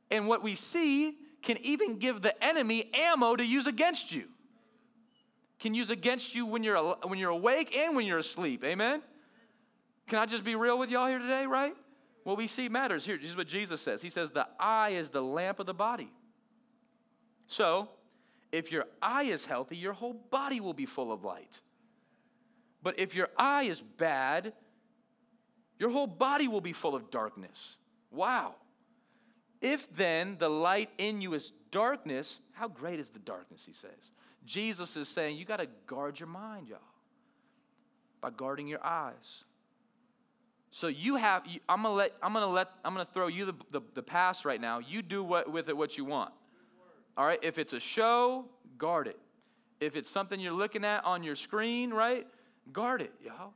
And 0.09 0.27
what 0.27 0.43
we 0.43 0.55
see 0.55 1.15
can 1.41 1.57
even 1.61 1.97
give 1.97 2.21
the 2.21 2.43
enemy 2.43 2.91
ammo 2.93 3.35
to 3.35 3.45
use 3.45 3.67
against 3.67 4.11
you. 4.11 4.25
Can 5.61 5.75
use 5.75 5.91
against 5.91 6.33
you 6.33 6.47
when 6.47 6.63
you're 6.63 6.81
when 7.03 7.19
you're 7.19 7.29
awake 7.29 7.75
and 7.75 7.95
when 7.95 8.07
you're 8.07 8.17
asleep. 8.17 8.63
Amen. 8.63 9.01
Can 10.07 10.17
I 10.17 10.25
just 10.25 10.43
be 10.43 10.55
real 10.55 10.77
with 10.77 10.89
y'all 10.89 11.07
here 11.07 11.19
today, 11.19 11.45
right? 11.45 11.75
What 12.23 12.37
we 12.37 12.47
see 12.47 12.67
matters. 12.67 13.05
Here, 13.05 13.17
this 13.17 13.29
is 13.29 13.37
what 13.37 13.47
Jesus 13.47 13.79
says. 13.79 14.01
He 14.01 14.09
says, 14.09 14.31
The 14.31 14.47
eye 14.59 14.89
is 14.89 15.11
the 15.11 15.21
lamp 15.21 15.59
of 15.59 15.67
the 15.67 15.73
body. 15.73 16.11
So, 17.45 17.89
if 18.51 18.71
your 18.71 18.85
eye 19.03 19.23
is 19.23 19.45
healthy, 19.45 19.77
your 19.77 19.93
whole 19.93 20.13
body 20.13 20.59
will 20.59 20.73
be 20.73 20.87
full 20.87 21.11
of 21.11 21.23
light. 21.23 21.61
But 22.81 22.99
if 22.99 23.15
your 23.15 23.29
eye 23.37 23.63
is 23.63 23.81
bad, 23.81 24.53
your 25.77 25.91
whole 25.91 26.07
body 26.07 26.47
will 26.47 26.61
be 26.61 26.73
full 26.73 26.95
of 26.95 27.11
darkness. 27.11 27.77
Wow. 28.09 28.55
If 29.61 29.95
then 29.95 30.37
the 30.39 30.49
light 30.49 30.89
in 30.97 31.21
you 31.21 31.35
is 31.35 31.53
darkness, 31.69 32.39
how 32.53 32.67
great 32.67 32.99
is 32.99 33.11
the 33.11 33.19
darkness, 33.19 33.63
he 33.65 33.73
says. 33.73 34.11
Jesus 34.45 34.95
is 34.97 35.07
saying 35.07 35.37
you 35.37 35.45
got 35.45 35.57
to 35.57 35.67
guard 35.87 36.19
your 36.19 36.29
mind, 36.29 36.67
y'all, 36.67 36.79
by 38.21 38.29
guarding 38.29 38.67
your 38.67 38.83
eyes. 38.85 39.43
So 40.71 40.87
you 40.87 41.17
have, 41.17 41.43
I'm 41.67 41.83
gonna 41.83 41.93
let, 41.93 42.13
I'm 42.23 42.33
gonna 42.33 42.47
let, 42.47 42.69
I'm 42.85 42.93
gonna 42.93 43.07
throw 43.13 43.27
you 43.27 43.45
the, 43.45 43.53
the, 43.71 43.81
the 43.93 44.01
pass 44.01 44.45
right 44.45 44.59
now. 44.59 44.79
You 44.79 45.01
do 45.01 45.23
what, 45.23 45.51
with 45.51 45.67
it 45.67 45.75
what 45.75 45.97
you 45.97 46.05
want. 46.05 46.33
All 47.17 47.25
right, 47.25 47.39
if 47.43 47.57
it's 47.57 47.73
a 47.73 47.79
show, 47.79 48.45
guard 48.77 49.07
it. 49.07 49.19
If 49.81 49.95
it's 49.95 50.09
something 50.09 50.39
you're 50.39 50.53
looking 50.53 50.85
at 50.85 51.03
on 51.03 51.23
your 51.23 51.35
screen, 51.35 51.91
right, 51.91 52.25
guard 52.71 53.01
it, 53.01 53.11
y'all. 53.23 53.53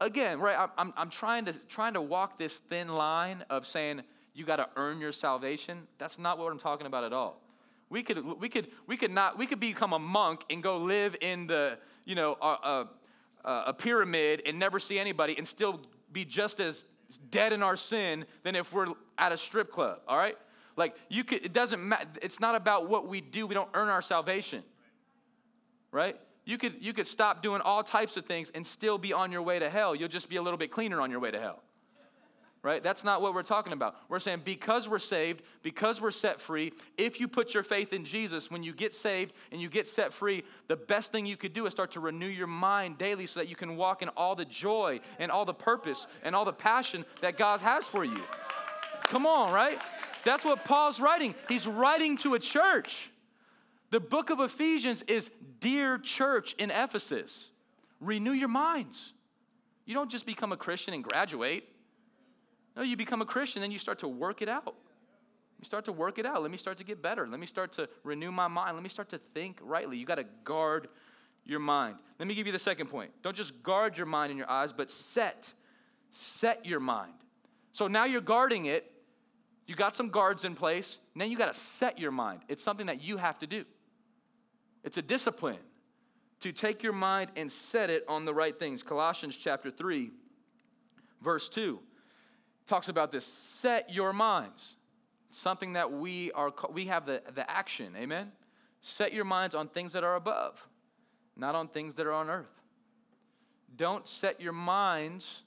Again, 0.00 0.38
right, 0.38 0.68
I'm, 0.78 0.92
I'm 0.96 1.10
trying 1.10 1.46
to 1.46 1.52
trying 1.66 1.94
to 1.94 2.02
walk 2.02 2.38
this 2.38 2.58
thin 2.58 2.88
line 2.88 3.44
of 3.50 3.66
saying 3.66 4.02
you 4.34 4.44
got 4.44 4.56
to 4.56 4.68
earn 4.76 5.00
your 5.00 5.12
salvation. 5.12 5.88
That's 5.98 6.18
not 6.18 6.38
what 6.38 6.52
I'm 6.52 6.58
talking 6.58 6.86
about 6.86 7.04
at 7.04 7.12
all. 7.12 7.40
We 7.88 8.02
could, 8.02 8.40
we 8.40 8.48
could, 8.48 8.68
we 8.86 8.96
could 8.96 9.10
not, 9.10 9.38
we 9.38 9.46
could 9.46 9.60
become 9.60 9.92
a 9.92 9.98
monk 9.98 10.44
and 10.50 10.62
go 10.62 10.78
live 10.78 11.16
in 11.20 11.46
the, 11.46 11.78
you 12.04 12.14
know, 12.14 12.36
a, 12.42 12.86
a, 13.44 13.64
a 13.68 13.72
pyramid 13.72 14.42
and 14.44 14.58
never 14.58 14.78
see 14.78 14.98
anybody 14.98 15.36
and 15.38 15.46
still 15.46 15.80
be 16.12 16.24
just 16.24 16.58
as 16.58 16.84
dead 17.30 17.52
in 17.52 17.62
our 17.62 17.76
sin 17.76 18.26
than 18.42 18.56
if 18.56 18.72
we're 18.72 18.88
at 19.18 19.30
a 19.32 19.38
strip 19.38 19.70
club, 19.70 20.00
all 20.08 20.18
right? 20.18 20.36
Like 20.76 20.96
you 21.08 21.24
could 21.24 21.44
it 21.44 21.52
doesn't 21.52 21.82
matter 21.82 22.06
it's 22.20 22.40
not 22.40 22.54
about 22.54 22.88
what 22.88 23.08
we 23.08 23.20
do. 23.20 23.46
We 23.46 23.54
don't 23.54 23.70
earn 23.72 23.88
our 23.88 24.02
salvation. 24.02 24.62
Right? 25.90 26.18
You 26.44 26.58
could 26.58 26.74
you 26.80 26.92
could 26.92 27.06
stop 27.06 27.42
doing 27.42 27.62
all 27.62 27.82
types 27.82 28.16
of 28.16 28.26
things 28.26 28.50
and 28.50 28.66
still 28.66 28.98
be 28.98 29.12
on 29.12 29.32
your 29.32 29.42
way 29.42 29.58
to 29.58 29.70
hell. 29.70 29.94
You'll 29.94 30.08
just 30.08 30.28
be 30.28 30.36
a 30.36 30.42
little 30.42 30.58
bit 30.58 30.70
cleaner 30.70 31.00
on 31.00 31.10
your 31.10 31.20
way 31.20 31.30
to 31.30 31.40
hell 31.40 31.62
right? 32.66 32.82
That's 32.82 33.04
not 33.04 33.22
what 33.22 33.32
we're 33.32 33.44
talking 33.44 33.72
about. 33.72 33.94
We're 34.08 34.18
saying 34.18 34.42
because 34.44 34.88
we're 34.88 34.98
saved, 34.98 35.42
because 35.62 36.00
we're 36.00 36.10
set 36.10 36.40
free, 36.40 36.72
if 36.98 37.20
you 37.20 37.28
put 37.28 37.54
your 37.54 37.62
faith 37.62 37.92
in 37.92 38.04
Jesus, 38.04 38.50
when 38.50 38.64
you 38.64 38.72
get 38.72 38.92
saved 38.92 39.34
and 39.52 39.60
you 39.62 39.68
get 39.68 39.86
set 39.86 40.12
free, 40.12 40.42
the 40.66 40.74
best 40.74 41.12
thing 41.12 41.26
you 41.26 41.36
could 41.36 41.52
do 41.52 41.66
is 41.66 41.72
start 41.72 41.92
to 41.92 42.00
renew 42.00 42.26
your 42.26 42.48
mind 42.48 42.98
daily 42.98 43.28
so 43.28 43.38
that 43.38 43.48
you 43.48 43.54
can 43.54 43.76
walk 43.76 44.02
in 44.02 44.08
all 44.10 44.34
the 44.34 44.44
joy 44.44 44.98
and 45.20 45.30
all 45.30 45.44
the 45.44 45.54
purpose 45.54 46.08
and 46.24 46.34
all 46.34 46.44
the 46.44 46.52
passion 46.52 47.04
that 47.20 47.36
God 47.36 47.60
has 47.60 47.86
for 47.86 48.04
you. 48.04 48.20
Come 49.02 49.26
on, 49.26 49.52
right? 49.52 49.80
That's 50.24 50.44
what 50.44 50.64
Paul's 50.64 51.00
writing. 51.00 51.36
He's 51.48 51.68
writing 51.68 52.18
to 52.18 52.34
a 52.34 52.40
church. 52.40 53.12
The 53.90 54.00
book 54.00 54.28
of 54.30 54.40
Ephesians 54.40 55.02
is 55.02 55.30
Dear 55.60 55.98
Church 55.98 56.56
in 56.58 56.72
Ephesus. 56.72 57.48
Renew 58.00 58.32
your 58.32 58.48
minds. 58.48 59.12
You 59.84 59.94
don't 59.94 60.10
just 60.10 60.26
become 60.26 60.50
a 60.50 60.56
Christian 60.56 60.94
and 60.94 61.04
graduate. 61.04 61.68
No, 62.76 62.82
you 62.82 62.96
become 62.96 63.22
a 63.22 63.26
Christian, 63.26 63.62
then 63.62 63.70
you 63.70 63.78
start 63.78 64.00
to 64.00 64.08
work 64.08 64.42
it 64.42 64.48
out. 64.48 64.74
You 65.58 65.64
start 65.64 65.86
to 65.86 65.92
work 65.92 66.18
it 66.18 66.26
out. 66.26 66.42
Let 66.42 66.50
me 66.50 66.58
start 66.58 66.76
to 66.78 66.84
get 66.84 67.00
better. 67.00 67.26
Let 67.26 67.40
me 67.40 67.46
start 67.46 67.72
to 67.72 67.88
renew 68.04 68.30
my 68.30 68.48
mind. 68.48 68.76
Let 68.76 68.82
me 68.82 68.90
start 68.90 69.08
to 69.10 69.18
think 69.18 69.58
rightly. 69.62 69.96
You 69.96 70.04
got 70.04 70.16
to 70.16 70.26
guard 70.44 70.88
your 71.46 71.60
mind. 71.60 71.96
Let 72.18 72.28
me 72.28 72.34
give 72.34 72.46
you 72.46 72.52
the 72.52 72.58
second 72.58 72.88
point. 72.88 73.10
Don't 73.22 73.34
just 73.34 73.62
guard 73.62 73.96
your 73.96 74.06
mind 74.06 74.30
and 74.30 74.38
your 74.38 74.50
eyes, 74.50 74.72
but 74.72 74.90
set. 74.90 75.52
Set 76.10 76.66
your 76.66 76.80
mind. 76.80 77.14
So 77.72 77.88
now 77.88 78.04
you're 78.04 78.20
guarding 78.20 78.66
it. 78.66 78.92
You 79.66 79.74
got 79.74 79.94
some 79.94 80.10
guards 80.10 80.44
in 80.44 80.54
place. 80.54 80.98
Now 81.14 81.24
you 81.24 81.38
got 81.38 81.52
to 81.52 81.58
set 81.58 81.98
your 81.98 82.10
mind. 82.10 82.40
It's 82.48 82.62
something 82.62 82.86
that 82.86 83.02
you 83.02 83.16
have 83.16 83.38
to 83.38 83.46
do. 83.46 83.64
It's 84.84 84.98
a 84.98 85.02
discipline 85.02 85.58
to 86.40 86.52
take 86.52 86.82
your 86.82 86.92
mind 86.92 87.30
and 87.34 87.50
set 87.50 87.88
it 87.88 88.04
on 88.08 88.26
the 88.26 88.34
right 88.34 88.56
things. 88.56 88.82
Colossians 88.82 89.36
chapter 89.36 89.70
3, 89.70 90.10
verse 91.22 91.48
2 91.48 91.80
talks 92.66 92.88
about 92.88 93.12
this 93.12 93.26
set 93.26 93.90
your 93.90 94.12
minds. 94.12 94.76
Something 95.30 95.74
that 95.74 95.92
we 95.92 96.32
are 96.32 96.52
we 96.72 96.86
have 96.86 97.06
the, 97.06 97.22
the 97.34 97.48
action, 97.50 97.94
amen? 97.96 98.32
Set 98.80 99.12
your 99.12 99.24
minds 99.24 99.54
on 99.54 99.68
things 99.68 99.92
that 99.92 100.04
are 100.04 100.14
above, 100.14 100.68
not 101.36 101.54
on 101.54 101.68
things 101.68 101.94
that 101.94 102.06
are 102.06 102.12
on 102.12 102.30
earth. 102.30 102.62
Don't 103.74 104.06
set 104.06 104.40
your 104.40 104.52
minds 104.52 105.42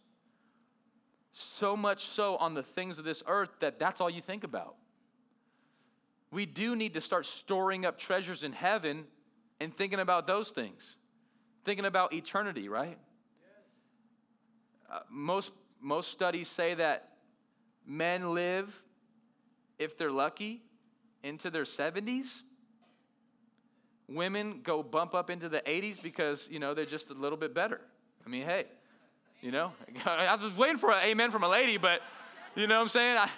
so 1.32 1.78
much 1.78 2.06
so 2.06 2.36
on 2.38 2.54
the 2.54 2.64
things 2.64 2.98
of 2.98 3.06
this 3.06 3.24
earth 3.28 3.52
that 3.60 3.80
that's 3.80 4.02
all 4.02 4.10
you 4.10 4.22
think 4.22 4.44
about. 4.44 4.76
We 6.32 6.46
do 6.46 6.76
need 6.76 6.94
to 6.94 7.02
start 7.02 7.26
storing 7.26 7.86
up 7.86 7.98
treasures 7.98 8.44
in 8.44 8.52
heaven 8.52 9.06
and 9.60 9.76
thinking 9.76 10.00
about 10.00 10.28
those 10.28 10.52
things, 10.52 10.98
thinking 11.64 11.86
about 11.86 12.14
eternity, 12.14 12.70
right? 12.70 12.98
Uh, 14.92 15.00
most, 15.10 15.54
most 15.82 16.12
studies 16.12 16.48
say 16.48 16.74
that 16.76 17.09
men 17.90 18.36
live, 18.36 18.82
if 19.80 19.98
they're 19.98 20.12
lucky, 20.12 20.62
into 21.24 21.50
their 21.50 21.64
70s. 21.64 22.44
Women 24.08 24.62
go 24.64 24.82
bump 24.84 25.14
up 25.14 25.30
into 25.30 25.50
the 25.50 25.62
80s 25.62 26.02
because, 26.02 26.48
you 26.50 26.60
know, 26.60 26.74
they're 26.74 26.86
just 26.86 27.10
a 27.10 27.14
little 27.14 27.38
bit 27.38 27.54
better. 27.54 27.82
I 28.26 28.30
mean, 28.30 28.46
hey, 28.46 28.66
you 29.42 29.52
know, 29.52 29.74
I 30.06 30.36
was 30.36 30.56
waiting 30.56 30.78
for 30.78 30.92
an 30.92 31.04
amen 31.04 31.32
from 31.32 31.44
a 31.44 31.50
lady, 31.50 31.78
but 31.78 32.02
you 32.56 32.68
know 32.68 32.76
what 32.76 32.84
I'm 32.84 32.88
saying? 32.90 33.18
I, 33.18 33.30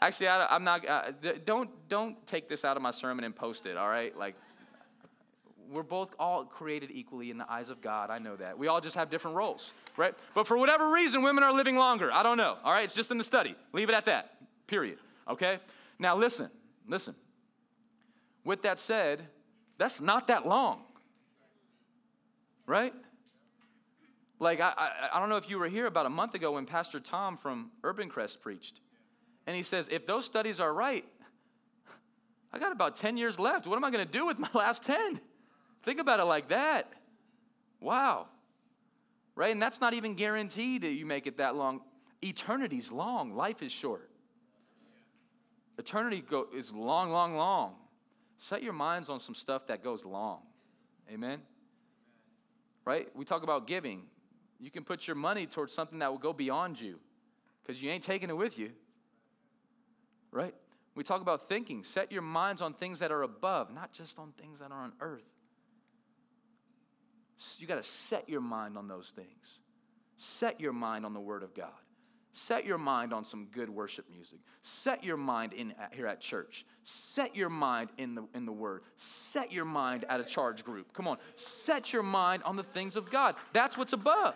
actually, 0.00 0.28
I, 0.28 0.54
am 0.54 0.64
not, 0.64 0.88
uh, 0.88 1.12
don't, 1.44 1.70
don't 1.88 2.26
take 2.26 2.48
this 2.48 2.64
out 2.64 2.76
of 2.76 2.82
my 2.82 2.90
sermon 2.90 3.24
and 3.24 3.34
post 3.34 3.66
it, 3.66 3.76
all 3.76 3.88
right? 3.88 4.16
Like, 4.16 4.34
we're 5.72 5.82
both 5.82 6.14
all 6.18 6.44
created 6.44 6.90
equally 6.92 7.30
in 7.30 7.38
the 7.38 7.50
eyes 7.50 7.70
of 7.70 7.80
God. 7.80 8.10
I 8.10 8.18
know 8.18 8.36
that. 8.36 8.58
We 8.58 8.68
all 8.68 8.80
just 8.80 8.96
have 8.96 9.10
different 9.10 9.36
roles, 9.36 9.72
right? 9.96 10.14
But 10.34 10.46
for 10.46 10.56
whatever 10.56 10.90
reason, 10.90 11.22
women 11.22 11.42
are 11.42 11.52
living 11.52 11.76
longer. 11.76 12.12
I 12.12 12.22
don't 12.22 12.36
know. 12.36 12.56
All 12.62 12.72
right, 12.72 12.84
it's 12.84 12.94
just 12.94 13.10
in 13.10 13.18
the 13.18 13.24
study. 13.24 13.56
Leave 13.72 13.88
it 13.88 13.96
at 13.96 14.04
that. 14.04 14.34
Period. 14.66 14.98
Okay? 15.28 15.58
Now 15.98 16.16
listen, 16.16 16.50
listen. 16.86 17.14
With 18.44 18.62
that 18.62 18.80
said, 18.80 19.22
that's 19.78 20.00
not 20.00 20.26
that 20.26 20.46
long. 20.46 20.82
Right? 22.66 22.92
Like, 24.38 24.60
I, 24.60 24.72
I, 24.76 24.90
I 25.14 25.20
don't 25.20 25.28
know 25.28 25.36
if 25.36 25.48
you 25.48 25.58
were 25.58 25.68
here 25.68 25.86
about 25.86 26.06
a 26.06 26.10
month 26.10 26.34
ago 26.34 26.52
when 26.52 26.66
Pastor 26.66 27.00
Tom 27.00 27.36
from 27.36 27.70
Urban 27.84 28.08
Crest 28.08 28.40
preached. 28.40 28.80
And 29.46 29.56
he 29.56 29.62
says, 29.62 29.88
if 29.90 30.06
those 30.06 30.24
studies 30.24 30.60
are 30.60 30.72
right, 30.72 31.04
I 32.52 32.58
got 32.58 32.72
about 32.72 32.96
10 32.96 33.16
years 33.16 33.38
left. 33.38 33.66
What 33.66 33.76
am 33.76 33.84
I 33.84 33.90
going 33.90 34.04
to 34.04 34.10
do 34.10 34.26
with 34.26 34.38
my 34.38 34.50
last 34.54 34.82
10? 34.84 35.20
Think 35.82 36.00
about 36.00 36.20
it 36.20 36.24
like 36.24 36.48
that. 36.48 36.92
Wow. 37.80 38.28
Right? 39.34 39.52
And 39.52 39.60
that's 39.60 39.80
not 39.80 39.94
even 39.94 40.14
guaranteed 40.14 40.82
that 40.82 40.92
you 40.92 41.06
make 41.06 41.26
it 41.26 41.38
that 41.38 41.56
long. 41.56 41.80
Eternity's 42.22 42.92
long, 42.92 43.34
life 43.34 43.62
is 43.62 43.72
short. 43.72 44.08
Eternity 45.78 46.22
go, 46.28 46.46
is 46.54 46.72
long, 46.72 47.10
long, 47.10 47.36
long. 47.36 47.74
Set 48.36 48.62
your 48.62 48.72
minds 48.72 49.08
on 49.08 49.18
some 49.18 49.34
stuff 49.34 49.66
that 49.66 49.82
goes 49.82 50.04
long. 50.04 50.40
Amen? 51.10 51.40
Right? 52.84 53.08
We 53.16 53.24
talk 53.24 53.42
about 53.42 53.66
giving. 53.66 54.02
You 54.60 54.70
can 54.70 54.84
put 54.84 55.06
your 55.06 55.16
money 55.16 55.46
towards 55.46 55.72
something 55.72 55.98
that 55.98 56.10
will 56.10 56.18
go 56.18 56.32
beyond 56.32 56.80
you 56.80 57.00
because 57.62 57.82
you 57.82 57.90
ain't 57.90 58.04
taking 58.04 58.30
it 58.30 58.36
with 58.36 58.58
you. 58.58 58.70
Right? 60.30 60.54
We 60.94 61.02
talk 61.02 61.20
about 61.20 61.48
thinking. 61.48 61.84
Set 61.84 62.12
your 62.12 62.22
minds 62.22 62.60
on 62.60 62.74
things 62.74 62.98
that 63.00 63.10
are 63.10 63.22
above, 63.22 63.72
not 63.72 63.92
just 63.92 64.18
on 64.18 64.32
things 64.40 64.60
that 64.60 64.70
are 64.70 64.80
on 64.80 64.92
earth. 65.00 65.24
You 67.58 67.66
got 67.66 67.82
to 67.82 67.88
set 67.88 68.28
your 68.28 68.40
mind 68.40 68.76
on 68.76 68.88
those 68.88 69.12
things. 69.14 69.60
Set 70.16 70.60
your 70.60 70.72
mind 70.72 71.04
on 71.04 71.14
the 71.14 71.20
Word 71.20 71.42
of 71.42 71.54
God. 71.54 71.72
Set 72.34 72.64
your 72.64 72.78
mind 72.78 73.12
on 73.12 73.24
some 73.24 73.46
good 73.52 73.68
worship 73.68 74.06
music. 74.10 74.38
Set 74.62 75.04
your 75.04 75.18
mind 75.18 75.52
in 75.52 75.74
here 75.92 76.06
at 76.06 76.20
church. 76.20 76.64
Set 76.82 77.36
your 77.36 77.50
mind 77.50 77.90
in 77.98 78.14
the 78.14 78.26
in 78.34 78.46
the 78.46 78.52
word. 78.52 78.82
Set 78.96 79.52
your 79.52 79.66
mind 79.66 80.06
at 80.08 80.18
a 80.18 80.24
charge 80.24 80.64
group. 80.64 80.94
Come 80.94 81.06
on. 81.06 81.18
Set 81.36 81.92
your 81.92 82.02
mind 82.02 82.42
on 82.44 82.56
the 82.56 82.62
things 82.62 82.96
of 82.96 83.10
God. 83.10 83.34
That's 83.52 83.76
what's 83.76 83.92
above. 83.92 84.34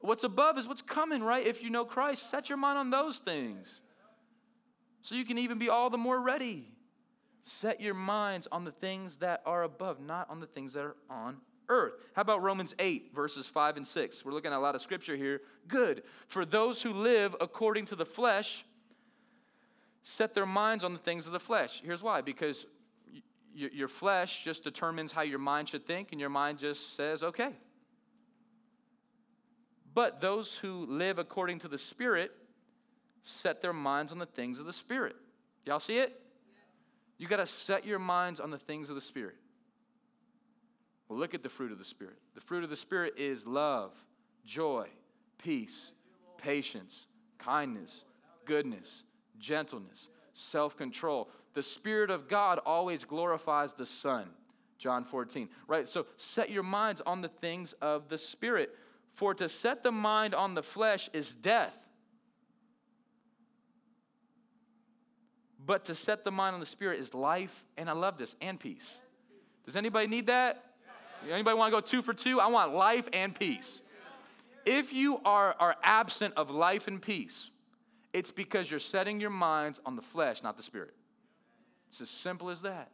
What's 0.00 0.24
above 0.24 0.58
is 0.58 0.68
what's 0.68 0.82
coming, 0.82 1.22
right? 1.22 1.46
If 1.46 1.62
you 1.62 1.70
know 1.70 1.86
Christ, 1.86 2.30
set 2.30 2.50
your 2.50 2.58
mind 2.58 2.78
on 2.78 2.90
those 2.90 3.18
things. 3.18 3.80
So 5.00 5.14
you 5.14 5.24
can 5.24 5.38
even 5.38 5.58
be 5.58 5.70
all 5.70 5.88
the 5.88 5.98
more 5.98 6.20
ready. 6.20 6.72
Set 7.42 7.80
your 7.80 7.94
minds 7.94 8.46
on 8.52 8.64
the 8.64 8.70
things 8.70 9.16
that 9.18 9.40
are 9.46 9.62
above, 9.62 9.98
not 9.98 10.28
on 10.28 10.40
the 10.40 10.46
things 10.46 10.74
that 10.74 10.84
are 10.84 10.96
on 11.08 11.38
earth. 11.70 11.94
How 12.14 12.22
about 12.22 12.42
Romans 12.42 12.74
8, 12.78 13.14
verses 13.14 13.46
5 13.46 13.78
and 13.78 13.86
6? 13.86 14.24
We're 14.24 14.32
looking 14.32 14.52
at 14.52 14.58
a 14.58 14.60
lot 14.60 14.74
of 14.74 14.82
scripture 14.82 15.16
here. 15.16 15.40
Good. 15.66 16.02
For 16.26 16.44
those 16.44 16.82
who 16.82 16.92
live 16.92 17.34
according 17.40 17.86
to 17.86 17.96
the 17.96 18.04
flesh, 18.04 18.64
set 20.02 20.34
their 20.34 20.46
minds 20.46 20.84
on 20.84 20.92
the 20.92 20.98
things 20.98 21.26
of 21.26 21.32
the 21.32 21.40
flesh. 21.40 21.80
Here's 21.84 22.02
why 22.02 22.20
because 22.20 22.66
your 23.52 23.88
flesh 23.88 24.44
just 24.44 24.62
determines 24.62 25.12
how 25.12 25.22
your 25.22 25.38
mind 25.38 25.68
should 25.68 25.86
think, 25.86 26.12
and 26.12 26.20
your 26.20 26.30
mind 26.30 26.58
just 26.58 26.96
says, 26.96 27.22
okay. 27.22 27.50
But 29.92 30.20
those 30.20 30.54
who 30.54 30.86
live 30.86 31.18
according 31.18 31.58
to 31.60 31.68
the 31.68 31.78
Spirit 31.78 32.30
set 33.22 33.60
their 33.60 33.72
minds 33.72 34.12
on 34.12 34.18
the 34.18 34.26
things 34.26 34.60
of 34.60 34.66
the 34.66 34.72
Spirit. 34.72 35.16
Y'all 35.66 35.80
see 35.80 35.98
it? 35.98 36.20
You 37.18 37.26
got 37.26 37.36
to 37.36 37.46
set 37.46 37.84
your 37.84 37.98
minds 37.98 38.40
on 38.40 38.50
the 38.50 38.58
things 38.58 38.88
of 38.88 38.94
the 38.94 39.00
Spirit. 39.00 39.34
Well, 41.10 41.18
look 41.18 41.34
at 41.34 41.42
the 41.42 41.48
fruit 41.48 41.72
of 41.72 41.78
the 41.78 41.84
Spirit. 41.84 42.14
The 42.36 42.40
fruit 42.40 42.62
of 42.62 42.70
the 42.70 42.76
Spirit 42.76 43.14
is 43.18 43.44
love, 43.44 43.92
joy, 44.46 44.86
peace, 45.38 45.90
patience, 46.38 47.08
kindness, 47.36 48.04
goodness, 48.44 49.02
gentleness, 49.36 50.08
self 50.34 50.76
control. 50.76 51.28
The 51.54 51.64
Spirit 51.64 52.10
of 52.10 52.28
God 52.28 52.60
always 52.64 53.04
glorifies 53.04 53.74
the 53.74 53.86
Son. 53.86 54.28
John 54.78 55.02
14, 55.02 55.48
right? 55.66 55.88
So 55.88 56.06
set 56.16 56.48
your 56.48 56.62
minds 56.62 57.02
on 57.04 57.22
the 57.22 57.28
things 57.28 57.72
of 57.82 58.08
the 58.08 58.16
Spirit. 58.16 58.70
For 59.12 59.34
to 59.34 59.48
set 59.48 59.82
the 59.82 59.90
mind 59.90 60.32
on 60.32 60.54
the 60.54 60.62
flesh 60.62 61.10
is 61.12 61.34
death, 61.34 61.76
but 65.66 65.86
to 65.86 65.94
set 65.96 66.24
the 66.24 66.30
mind 66.30 66.54
on 66.54 66.60
the 66.60 66.66
Spirit 66.66 67.00
is 67.00 67.14
life, 67.14 67.64
and 67.76 67.90
I 67.90 67.94
love 67.94 68.16
this, 68.16 68.36
and 68.40 68.60
peace. 68.60 68.96
Does 69.66 69.74
anybody 69.74 70.06
need 70.06 70.28
that? 70.28 70.69
Anybody 71.28 71.56
want 71.56 71.72
to 71.72 71.76
go 71.76 71.80
two 71.80 72.02
for 72.02 72.14
two? 72.14 72.40
I 72.40 72.46
want 72.46 72.74
life 72.74 73.08
and 73.12 73.34
peace. 73.34 73.80
If 74.64 74.92
you 74.92 75.20
are, 75.24 75.54
are 75.58 75.76
absent 75.82 76.34
of 76.36 76.50
life 76.50 76.86
and 76.86 77.00
peace, 77.00 77.50
it's 78.12 78.30
because 78.30 78.70
you're 78.70 78.80
setting 78.80 79.20
your 79.20 79.30
minds 79.30 79.80
on 79.86 79.96
the 79.96 80.02
flesh, 80.02 80.42
not 80.42 80.56
the 80.56 80.62
spirit. 80.62 80.94
It's 81.90 82.00
as 82.00 82.10
simple 82.10 82.50
as 82.50 82.62
that. 82.62 82.90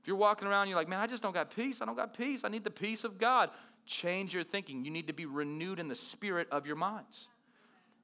If 0.00 0.08
you're 0.08 0.16
walking 0.16 0.48
around, 0.48 0.68
you're 0.68 0.76
like, 0.76 0.88
man, 0.88 1.00
I 1.00 1.06
just 1.06 1.22
don't 1.22 1.32
got 1.32 1.54
peace. 1.54 1.80
I 1.80 1.84
don't 1.84 1.96
got 1.96 2.16
peace. 2.16 2.44
I 2.44 2.48
need 2.48 2.64
the 2.64 2.70
peace 2.70 3.04
of 3.04 3.18
God. 3.18 3.50
Change 3.86 4.34
your 4.34 4.44
thinking. 4.44 4.84
You 4.84 4.90
need 4.90 5.06
to 5.06 5.12
be 5.12 5.26
renewed 5.26 5.78
in 5.78 5.88
the 5.88 5.96
spirit 5.96 6.48
of 6.50 6.66
your 6.66 6.76
minds. 6.76 7.28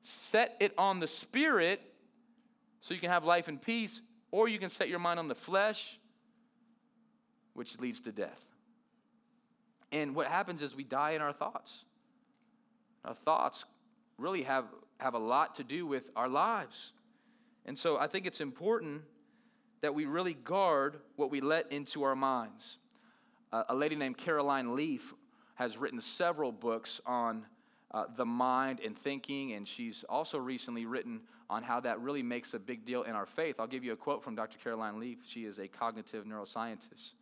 Set 0.01 0.57
it 0.61 0.73
on 0.79 1.01
the 1.01 1.07
spirit 1.07 1.81
so 2.81 2.95
you 2.95 3.01
can 3.01 3.11
have 3.11 3.25
life 3.25 3.49
and 3.49 3.61
peace, 3.61 4.03
or 4.31 4.49
you 4.49 4.59
can 4.59 4.69
set 4.69 4.89
your 4.89 5.01
mind 5.01 5.19
on 5.19 5.27
the 5.29 5.35
flesh, 5.35 5.99
which 7.55 7.79
leads 7.81 8.01
to 8.03 8.13
death. 8.13 8.48
And 9.93 10.15
what 10.15 10.27
happens 10.27 10.63
is 10.63 10.75
we 10.75 10.85
die 10.85 11.13
in 11.13 11.23
our 11.23 11.33
thoughts. 11.33 11.85
Our 13.05 13.15
thoughts 13.15 13.65
really 14.19 14.43
have, 14.43 14.67
have 14.99 15.15
a 15.15 15.19
lot 15.19 15.55
to 15.57 15.65
do 15.65 15.87
with 15.87 16.11
our 16.17 16.29
lives. 16.29 16.93
And 17.65 17.79
so 17.79 17.99
I 17.99 18.07
think 18.07 18.27
it's 18.27 18.41
important 18.41 19.03
that 19.81 19.95
we 19.95 20.05
really 20.07 20.35
guard 20.35 21.01
what 21.17 21.31
we 21.31 21.41
let 21.41 21.71
into 21.71 22.03
our 22.03 22.17
minds. 22.17 22.79
Uh, 23.53 23.65
a 23.69 23.75
lady 23.75 23.97
named 23.97 24.19
Caroline 24.19 24.75
Leaf 24.75 25.15
has 25.55 25.79
written 25.79 26.01
several 26.01 26.53
books 26.53 27.01
on 27.07 27.47
uh, 27.93 28.05
the 28.17 28.25
mind 28.25 28.81
and 28.85 28.97
thinking, 28.97 29.53
and 29.53 29.67
she's 29.67 30.05
also 30.09 30.39
recently 30.39 30.85
written 30.85 31.21
on 31.49 31.63
how 31.63 31.81
that 31.81 32.01
really 32.01 32.23
makes 32.23 32.53
a 32.53 32.59
big 32.59 32.85
deal 32.85 33.03
in 33.05 33.13
our 33.13 33.25
faith. 33.25 33.57
I'll 33.59 33.67
give 33.67 33.85
you 33.85 33.93
a 33.93 33.97
quote 33.97 34.23
from 34.23 34.35
Dr. 34.35 34.59
Caroline 34.63 35.01
Leaf. 35.01 35.19
She 35.27 35.45
is 35.45 35.59
a 35.59 35.67
cognitive 35.67 36.27
neuroscientist. 36.27 37.15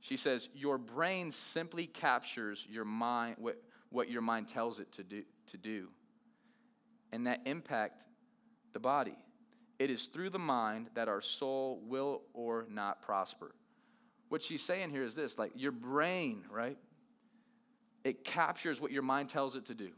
She 0.00 0.16
says, 0.16 0.48
Your 0.54 0.78
brain 0.78 1.30
simply 1.30 1.86
captures 1.86 2.66
your 2.70 2.84
mind, 2.84 3.36
what, 3.38 3.62
what 3.90 4.10
your 4.10 4.22
mind 4.22 4.48
tells 4.48 4.80
it 4.80 4.92
to 4.92 5.02
do, 5.02 5.22
to 5.48 5.56
do, 5.56 5.88
and 7.12 7.26
that 7.26 7.40
impact 7.46 8.06
the 8.72 8.80
body. 8.80 9.16
It 9.78 9.90
is 9.90 10.04
through 10.04 10.30
the 10.30 10.38
mind 10.38 10.88
that 10.94 11.08
our 11.08 11.20
soul 11.20 11.80
will 11.86 12.22
or 12.32 12.66
not 12.70 13.02
prosper. 13.02 13.54
what 14.28 14.42
she's 14.42 14.62
saying 14.62 14.90
here 14.90 15.04
is 15.04 15.14
this 15.14 15.38
like 15.38 15.52
your 15.54 15.72
brain, 15.72 16.44
right? 16.50 16.78
It 18.04 18.24
captures 18.24 18.80
what 18.80 18.92
your 18.92 19.02
mind 19.02 19.28
tells 19.28 19.56
it 19.56 19.66
to 19.66 19.74
do. 19.74 19.90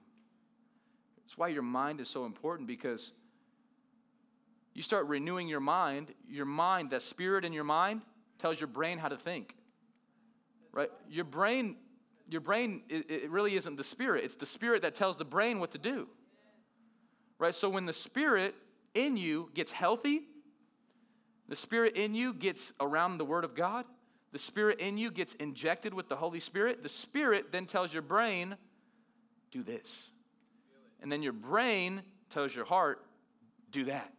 That's 1.24 1.36
why 1.36 1.48
your 1.48 1.62
mind 1.62 2.00
is 2.00 2.08
so 2.08 2.24
important 2.24 2.66
because 2.66 3.12
you 4.74 4.82
start 4.82 5.06
renewing 5.06 5.48
your 5.48 5.60
mind, 5.60 6.14
your 6.28 6.46
mind, 6.46 6.90
that 6.90 7.02
spirit 7.02 7.44
in 7.44 7.52
your 7.52 7.64
mind 7.64 8.02
tells 8.38 8.60
your 8.60 8.68
brain 8.68 8.96
how 8.96 9.08
to 9.08 9.16
think. 9.16 9.54
Right? 10.72 10.90
Your 11.10 11.24
brain, 11.24 11.76
your 12.28 12.40
brain, 12.40 12.82
it, 12.88 13.10
it 13.10 13.30
really 13.30 13.56
isn't 13.56 13.76
the 13.76 13.84
spirit. 13.84 14.24
It's 14.24 14.36
the 14.36 14.46
spirit 14.46 14.82
that 14.82 14.94
tells 14.94 15.16
the 15.16 15.24
brain 15.24 15.60
what 15.60 15.72
to 15.72 15.78
do. 15.78 16.08
Right? 17.38 17.54
So 17.54 17.68
when 17.68 17.86
the 17.86 17.92
spirit 17.92 18.54
in 18.94 19.16
you 19.16 19.50
gets 19.54 19.72
healthy, 19.72 20.22
the 21.48 21.56
spirit 21.56 21.96
in 21.96 22.14
you 22.14 22.34
gets 22.34 22.72
around 22.80 23.18
the 23.18 23.24
word 23.24 23.44
of 23.44 23.54
God, 23.54 23.84
the 24.32 24.38
spirit 24.38 24.80
in 24.80 24.98
you 24.98 25.10
gets 25.10 25.34
injected 25.34 25.94
with 25.94 26.08
the 26.08 26.16
Holy 26.16 26.40
Spirit, 26.40 26.82
the 26.82 26.88
spirit 26.88 27.52
then 27.52 27.64
tells 27.64 27.92
your 27.92 28.02
brain, 28.02 28.56
do 29.50 29.62
this. 29.62 30.10
And 31.00 31.10
then 31.10 31.22
your 31.22 31.32
brain 31.32 32.02
tells 32.28 32.54
your 32.54 32.66
heart, 32.66 33.02
do 33.70 33.84
that 33.84 34.12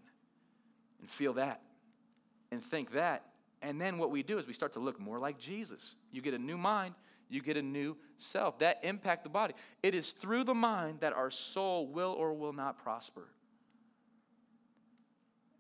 and 1.00 1.10
feel 1.10 1.34
that 1.34 1.62
and 2.52 2.64
think 2.64 2.92
that. 2.94 3.24
And 3.62 3.80
then 3.80 3.98
what 3.98 4.12
we 4.12 4.24
do 4.24 4.38
is 4.38 4.48
we 4.48 4.54
start 4.54 4.74
to 4.74 4.80
look 4.80 5.00
more 5.00 5.20
like 5.20 5.38
Jesus. 5.38 5.96
You 6.12 6.22
get 6.22 6.34
a 6.34 6.38
new 6.38 6.58
mind, 6.58 6.96
you 7.30 7.42
get 7.42 7.58
a 7.58 7.62
new 7.62 7.98
self. 8.18 8.60
That 8.60 8.80
impact 8.84 9.24
the 9.24 9.30
body. 9.30 9.54
It 9.84 9.94
is 9.94 10.12
through 10.12 10.46
the 10.46 10.54
mind 10.54 11.02
that 11.02 11.14
our 11.14 11.30
soul 11.30 11.88
will 11.88 12.14
or 12.14 12.34
will 12.34 12.54
not 12.54 12.78
prosper. 12.82 13.28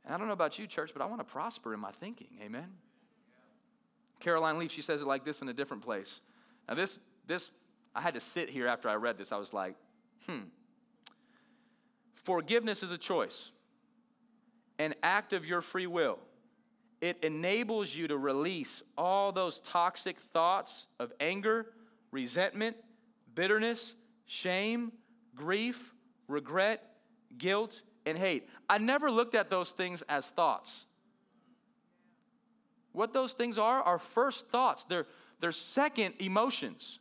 And 0.05 0.13
I 0.13 0.17
don't 0.17 0.27
know 0.27 0.33
about 0.33 0.57
you, 0.57 0.65
church, 0.65 0.91
but 0.93 1.01
I 1.01 1.05
want 1.05 1.19
to 1.19 1.25
prosper 1.25 1.73
in 1.73 1.79
my 1.79 1.91
thinking. 1.91 2.29
Amen. 2.41 2.67
Caroline 4.19 4.57
Leaf, 4.57 4.71
she 4.71 4.81
says 4.81 5.01
it 5.01 5.07
like 5.07 5.23
this 5.23 5.41
in 5.41 5.49
a 5.49 5.53
different 5.53 5.83
place. 5.83 6.21
Now, 6.67 6.75
this, 6.75 6.99
this, 7.27 7.51
I 7.95 8.01
had 8.01 8.13
to 8.15 8.19
sit 8.19 8.49
here 8.49 8.67
after 8.67 8.89
I 8.89 8.95
read 8.95 9.17
this. 9.17 9.31
I 9.31 9.37
was 9.37 9.53
like, 9.53 9.75
hmm. 10.25 10.43
Forgiveness 12.15 12.83
is 12.83 12.91
a 12.91 12.97
choice 12.97 13.51
an 14.79 14.95
act 15.03 15.33
of 15.33 15.45
your 15.45 15.61
free 15.61 15.87
will. 15.87 16.17
It 17.01 17.23
enables 17.23 17.95
you 17.95 18.07
to 18.09 18.17
release 18.17 18.83
all 18.97 19.31
those 19.31 19.59
toxic 19.61 20.19
thoughts 20.19 20.87
of 20.99 21.13
anger, 21.19 21.67
resentment, 22.11 22.75
bitterness, 23.33 23.95
shame, 24.25 24.91
grief, 25.35 25.93
regret, 26.27 26.83
guilt, 27.37 27.81
and 28.05 28.17
hate. 28.17 28.49
I 28.69 28.79
never 28.79 29.09
looked 29.09 29.35
at 29.35 29.49
those 29.49 29.71
things 29.71 30.01
as 30.09 30.27
thoughts. 30.27 30.85
What 32.91 33.13
those 33.13 33.33
things 33.33 33.57
are 33.57 33.81
are 33.81 33.99
first 33.99 34.49
thoughts, 34.49 34.83
they're, 34.83 35.05
they're 35.39 35.51
second 35.51 36.15
emotions 36.19 36.99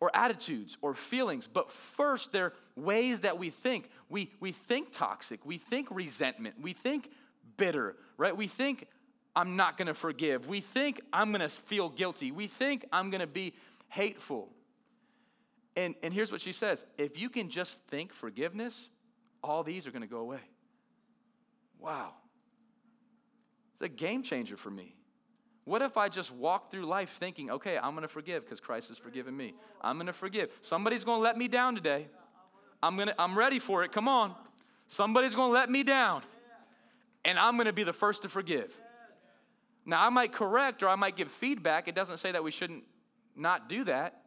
or 0.00 0.10
attitudes 0.14 0.78
or 0.80 0.94
feelings, 0.94 1.46
but 1.46 1.70
first 1.70 2.32
they're 2.32 2.52
ways 2.76 3.20
that 3.20 3.38
we 3.38 3.50
think. 3.50 3.90
We, 4.08 4.30
we 4.40 4.52
think 4.52 4.92
toxic, 4.92 5.44
we 5.44 5.58
think 5.58 5.88
resentment, 5.90 6.60
we 6.60 6.72
think 6.72 7.10
bitter, 7.56 7.96
right? 8.16 8.36
We 8.36 8.46
think 8.46 8.86
I'm 9.34 9.56
not 9.56 9.78
gonna 9.78 9.94
forgive, 9.94 10.46
we 10.46 10.60
think 10.60 11.00
I'm 11.12 11.32
gonna 11.32 11.48
feel 11.48 11.88
guilty, 11.88 12.32
we 12.32 12.46
think 12.46 12.84
I'm 12.92 13.10
gonna 13.10 13.26
be 13.26 13.54
hateful. 13.88 14.50
And, 15.76 15.94
and 16.02 16.12
here's 16.12 16.32
what 16.32 16.40
she 16.40 16.52
says 16.52 16.84
if 16.98 17.18
you 17.18 17.28
can 17.28 17.48
just 17.48 17.80
think 17.88 18.12
forgiveness, 18.12 18.90
all 19.42 19.62
these 19.62 19.86
are 19.86 19.90
gonna 19.90 20.06
go 20.06 20.18
away. 20.18 20.40
Wow. 21.78 22.12
It's 23.74 23.86
a 23.86 23.88
game 23.88 24.22
changer 24.22 24.56
for 24.56 24.70
me. 24.70 24.94
What 25.64 25.82
if 25.82 25.96
I 25.96 26.08
just 26.08 26.32
walk 26.32 26.70
through 26.70 26.86
life 26.86 27.16
thinking, 27.20 27.50
okay, 27.50 27.78
I'm 27.78 27.92
going 27.92 28.02
to 28.02 28.08
forgive 28.08 28.44
because 28.44 28.60
Christ 28.60 28.88
has 28.88 28.98
forgiven 28.98 29.36
me? 29.36 29.54
I'm 29.80 29.96
going 29.96 30.06
to 30.06 30.12
forgive. 30.12 30.50
Somebody's 30.62 31.04
going 31.04 31.18
to 31.18 31.22
let 31.22 31.36
me 31.36 31.48
down 31.48 31.74
today. 31.74 32.08
I'm, 32.82 32.96
gonna, 32.96 33.14
I'm 33.18 33.38
ready 33.38 33.58
for 33.58 33.84
it. 33.84 33.92
Come 33.92 34.08
on. 34.08 34.34
Somebody's 34.86 35.34
going 35.34 35.50
to 35.50 35.54
let 35.54 35.70
me 35.70 35.82
down. 35.82 36.22
And 37.24 37.38
I'm 37.38 37.56
going 37.56 37.66
to 37.66 37.72
be 37.72 37.84
the 37.84 37.92
first 37.92 38.22
to 38.22 38.28
forgive. 38.28 38.74
Now, 39.84 40.04
I 40.04 40.10
might 40.10 40.32
correct 40.32 40.82
or 40.82 40.88
I 40.88 40.96
might 40.96 41.16
give 41.16 41.30
feedback. 41.30 41.88
It 41.88 41.94
doesn't 41.94 42.18
say 42.18 42.32
that 42.32 42.44
we 42.44 42.50
shouldn't 42.50 42.84
not 43.36 43.68
do 43.68 43.84
that. 43.84 44.22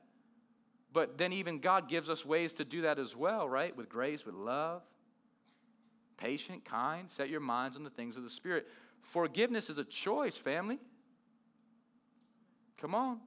But 0.92 1.18
then, 1.18 1.34
even 1.34 1.60
God 1.60 1.90
gives 1.90 2.08
us 2.08 2.24
ways 2.24 2.54
to 2.56 2.66
do 2.66 2.84
that 2.84 3.00
as 3.00 3.16
well, 3.16 3.50
right? 3.50 3.76
With 3.76 3.90
grace, 3.90 4.26
with 4.26 4.36
love, 4.36 4.84
patient, 6.18 6.66
kind. 6.66 7.10
Set 7.10 7.30
your 7.30 7.40
minds 7.40 7.76
on 7.78 7.84
the 7.84 7.90
things 7.90 8.16
of 8.16 8.24
the 8.24 8.30
Spirit. 8.30 8.68
Forgiveness 9.02 9.72
is 9.72 9.80
a 9.80 9.84
choice, 9.84 10.38
family. 10.38 10.78
Come 12.78 12.94
on. 12.94 13.22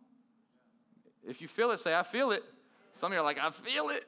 If 1.27 1.43
you 1.43 1.49
feel 1.49 1.73
it, 1.73 1.81
say, 1.81 1.95
I 1.95 2.05
feel 2.05 2.31
it. 2.31 2.45
Some 2.93 3.11
of 3.11 3.17
you 3.17 3.21
are 3.21 3.25
like, 3.25 3.39
I 3.39 3.51
feel 3.51 3.89
it. 3.89 4.07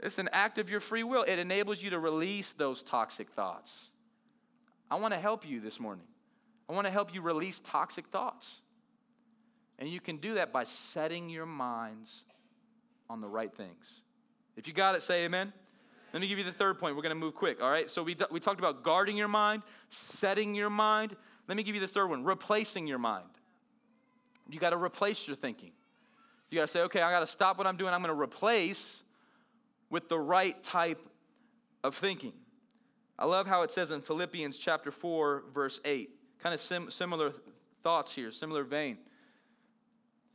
It's 0.00 0.18
an 0.18 0.30
act 0.32 0.58
of 0.58 0.70
your 0.70 0.80
free 0.80 1.02
will. 1.02 1.24
It 1.24 1.38
enables 1.38 1.82
you 1.82 1.90
to 1.90 1.98
release 1.98 2.54
those 2.54 2.82
toxic 2.82 3.30
thoughts. 3.30 3.87
I 4.90 4.96
want 4.96 5.14
to 5.14 5.20
help 5.20 5.48
you 5.48 5.60
this 5.60 5.78
morning. 5.78 6.06
I 6.68 6.72
want 6.72 6.86
to 6.86 6.92
help 6.92 7.14
you 7.14 7.20
release 7.20 7.60
toxic 7.60 8.06
thoughts. 8.08 8.60
And 9.78 9.88
you 9.88 10.00
can 10.00 10.16
do 10.16 10.34
that 10.34 10.52
by 10.52 10.64
setting 10.64 11.28
your 11.28 11.46
minds 11.46 12.24
on 13.08 13.20
the 13.20 13.28
right 13.28 13.54
things. 13.54 14.00
If 14.56 14.66
you 14.66 14.74
got 14.74 14.94
it, 14.94 15.02
say 15.02 15.24
amen. 15.24 15.52
Let 16.12 16.20
me 16.20 16.28
give 16.28 16.38
you 16.38 16.44
the 16.44 16.52
third 16.52 16.78
point. 16.78 16.96
We're 16.96 17.02
going 17.02 17.14
to 17.14 17.20
move 17.20 17.34
quick, 17.34 17.62
all 17.62 17.70
right? 17.70 17.88
So 17.90 18.02
we, 18.02 18.16
we 18.30 18.40
talked 18.40 18.58
about 18.58 18.82
guarding 18.82 19.16
your 19.16 19.28
mind, 19.28 19.62
setting 19.88 20.54
your 20.54 20.70
mind. 20.70 21.14
Let 21.46 21.56
me 21.56 21.62
give 21.62 21.74
you 21.74 21.80
the 21.80 21.88
third 21.88 22.08
one 22.08 22.24
replacing 22.24 22.86
your 22.86 22.98
mind. 22.98 23.28
You 24.50 24.58
got 24.58 24.70
to 24.70 24.78
replace 24.78 25.26
your 25.26 25.36
thinking. 25.36 25.72
You 26.50 26.56
got 26.56 26.62
to 26.62 26.68
say, 26.68 26.80
okay, 26.80 27.02
I 27.02 27.10
got 27.10 27.20
to 27.20 27.26
stop 27.26 27.58
what 27.58 27.66
I'm 27.66 27.76
doing. 27.76 27.92
I'm 27.92 28.02
going 28.02 28.14
to 28.14 28.20
replace 28.20 29.02
with 29.90 30.08
the 30.08 30.18
right 30.18 30.60
type 30.64 31.00
of 31.84 31.94
thinking. 31.94 32.32
I 33.18 33.24
love 33.24 33.48
how 33.48 33.62
it 33.62 33.70
says 33.70 33.90
in 33.90 34.00
Philippians 34.00 34.58
chapter 34.58 34.92
4, 34.92 35.44
verse 35.52 35.80
8. 35.84 36.10
Kind 36.40 36.54
of 36.54 36.60
sim- 36.60 36.90
similar 36.90 37.32
thoughts 37.82 38.12
here, 38.12 38.30
similar 38.30 38.62
vein. 38.62 38.98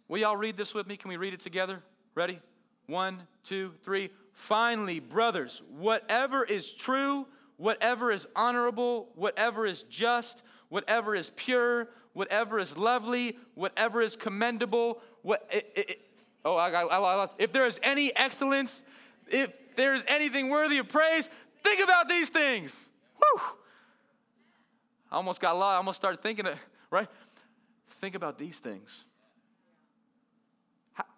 Will 0.10 0.19
y'all 0.19 0.36
read 0.36 0.58
this 0.58 0.74
with 0.74 0.86
me? 0.86 0.98
Can 0.98 1.08
we 1.08 1.15
read 1.15 1.34
it 1.34 1.39
together? 1.39 1.82
Ready? 2.13 2.39
One, 2.88 3.24
two, 3.46 3.72
three. 3.84 4.10
Finally, 4.34 5.00
brothers, 5.00 5.62
whatever 5.69 6.43
is 6.43 6.74
true, 6.74 7.26
whatever 7.56 8.12
is 8.12 8.28
honorable, 8.36 9.08
whatever 9.15 9.65
is 9.65 9.84
just, 9.84 10.43
whatever 10.67 11.15
is 11.15 11.32
pure, 11.38 11.88
whatever 12.12 12.60
is 12.60 12.78
lovely, 12.78 13.38
whatever 13.56 14.02
is 14.02 14.17
commendable, 14.17 15.02
what, 15.22 15.48
it, 15.52 15.72
it, 15.76 16.02
oh, 16.43 16.58
I, 16.58 16.69
I, 16.69 16.82
I 16.84 16.98
lost. 16.98 17.36
If 17.39 17.54
there 17.54 17.65
is 17.65 17.80
any 17.82 18.13
excellence, 18.13 18.84
if 19.28 19.54
there's 19.76 20.04
anything 20.08 20.50
worthy 20.50 20.80
of 20.80 20.89
praise, 20.89 21.30
think 21.63 21.84
about 21.84 22.10
these 22.10 22.30
things. 22.30 22.89
Whew. 23.17 23.41
I 25.12 25.15
almost 25.15 25.39
got 25.39 25.58
lost. 25.58 25.73
I 25.73 25.78
almost 25.78 25.97
started 25.97 26.21
thinking, 26.21 26.45
it, 26.45 26.58
right? 26.89 27.08
Think 27.88 28.15
about 28.15 28.38
these 28.38 28.60
things. 28.60 29.06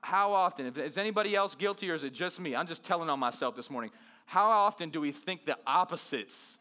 How 0.01 0.33
often, 0.33 0.67
is 0.77 0.97
anybody 0.97 1.35
else 1.35 1.55
guilty 1.55 1.89
or 1.89 1.95
is 1.95 2.03
it 2.03 2.13
just 2.13 2.39
me? 2.39 2.55
I'm 2.55 2.67
just 2.67 2.83
telling 2.83 3.09
on 3.09 3.19
myself 3.19 3.55
this 3.55 3.69
morning. 3.69 3.91
How 4.25 4.49
often 4.49 4.89
do 4.89 5.01
we 5.01 5.11
think 5.11 5.45
the 5.45 5.57
opposites? 5.65 6.57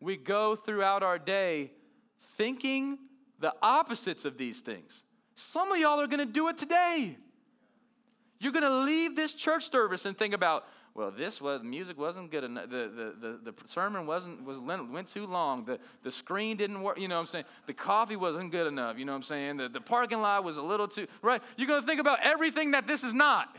We 0.00 0.16
go 0.16 0.54
throughout 0.54 1.02
our 1.02 1.18
day 1.18 1.72
thinking 2.36 2.98
the 3.40 3.52
opposites 3.62 4.24
of 4.24 4.38
these 4.38 4.60
things. 4.60 5.04
Some 5.34 5.72
of 5.72 5.78
y'all 5.78 6.00
are 6.00 6.06
to 6.26 6.32
do 6.32 6.48
it 6.48 6.56
today. 6.56 7.16
You're 8.38 8.52
to 8.62 8.78
leave 8.78 9.16
this 9.16 9.34
church 9.34 9.70
service 9.70 10.04
and 10.04 10.16
think 10.16 10.34
about, 10.34 10.64
well, 10.94 11.10
this 11.10 11.40
was 11.40 11.62
music 11.64 11.98
wasn't 11.98 12.30
good 12.30 12.44
enough. 12.44 12.70
The, 12.70 13.14
the, 13.20 13.28
the, 13.44 13.52
the 13.52 13.68
sermon 13.68 14.06
wasn't 14.06 14.44
was 14.44 14.60
went 14.60 15.08
too 15.08 15.26
long. 15.26 15.64
The, 15.64 15.80
the 16.04 16.10
screen 16.10 16.56
didn't 16.56 16.80
work. 16.82 17.00
You 17.00 17.08
know 17.08 17.16
what 17.16 17.22
I'm 17.22 17.26
saying? 17.26 17.44
The 17.66 17.74
coffee 17.74 18.14
wasn't 18.14 18.52
good 18.52 18.68
enough. 18.68 18.96
You 18.96 19.04
know 19.04 19.12
what 19.12 19.16
I'm 19.16 19.22
saying? 19.24 19.56
The, 19.56 19.68
the 19.68 19.80
parking 19.80 20.20
lot 20.20 20.44
was 20.44 20.56
a 20.56 20.62
little 20.62 20.86
too 20.86 21.08
right. 21.20 21.42
You're 21.56 21.66
to 21.80 21.86
think 21.86 22.00
about 22.00 22.20
everything 22.22 22.70
that 22.72 22.86
this 22.86 23.02
is 23.02 23.12
not. 23.12 23.56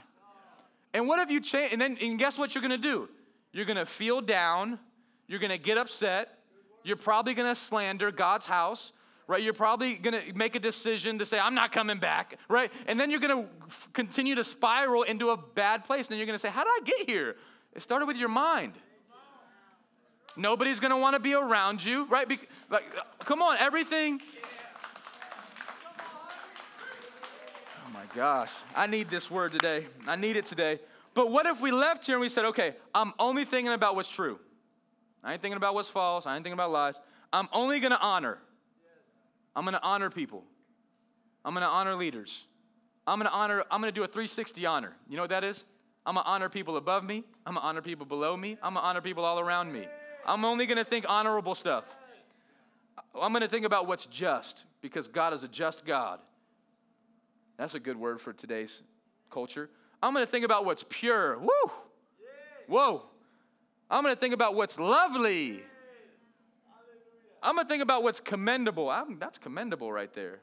And 0.94 1.10
what 1.10 1.20
if 1.20 1.30
you 1.30 1.42
change? 1.42 1.74
And 1.74 1.82
then 1.82 1.98
and 2.02 2.18
guess 2.18 2.38
what 2.38 2.56
you're 2.56 2.62
to 2.72 2.78
do? 2.78 3.10
You're 3.52 3.66
to 3.78 3.86
feel 3.86 4.22
down. 4.22 4.80
You're 5.28 5.40
to 5.52 5.58
get 5.58 5.78
upset. 5.78 6.40
You're 6.84 6.96
probably 6.96 7.34
to 7.48 7.56
slander 7.56 8.12
God's 8.12 8.46
house, 8.46 8.94
right? 9.28 9.42
You're 9.42 9.54
probably 9.54 9.96
to 10.14 10.34
make 10.34 10.56
a 10.56 10.60
decision 10.60 11.20
to 11.20 11.26
say, 11.26 11.40
I'm 11.40 11.56
not 11.56 11.72
coming 11.72 11.98
back, 11.98 12.38
right? 12.50 12.72
And 12.88 13.00
then 13.00 13.10
you're 13.10 13.20
to 13.46 13.50
f- 13.68 13.90
continue 13.94 14.36
to 14.36 14.44
spiral 14.44 15.04
into 15.04 15.32
a 15.32 15.38
bad 15.38 15.84
place. 15.84 16.08
And 16.08 16.12
then 16.12 16.18
you're 16.20 16.28
to 16.38 16.42
say, 16.42 16.50
How 16.50 16.64
did 16.64 16.70
I 16.70 16.80
get 16.86 17.10
here? 17.10 17.36
It 17.74 17.82
started 17.82 18.06
with 18.06 18.18
your 18.18 18.30
mind. 18.30 18.74
Nobody's 20.38 20.80
want 20.98 21.14
to 21.16 21.20
be 21.20 21.34
around 21.34 21.84
you, 21.84 22.06
right? 22.06 22.28
Be- 22.28 22.40
like, 22.70 22.84
uh, 22.98 23.24
come 23.24 23.42
on, 23.42 23.58
everything. 23.58 24.22
Oh 27.86 27.92
my 27.94 28.04
gosh, 28.14 28.54
I 28.76 28.88
need 28.88 29.10
this 29.10 29.32
word 29.32 29.54
today. 29.54 29.88
I 30.06 30.18
need 30.18 30.36
it 30.36 30.46
today. 30.46 30.80
But 31.14 31.32
what 31.32 31.46
if 31.46 31.62
we 31.62 31.72
left 31.72 32.06
here 32.06 32.16
and 32.16 32.22
we 32.22 32.28
said, 32.28 32.46
okay, 32.46 32.76
I'm 32.94 33.14
only 33.18 33.46
thinking 33.46 33.72
about 33.72 33.96
what's 33.96 34.10
true? 34.10 34.40
I 35.24 35.34
ain't 35.34 35.42
thinking 35.42 35.58
about 35.58 35.74
what's 35.74 35.90
false. 35.90 36.26
I 36.26 36.36
ain't 36.36 36.44
thinking 36.44 36.54
about 36.54 36.72
lies. 36.72 37.00
I'm 37.32 37.48
only 37.54 37.80
to 37.92 38.02
honor. 38.02 38.38
I'm 39.56 39.64
going 39.64 39.74
to 39.74 39.84
honor 39.84 40.10
people. 40.10 40.44
I'm 41.44 41.54
going 41.54 41.64
to 41.64 41.70
honor 41.70 41.96
leaders. 41.96 42.46
I'm 43.08 43.20
going 43.20 43.30
to 43.30 43.36
honor, 43.36 43.64
I'm 43.72 43.82
going 43.82 43.94
to 43.94 43.98
do 43.98 44.04
a 44.04 44.08
360 44.08 44.66
honor. 44.66 44.94
You 45.08 45.16
know 45.16 45.24
what 45.24 45.30
that 45.30 45.44
is? 45.44 45.64
I'm 46.06 46.16
going 46.16 46.24
to 46.24 46.30
honor 46.30 46.50
people 46.50 46.78
above 46.78 47.04
me. 47.04 47.24
I'm 47.46 47.54
going 47.54 47.62
to 47.62 47.68
honor 47.68 47.82
people 47.82 48.06
below 48.06 48.36
me. 48.36 48.58
I'm 48.62 48.74
going 48.74 48.84
to 48.84 48.88
honor 48.88 49.02
people 49.02 49.24
all 49.24 49.40
around 49.40 49.72
me. 49.72 49.88
I'm 50.26 50.44
only 50.44 50.66
going 50.66 50.78
to 50.78 50.84
think 50.84 51.06
honorable 51.08 51.56
stuff. 51.56 51.86
I'm 53.20 53.32
going 53.32 53.42
to 53.42 53.48
think 53.48 53.66
about 53.66 53.88
what's 53.88 54.06
just 54.08 54.66
because 54.82 55.08
God 55.08 55.34
is 55.34 55.44
a 55.44 55.48
just 55.48 55.86
God. 55.86 56.20
That's 57.58 57.76
a 57.76 57.80
good 57.80 57.98
word 57.98 58.20
for 58.20 58.34
today's 58.34 58.82
culture. 59.30 59.70
I'm 60.04 60.14
going 60.14 60.26
to 60.26 60.32
think 60.32 60.46
about 60.46 60.66
what's 60.66 60.86
pure. 60.90 61.38
Woo! 61.40 61.72
Whoa. 62.68 63.06
I'm 63.90 64.04
going 64.04 64.16
to 64.16 64.20
think 64.20 64.34
about 64.34 64.56
what's 64.56 64.80
lovely. 64.80 65.64
I'm 67.46 67.58
to 67.58 67.66
think 67.66 67.84
about 67.84 68.04
what's 68.04 68.20
commendable. 68.20 68.90
I'm, 68.90 69.20
that's 69.20 69.38
commendable 69.38 69.92
right 69.92 70.14
there. 70.14 70.40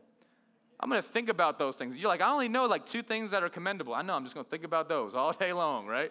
I'm 0.79 0.91
to 0.91 1.03
think 1.03 1.29
about 1.29 1.59
those 1.59 1.77
things. 1.77 1.97
You're 1.97 2.09
like, 2.09 2.21
I 2.21 2.31
only 2.31 2.49
know 2.49 2.67
like 2.67 2.87
two 2.87 3.03
things 3.03 3.31
that 3.33 3.43
are 3.43 3.49
commendable. 3.49 3.95
I 3.95 4.03
know, 4.03 4.15
I'm 4.15 4.25
just 4.25 4.35
to 4.37 4.45
think 4.45 4.65
about 4.65 4.88
those 4.88 5.15
all 5.15 5.33
day 5.33 5.53
long, 5.53 5.87
right? 5.87 6.11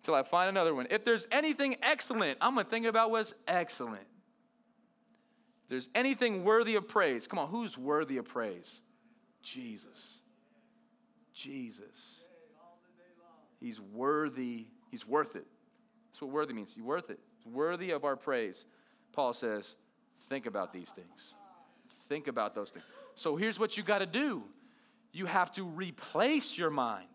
Until 0.00 0.14
I 0.14 0.22
find 0.22 0.48
another 0.48 0.74
one. 0.74 0.86
If 0.90 1.04
there's 1.04 1.26
anything 1.30 1.76
excellent, 1.82 2.38
I'm 2.40 2.56
to 2.56 2.64
think 2.64 2.86
about 2.86 3.10
what's 3.10 3.34
excellent. 3.46 4.06
If 5.64 5.70
there's 5.70 5.88
anything 5.94 6.44
worthy 6.44 6.76
of 6.76 6.88
praise, 6.88 7.26
come 7.26 7.38
on, 7.38 7.48
who's 7.48 7.76
worthy 7.76 8.16
of 8.18 8.24
praise? 8.24 8.80
Jesus. 9.42 10.18
Jesus. 11.32 12.20
He's 13.60 13.80
worthy, 13.80 14.66
he's 14.90 15.06
worth 15.06 15.36
it. 15.36 15.46
That's 16.10 16.22
what 16.22 16.30
worthy 16.30 16.54
means. 16.54 16.72
He's 16.74 16.84
worth 16.84 17.10
it. 17.10 17.18
He's 17.36 17.52
worthy 17.52 17.90
of 17.90 18.04
our 18.04 18.16
praise. 18.16 18.64
Paul 19.12 19.32
says, 19.32 19.76
think 20.28 20.46
about 20.46 20.72
these 20.72 20.90
things. 20.90 21.34
Think 22.08 22.28
about 22.28 22.54
those 22.54 22.70
things. 22.70 22.84
So 23.14 23.36
here's 23.36 23.58
what 23.58 23.76
you 23.76 23.82
got 23.82 23.98
to 23.98 24.06
do 24.06 24.44
you 25.12 25.26
have 25.26 25.50
to 25.52 25.64
replace 25.64 26.58
your 26.58 26.70
mind. 26.70 27.08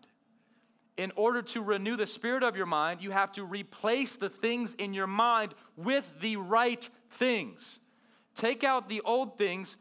In 0.98 1.10
order 1.16 1.40
to 1.40 1.62
renew 1.62 1.96
the 1.96 2.06
spirit 2.06 2.42
of 2.42 2.54
your 2.54 2.66
mind, 2.66 3.00
you 3.00 3.12
have 3.12 3.32
to 3.32 3.44
replace 3.44 4.12
the 4.12 4.28
things 4.28 4.74
in 4.74 4.92
your 4.92 5.06
mind 5.06 5.54
with 5.76 6.12
the 6.20 6.36
right 6.36 6.86
things. 7.10 7.78
Take 8.34 8.64
out 8.64 8.88
the 8.88 9.00
old 9.02 9.38
things. 9.38 9.76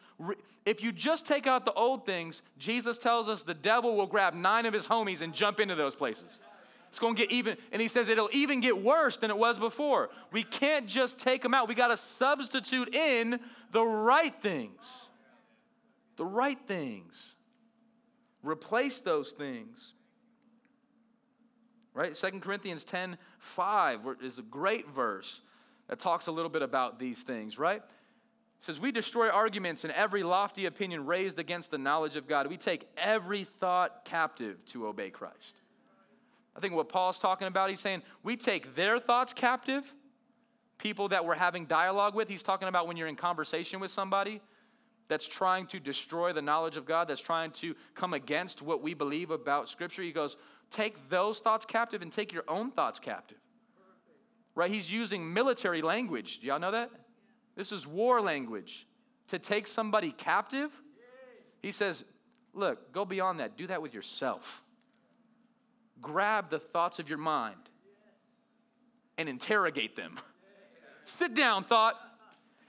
If 0.65 0.83
you 0.83 0.91
just 0.91 1.25
take 1.25 1.47
out 1.47 1.65
the 1.65 1.73
old 1.73 2.05
things, 2.05 2.43
Jesus 2.57 2.97
tells 2.97 3.27
us 3.27 3.43
the 3.43 3.53
devil 3.53 3.95
will 3.95 4.07
grab 4.07 4.33
nine 4.33 4.65
of 4.65 4.73
his 4.73 4.87
homies 4.87 5.21
and 5.21 5.33
jump 5.33 5.59
into 5.59 5.75
those 5.75 5.95
places. 5.95 6.39
It's 6.91 6.99
going 6.99 7.15
to 7.15 7.21
get 7.21 7.31
even, 7.31 7.55
and 7.71 7.81
he 7.81 7.87
says 7.87 8.09
it'll 8.09 8.29
even 8.33 8.59
get 8.59 8.83
worse 8.83 9.15
than 9.15 9.29
it 9.29 9.37
was 9.37 9.57
before. 9.57 10.09
We 10.33 10.43
can't 10.43 10.87
just 10.87 11.17
take 11.17 11.41
them 11.41 11.53
out. 11.53 11.69
We 11.69 11.73
got 11.73 11.87
to 11.87 11.95
substitute 11.95 12.93
in 12.93 13.39
the 13.71 13.81
right 13.81 14.35
things. 14.41 15.07
The 16.17 16.25
right 16.25 16.59
things. 16.67 17.35
Replace 18.43 18.99
those 18.99 19.31
things. 19.31 19.93
Right? 21.93 22.15
Second 22.17 22.41
Corinthians 22.41 22.83
10 22.83 23.17
5 23.39 23.99
is 24.21 24.39
a 24.39 24.43
great 24.43 24.89
verse 24.89 25.39
that 25.87 25.97
talks 25.97 26.27
a 26.27 26.31
little 26.31 26.51
bit 26.51 26.61
about 26.61 26.99
these 26.99 27.23
things, 27.23 27.57
right? 27.57 27.81
It 27.81 28.63
says, 28.65 28.81
We 28.81 28.91
destroy 28.91 29.29
arguments 29.29 29.85
and 29.85 29.93
every 29.93 30.23
lofty 30.23 30.65
opinion 30.65 31.05
raised 31.05 31.39
against 31.39 31.71
the 31.71 31.77
knowledge 31.77 32.17
of 32.17 32.27
God. 32.27 32.47
We 32.47 32.57
take 32.57 32.85
every 32.97 33.45
thought 33.45 34.03
captive 34.03 34.63
to 34.67 34.87
obey 34.87 35.09
Christ. 35.09 35.61
I 36.61 36.63
think 36.63 36.75
what 36.75 36.89
Paul's 36.89 37.17
talking 37.17 37.47
about, 37.47 37.71
he's 37.71 37.79
saying 37.79 38.03
we 38.21 38.37
take 38.37 38.75
their 38.75 38.99
thoughts 38.99 39.33
captive, 39.33 39.91
people 40.77 41.07
that 41.07 41.25
we're 41.25 41.33
having 41.33 41.65
dialogue 41.65 42.13
with. 42.13 42.29
He's 42.29 42.43
talking 42.43 42.67
about 42.67 42.85
when 42.85 42.97
you're 42.97 43.07
in 43.07 43.15
conversation 43.15 43.79
with 43.79 43.89
somebody 43.89 44.41
that's 45.07 45.27
trying 45.27 45.65
to 45.67 45.79
destroy 45.79 46.33
the 46.33 46.41
knowledge 46.41 46.77
of 46.77 46.85
God, 46.85 47.07
that's 47.07 47.19
trying 47.19 47.49
to 47.53 47.73
come 47.95 48.13
against 48.13 48.61
what 48.61 48.83
we 48.83 48.93
believe 48.93 49.31
about 49.31 49.69
Scripture. 49.69 50.03
He 50.03 50.11
goes, 50.11 50.37
take 50.69 51.09
those 51.09 51.39
thoughts 51.39 51.65
captive 51.65 52.03
and 52.03 52.11
take 52.11 52.31
your 52.31 52.43
own 52.47 52.69
thoughts 52.69 52.99
captive. 52.99 53.39
Right? 54.53 54.69
He's 54.69 54.91
using 54.91 55.33
military 55.33 55.81
language. 55.81 56.41
Do 56.41 56.47
y'all 56.47 56.59
know 56.59 56.71
that? 56.73 56.91
This 57.55 57.71
is 57.71 57.87
war 57.87 58.21
language. 58.21 58.85
To 59.29 59.39
take 59.39 59.65
somebody 59.65 60.11
captive, 60.11 60.69
he 61.63 61.71
says, 61.71 62.03
look, 62.53 62.93
go 62.93 63.03
beyond 63.03 63.39
that. 63.39 63.57
Do 63.57 63.65
that 63.65 63.81
with 63.81 63.95
yourself 63.95 64.61
grab 66.01 66.49
the 66.49 66.59
thoughts 66.59 66.99
of 66.99 67.09
your 67.09 67.17
mind 67.17 67.55
and 69.17 69.29
interrogate 69.29 69.95
them. 69.95 70.17
Sit 71.05 71.33
down, 71.33 71.63
thought. 71.63 71.95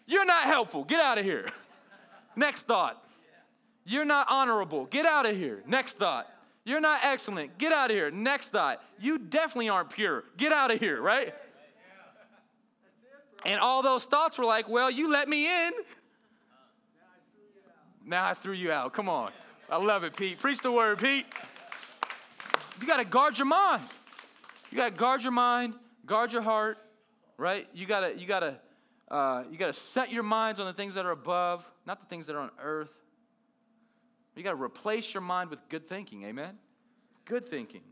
You're 0.07 0.25
not 0.25 0.45
helpful. 0.45 0.85
Get 0.85 1.01
out 1.01 1.19
of 1.19 1.25
here. 1.25 1.49
Next 2.37 2.63
thought. 2.63 3.03
You're 3.85 4.05
not 4.05 4.27
honorable. 4.31 4.87
Get 4.87 5.07
out 5.07 5.27
of 5.27 5.37
here. 5.37 5.63
Next 5.67 5.99
thought. 5.99 6.29
You're 6.65 6.81
not 6.81 7.01
excellent. 7.03 7.59
Get 7.59 7.73
out 7.73 7.91
of 7.91 7.97
here. 7.97 8.11
Next 8.11 8.51
thought. 8.51 8.83
You 9.01 9.19
definitely 9.19 9.69
aren't 9.69 9.91
pure. 9.91 10.25
Get 10.37 10.53
out 10.53 10.71
of 10.71 10.79
here, 10.79 11.01
right? 11.01 11.35
And 13.45 13.61
all 13.61 13.83
those 13.83 14.05
thoughts 14.05 14.39
were 14.39 14.45
like, 14.45 14.69
well, 14.69 14.91
you 14.91 15.11
let 15.11 15.29
me 15.29 15.47
in. 15.47 15.73
Now 18.05 18.27
I 18.27 18.35
threw 18.35 18.53
you 18.53 18.71
out. 18.71 18.93
Come 18.93 19.09
on. 19.09 19.33
I 19.69 19.77
love 19.77 20.05
it, 20.05 20.17
Pete. 20.17 20.39
Preach 20.39 20.61
the 20.61 20.71
word, 20.71 20.99
Pete. 20.99 21.27
You 22.83 22.89
got 22.89 22.97
to 22.97 23.05
guard 23.05 23.39
your 23.39 23.47
mind. 23.47 23.85
You 24.73 24.77
got 24.77 24.87
to 24.87 24.99
guard 24.99 25.23
your 25.23 25.31
mind, 25.31 25.75
guard 26.05 26.33
your 26.33 26.43
heart, 26.43 26.79
right? 27.39 27.69
You 27.73 27.87
got 27.87 28.01
to 28.01 28.19
you 28.19 28.27
got 28.27 28.41
to 28.41 28.59
uh, 29.09 29.45
you 29.49 29.57
got 29.57 29.69
to 29.69 29.73
set 29.73 30.11
your 30.11 30.25
minds 30.25 30.59
on 30.59 30.67
the 30.67 30.73
things 30.73 30.95
that 30.95 31.07
are 31.07 31.13
above, 31.13 31.65
not 31.87 32.01
the 32.01 32.07
things 32.07 32.27
that 32.27 32.35
are 32.35 32.41
on 32.41 32.51
earth. 32.61 32.91
You 34.35 34.43
got 34.43 34.51
to 34.51 34.61
replace 34.61 35.15
your 35.15 35.21
mind 35.21 35.51
with 35.51 35.61
good 35.69 35.89
thinking. 35.89 36.25
Amen. 36.25 36.59
Good 37.25 37.47
thinking. 37.47 37.83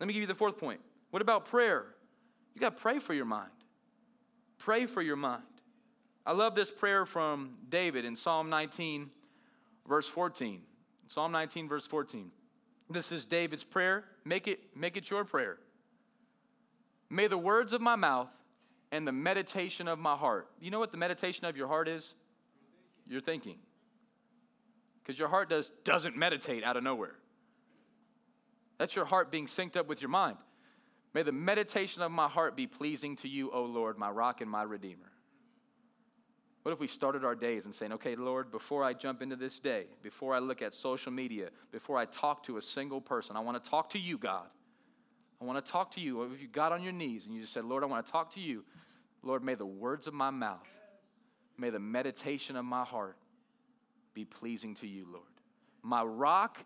Let 0.00 0.08
me 0.08 0.14
give 0.14 0.22
you 0.22 0.26
the 0.26 0.34
fourth 0.34 0.58
point. 0.58 0.80
What 1.10 1.22
about 1.22 1.44
prayer? 1.44 1.86
You 2.56 2.60
got 2.60 2.76
to 2.76 2.82
pray 2.82 2.98
for 2.98 3.14
your 3.14 3.24
mind. 3.24 3.50
Pray 4.58 4.86
for 4.86 5.00
your 5.00 5.14
mind. 5.14 5.44
I 6.26 6.32
love 6.32 6.56
this 6.56 6.72
prayer 6.72 7.06
from 7.06 7.54
David 7.68 8.04
in 8.04 8.16
Psalm 8.16 8.50
19, 8.50 9.10
verse 9.86 10.08
14. 10.08 10.60
Psalm 11.06 11.30
19, 11.30 11.68
verse 11.68 11.86
14. 11.86 12.32
This 12.92 13.10
is 13.10 13.26
David's 13.26 13.64
prayer. 13.64 14.04
Make 14.24 14.46
it, 14.46 14.60
make 14.76 14.96
it 14.96 15.10
your 15.10 15.24
prayer. 15.24 15.58
May 17.10 17.26
the 17.26 17.38
words 17.38 17.72
of 17.72 17.80
my 17.80 17.96
mouth 17.96 18.30
and 18.90 19.06
the 19.06 19.12
meditation 19.12 19.88
of 19.88 19.98
my 19.98 20.14
heart. 20.14 20.48
You 20.60 20.70
know 20.70 20.78
what 20.78 20.92
the 20.92 20.98
meditation 20.98 21.46
of 21.46 21.56
your 21.56 21.68
heart 21.68 21.88
is? 21.88 22.14
You're 23.06 23.20
thinking. 23.20 23.56
Because 25.02 25.18
your 25.18 25.28
heart 25.28 25.48
does, 25.48 25.72
doesn't 25.84 26.16
meditate 26.16 26.64
out 26.64 26.76
of 26.76 26.84
nowhere. 26.84 27.16
That's 28.78 28.96
your 28.96 29.04
heart 29.04 29.30
being 29.30 29.46
synced 29.46 29.76
up 29.76 29.88
with 29.88 30.00
your 30.00 30.10
mind. 30.10 30.36
May 31.14 31.22
the 31.22 31.32
meditation 31.32 32.02
of 32.02 32.10
my 32.10 32.28
heart 32.28 32.56
be 32.56 32.66
pleasing 32.66 33.16
to 33.16 33.28
you, 33.28 33.50
O 33.52 33.62
Lord, 33.64 33.98
my 33.98 34.10
rock 34.10 34.40
and 34.40 34.50
my 34.50 34.62
redeemer. 34.62 35.11
What 36.62 36.72
if 36.72 36.78
we 36.78 36.86
started 36.86 37.24
our 37.24 37.34
days 37.34 37.64
and 37.64 37.74
saying, 37.74 37.92
okay, 37.94 38.14
Lord, 38.14 38.52
before 38.52 38.84
I 38.84 38.92
jump 38.92 39.20
into 39.20 39.34
this 39.34 39.58
day, 39.58 39.86
before 40.00 40.32
I 40.32 40.38
look 40.38 40.62
at 40.62 40.74
social 40.74 41.10
media, 41.10 41.48
before 41.72 41.98
I 41.98 42.04
talk 42.04 42.44
to 42.44 42.56
a 42.56 42.62
single 42.62 43.00
person, 43.00 43.36
I 43.36 43.40
want 43.40 43.62
to 43.62 43.70
talk 43.70 43.90
to 43.90 43.98
you, 43.98 44.16
God. 44.16 44.46
I 45.40 45.44
want 45.44 45.64
to 45.64 45.72
talk 45.72 45.90
to 45.92 46.00
you. 46.00 46.22
If 46.22 46.40
you 46.40 46.46
got 46.46 46.70
on 46.70 46.84
your 46.84 46.92
knees 46.92 47.26
and 47.26 47.34
you 47.34 47.40
just 47.40 47.52
said, 47.52 47.64
Lord, 47.64 47.82
I 47.82 47.86
want 47.86 48.06
to 48.06 48.12
talk 48.12 48.32
to 48.34 48.40
you, 48.40 48.62
Lord, 49.24 49.42
may 49.42 49.56
the 49.56 49.66
words 49.66 50.06
of 50.06 50.14
my 50.14 50.30
mouth, 50.30 50.68
may 51.58 51.70
the 51.70 51.80
meditation 51.80 52.54
of 52.54 52.64
my 52.64 52.84
heart 52.84 53.16
be 54.14 54.24
pleasing 54.24 54.76
to 54.76 54.86
you, 54.86 55.06
Lord. 55.10 55.24
My 55.82 56.04
rock 56.04 56.64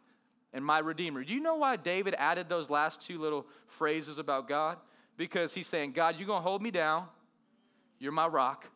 and 0.53 0.63
my 0.63 0.79
redeemer. 0.79 1.25
Do 1.25 1.33
you 1.33 1.41
know 1.41 1.57
why 1.57 1.77
David 1.77 2.15
added 2.19 2.51
those 2.51 2.69
last 2.69 3.01
two 3.01 3.19
little 3.19 3.47
phrases 3.67 4.19
about 4.19 4.47
God? 4.47 4.77
Because 5.17 5.55
he's 5.55 5.67
saying, 5.67 5.93
God, 5.93 6.17
you're 6.19 6.27
going 6.27 6.43
to 6.43 6.49
hold 6.49 6.61
me 6.61 6.71
down. 6.71 7.07
You're 7.99 8.13
my 8.13 8.27
rock 8.27 8.67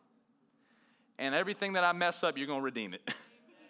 and 1.21 1.35
everything 1.35 1.73
that 1.73 1.83
I 1.83 1.93
mess 1.93 2.23
up, 2.23 2.35
you're 2.35 2.47
going 2.47 2.61
to 2.61 2.65
redeem 2.65 2.95
it. 2.95 3.13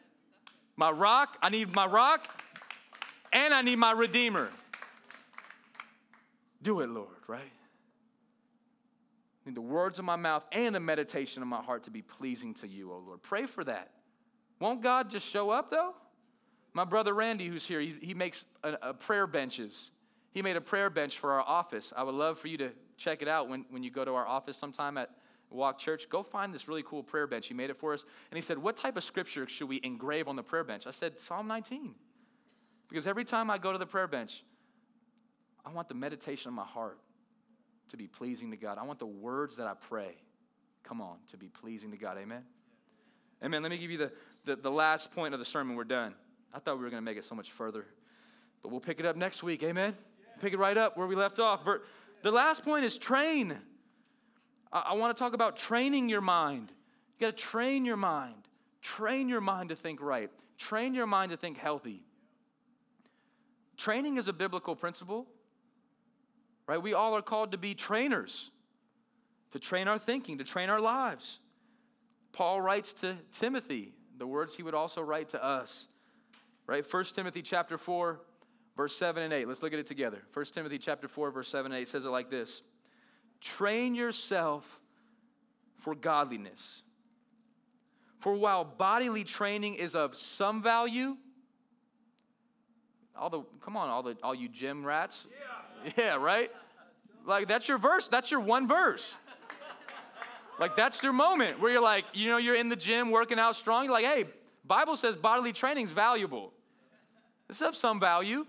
my 0.78 0.90
rock, 0.90 1.38
I 1.44 1.50
need 1.50 1.76
my 1.76 1.86
rock, 1.86 2.26
and 3.34 3.54
I 3.54 3.62
need 3.62 3.76
my 3.76 3.92
redeemer. 3.92 4.50
Do 6.64 6.80
it, 6.80 6.90
Lord, 6.90 7.10
right? 7.28 7.42
I 9.46 9.50
need 9.50 9.56
the 9.56 9.62
words 9.62 10.00
of 10.00 10.06
my 10.06 10.16
mouth 10.16 10.46
and 10.54 10.74
the 10.74 10.80
meditation 10.80 11.42
of 11.42 11.50
my 11.50 11.62
heart 11.62 11.84
to 11.84 11.92
be 11.92 12.02
pleasing 12.02 12.54
to 12.56 12.68
you, 12.68 12.94
oh 12.94 13.04
Lord. 13.06 13.22
Pray 13.22 13.46
for 13.46 13.66
that. 13.66 13.92
Won't 14.62 14.82
God 14.82 15.10
just 15.10 15.28
show 15.28 15.50
up, 15.50 15.70
though? 15.70 15.94
My 16.74 16.86
brother 16.86 17.14
Randy, 17.14 17.48
who's 17.48 17.66
here, 17.66 17.82
he, 17.82 17.96
he 18.02 18.14
makes 18.14 18.46
a, 18.64 18.78
a 18.82 18.94
prayer 18.94 19.28
benches. 19.28 19.92
He 20.32 20.42
made 20.42 20.56
a 20.56 20.62
prayer 20.62 20.90
bench 20.90 21.18
for 21.18 21.34
our 21.34 21.42
office. 21.42 21.92
I 21.98 22.04
would 22.04 22.16
love 22.16 22.40
for 22.40 22.48
you 22.48 22.58
to 22.60 22.72
check 22.96 23.22
it 23.22 23.28
out 23.28 23.50
when, 23.50 23.66
when 23.70 23.84
you 23.84 23.92
go 23.92 24.06
to 24.06 24.14
our 24.14 24.26
office 24.26 24.56
sometime 24.56 24.98
at 24.98 25.10
Walk 25.52 25.78
Church, 25.78 26.10
go 26.10 26.24
find 26.24 26.54
this 26.54 26.68
really 26.68 26.84
cool 26.84 27.04
prayer 27.04 27.28
bench. 27.28 27.48
He 27.48 27.54
made 27.54 27.70
it 27.70 27.78
for 27.78 27.94
us. 27.94 28.06
And 28.32 28.38
he 28.38 28.42
said, 28.42 28.58
What 28.58 28.78
type 28.78 28.98
of 28.98 29.04
scripture 29.04 29.48
should 29.48 29.68
we 29.68 29.80
engrave 29.84 30.28
on 30.28 30.36
the 30.36 30.44
prayer 30.44 30.64
bench? 30.64 30.88
I 30.88 30.92
said, 30.92 31.20
Psalm 31.20 31.48
19. 31.48 31.94
Because 32.90 33.08
every 33.08 33.24
time 33.24 33.50
I 33.50 33.58
go 33.58 33.72
to 33.72 33.78
the 33.78 33.86
prayer 33.86 34.08
bench, 34.08 34.44
I 35.66 35.72
want 35.72 35.88
the 35.88 35.96
meditation 35.96 36.50
of 36.50 36.56
my 36.56 36.66
heart 36.66 37.00
to 37.90 37.98
be 37.98 38.08
pleasing 38.08 38.52
to 38.52 38.58
God. 38.58 38.78
I 38.78 38.84
want 38.84 39.00
the 39.00 39.06
words 39.06 39.58
that 39.58 39.68
I 39.68 39.74
pray, 39.74 40.16
come 40.84 41.02
on, 41.02 41.18
to 41.30 41.38
be 41.38 41.48
pleasing 41.48 41.92
to 41.92 41.98
God. 41.98 42.18
Amen? 42.18 42.44
Amen. 43.44 43.62
Let 43.62 43.72
me 43.72 43.78
give 43.78 43.92
you 43.92 43.98
the, 43.98 44.12
the, 44.46 44.56
the 44.56 44.72
last 44.72 45.12
point 45.14 45.34
of 45.34 45.40
the 45.40 45.46
sermon. 45.46 45.76
We're 45.76 45.84
done. 45.84 46.16
I 46.54 46.60
thought 46.60 46.78
we 46.78 46.84
were 46.84 46.90
going 46.90 47.02
to 47.02 47.06
make 47.06 47.18
it 47.18 47.26
so 47.26 47.36
much 47.36 47.52
further, 47.52 47.86
but 48.62 48.72
we'll 48.72 48.82
pick 48.82 49.00
it 49.00 49.06
up 49.06 49.16
next 49.16 49.42
week. 49.44 49.64
Amen. 49.64 49.96
Pick 50.40 50.54
it 50.54 50.60
right 50.60 50.78
up 50.78 50.98
where 50.98 51.08
we 51.08 51.16
left 51.16 51.40
off. 51.40 51.64
The 52.24 52.32
last 52.32 52.64
point 52.64 52.84
is 52.84 52.98
train. 52.98 53.58
I, 54.72 54.94
want 54.94 55.16
to 55.16 55.22
talk 55.22 55.34
about 55.34 55.58
training 55.58 56.10
your 56.10 56.22
mind. 56.22 56.72
You 57.20 57.28
got 57.28 57.38
to 57.38 57.44
train 57.44 57.84
your 57.86 57.98
mind. 57.98 58.48
Train 58.82 59.28
your 59.28 59.42
mind 59.42 59.70
to 59.70 59.76
think 59.76 60.02
right. 60.02 60.30
Train 60.58 60.94
your 60.94 61.08
mind 61.08 61.32
to 61.32 61.38
think 61.38 61.58
healthy. 61.58 62.04
Training 63.78 64.18
is 64.18 64.28
a 64.28 64.34
biblical 64.34 64.76
principle, 64.76 65.28
right? 66.68 66.82
We 66.82 66.94
all 66.94 67.16
are 67.16 67.22
called 67.22 67.52
to 67.52 67.58
be 67.58 67.74
trainers, 67.74 68.52
to 69.52 69.60
train 69.60 69.88
our 69.88 70.00
thinking, 70.00 70.38
to 70.38 70.44
train 70.44 70.70
our 70.70 70.80
lives. 70.80 71.40
Paul 72.32 72.62
writes 72.62 72.94
to 72.96 73.18
Timothy 73.32 73.94
the 74.18 74.28
words 74.28 74.56
he 74.56 74.64
would 74.64 74.76
also 74.76 75.02
write 75.02 75.30
to 75.30 75.44
us, 75.44 75.88
right? 76.68 76.86
1 76.90 77.04
Timothy 77.16 77.42
chapter 77.42 77.78
4, 77.78 78.22
verse 78.78 78.96
7 78.96 79.24
and 79.24 79.34
8. 79.34 79.48
Let's 79.48 79.64
look 79.64 79.74
at 79.74 79.80
it 79.80 79.88
together. 79.88 80.22
1 80.34 80.46
Timothy 80.46 80.78
chapter 80.78 81.08
4, 81.08 81.32
verse 81.32 81.50
7 81.50 81.72
and 81.72 81.82
8 81.82 81.88
says 81.88 82.06
it 82.06 82.10
like 82.10 82.30
this 82.30 82.64
Train 83.42 83.96
yourself 83.96 84.80
for 85.78 85.96
godliness. 85.96 86.84
For 88.20 88.34
while 88.36 88.64
bodily 88.64 89.24
training 89.24 89.74
is 89.74 89.96
of 89.96 90.16
some 90.16 90.62
value, 90.62 91.18
all 93.16 93.30
the 93.30 93.42
come 93.64 93.76
on, 93.76 93.90
all 93.90 94.04
the 94.04 94.16
all 94.22 94.36
you 94.36 94.48
gym 94.48 94.86
rats. 94.86 95.28
Yeah, 95.84 95.92
yeah 95.98 96.16
right? 96.16 96.52
Like 97.26 97.48
that's 97.48 97.68
your 97.68 97.80
verse, 97.80 98.08
that's 98.08 98.30
your 98.30 98.40
one 98.40 98.68
verse. 98.68 99.16
Like 100.60 100.76
that's 100.76 101.02
your 101.02 101.14
moment 101.14 101.60
where 101.60 101.72
you're 101.72 101.82
like, 101.82 102.06
you 102.14 102.28
know, 102.28 102.38
you're 102.38 102.56
in 102.56 102.70
the 102.70 102.76
gym 102.76 103.10
working 103.10 103.40
out 103.40 103.56
strong. 103.56 103.86
You're 103.86 103.94
like, 103.94 104.06
hey, 104.06 104.26
Bible 104.64 104.96
says 104.96 105.16
bodily 105.16 105.54
training 105.54 105.86
is 105.86 105.92
valuable. 105.92 106.54
This 107.48 107.60
has 107.62 107.78
some 107.78 108.00
value, 108.00 108.46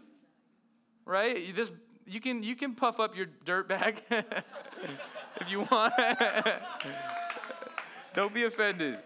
right? 1.07 1.57
This 1.57 1.71
you 2.07 2.21
can 2.21 2.43
you 2.43 2.57
can 2.57 2.75
puff 2.75 3.01
up 3.01 3.17
your 3.17 3.27
dirt 3.45 3.69
bag 3.69 4.03
if 4.11 5.51
you 5.51 5.61
want. 5.71 5.95
Don't 8.15 8.35
be 8.35 8.45
offended. 8.45 8.99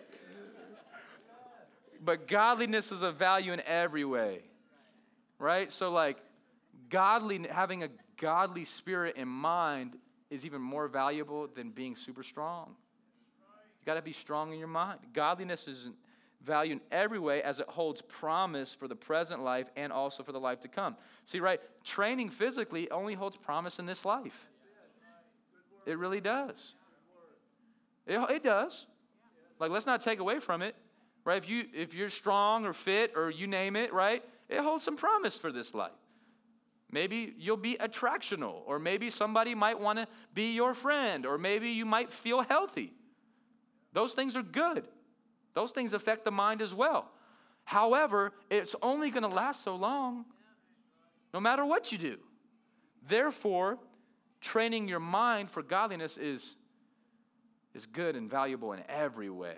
But 2.04 2.28
godliness 2.28 2.92
is 2.92 3.02
a 3.02 3.12
value 3.12 3.52
in 3.52 3.60
every 3.66 4.04
way. 4.04 4.40
Right? 5.38 5.70
So 5.70 5.90
like 5.90 6.18
godly 6.88 7.46
having 7.50 7.82
a 7.82 7.88
godly 8.16 8.64
spirit 8.64 9.16
in 9.16 9.28
mind 9.28 9.96
is 10.30 10.44
even 10.44 10.60
more 10.60 10.88
valuable 10.88 11.46
than 11.46 11.70
being 11.70 11.96
super 11.96 12.22
strong. 12.22 12.74
You 13.80 13.86
got 13.86 13.94
to 13.94 14.02
be 14.02 14.12
strong 14.12 14.52
in 14.52 14.58
your 14.58 14.68
mind. 14.68 14.98
Godliness 15.12 15.68
is 15.68 15.88
value 16.46 16.72
in 16.72 16.80
every 16.90 17.18
way 17.18 17.42
as 17.42 17.60
it 17.60 17.68
holds 17.68 18.00
promise 18.02 18.74
for 18.74 18.88
the 18.88 18.96
present 18.96 19.42
life 19.42 19.66
and 19.76 19.92
also 19.92 20.22
for 20.22 20.32
the 20.32 20.40
life 20.40 20.60
to 20.60 20.68
come. 20.68 20.96
See, 21.24 21.40
right? 21.40 21.60
Training 21.84 22.30
physically 22.30 22.90
only 22.90 23.14
holds 23.14 23.36
promise 23.36 23.78
in 23.78 23.86
this 23.86 24.04
life. 24.04 24.48
It 25.84 25.98
really 25.98 26.20
does. 26.20 26.74
It, 28.06 28.18
it 28.30 28.42
does. 28.42 28.86
Like, 29.58 29.70
let's 29.70 29.86
not 29.86 30.00
take 30.00 30.20
away 30.20 30.40
from 30.40 30.62
it, 30.62 30.74
right? 31.24 31.36
If, 31.36 31.48
you, 31.48 31.64
if 31.74 31.94
you're 31.94 32.10
strong 32.10 32.64
or 32.64 32.72
fit 32.72 33.12
or 33.16 33.30
you 33.30 33.46
name 33.46 33.76
it, 33.76 33.92
right? 33.92 34.22
It 34.48 34.60
holds 34.60 34.84
some 34.84 34.96
promise 34.96 35.36
for 35.36 35.50
this 35.52 35.74
life. 35.74 35.90
Maybe 36.90 37.34
you'll 37.36 37.56
be 37.56 37.76
attractional, 37.80 38.62
or 38.64 38.78
maybe 38.78 39.10
somebody 39.10 39.56
might 39.56 39.80
want 39.80 39.98
to 39.98 40.06
be 40.34 40.52
your 40.52 40.72
friend, 40.72 41.26
or 41.26 41.36
maybe 41.36 41.70
you 41.70 41.84
might 41.84 42.12
feel 42.12 42.42
healthy. 42.42 42.92
Those 43.92 44.12
things 44.12 44.36
are 44.36 44.42
good. 44.42 44.86
Those 45.56 45.70
things 45.70 45.94
affect 45.94 46.26
the 46.26 46.30
mind 46.30 46.60
as 46.60 46.74
well. 46.74 47.10
However, 47.64 48.32
it's 48.50 48.76
only 48.82 49.10
going 49.10 49.22
to 49.22 49.34
last 49.34 49.64
so 49.64 49.74
long, 49.74 50.26
no 51.32 51.40
matter 51.40 51.64
what 51.64 51.90
you 51.90 51.96
do. 51.96 52.18
Therefore, 53.08 53.78
training 54.42 54.86
your 54.86 55.00
mind 55.00 55.50
for 55.50 55.62
godliness 55.62 56.18
is, 56.18 56.56
is 57.74 57.86
good 57.86 58.16
and 58.16 58.30
valuable 58.30 58.74
in 58.74 58.82
every 58.86 59.30
way. 59.30 59.56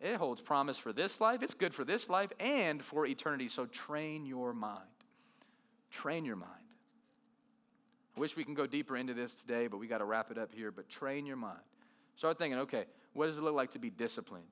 It 0.00 0.16
holds 0.16 0.40
promise 0.40 0.76
for 0.76 0.92
this 0.92 1.20
life, 1.20 1.40
it's 1.44 1.54
good 1.54 1.72
for 1.72 1.84
this 1.84 2.08
life 2.08 2.32
and 2.40 2.82
for 2.82 3.06
eternity. 3.06 3.46
So 3.46 3.66
train 3.66 4.26
your 4.26 4.52
mind. 4.52 4.80
Train 5.92 6.24
your 6.24 6.34
mind. 6.34 6.50
I 8.16 8.20
wish 8.20 8.36
we 8.36 8.42
can 8.42 8.54
go 8.54 8.66
deeper 8.66 8.96
into 8.96 9.14
this 9.14 9.36
today, 9.36 9.68
but 9.68 9.76
we 9.76 9.86
got 9.86 9.98
to 9.98 10.04
wrap 10.04 10.32
it 10.32 10.36
up 10.38 10.52
here. 10.52 10.72
But 10.72 10.88
train 10.88 11.26
your 11.26 11.36
mind. 11.36 11.60
Start 12.16 12.38
thinking, 12.38 12.58
okay, 12.58 12.86
what 13.12 13.26
does 13.26 13.38
it 13.38 13.44
look 13.44 13.54
like 13.54 13.70
to 13.70 13.78
be 13.78 13.88
disciplined? 13.88 14.48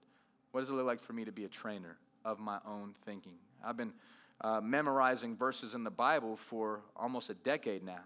What 0.53 0.61
does 0.61 0.71
it 0.71 0.73
look 0.73 0.87
like 0.87 1.03
for 1.03 1.13
me 1.13 1.25
to 1.25 1.33
be 1.33 1.45
a 1.45 1.49
trainer 1.49 1.97
of 2.25 2.39
my 2.39 2.59
own 2.67 2.95
thinking? 3.05 3.35
I've 3.65 3.77
been 3.77 3.93
uh, 4.41 4.61
memorizing 4.61 5.37
verses 5.37 5.75
in 5.75 5.85
the 5.85 5.91
Bible 5.91 6.37
for 6.37 6.81
almost 6.97 7.31
a 7.31 7.35
decade 7.35 7.85
now. 7.85 8.01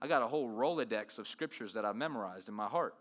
I 0.00 0.06
got 0.06 0.22
a 0.22 0.28
whole 0.28 0.48
Rolodex 0.48 1.18
of 1.18 1.26
scriptures 1.26 1.72
that 1.74 1.84
I've 1.84 1.96
memorized 1.96 2.48
in 2.48 2.54
my 2.54 2.66
heart. 2.66 2.94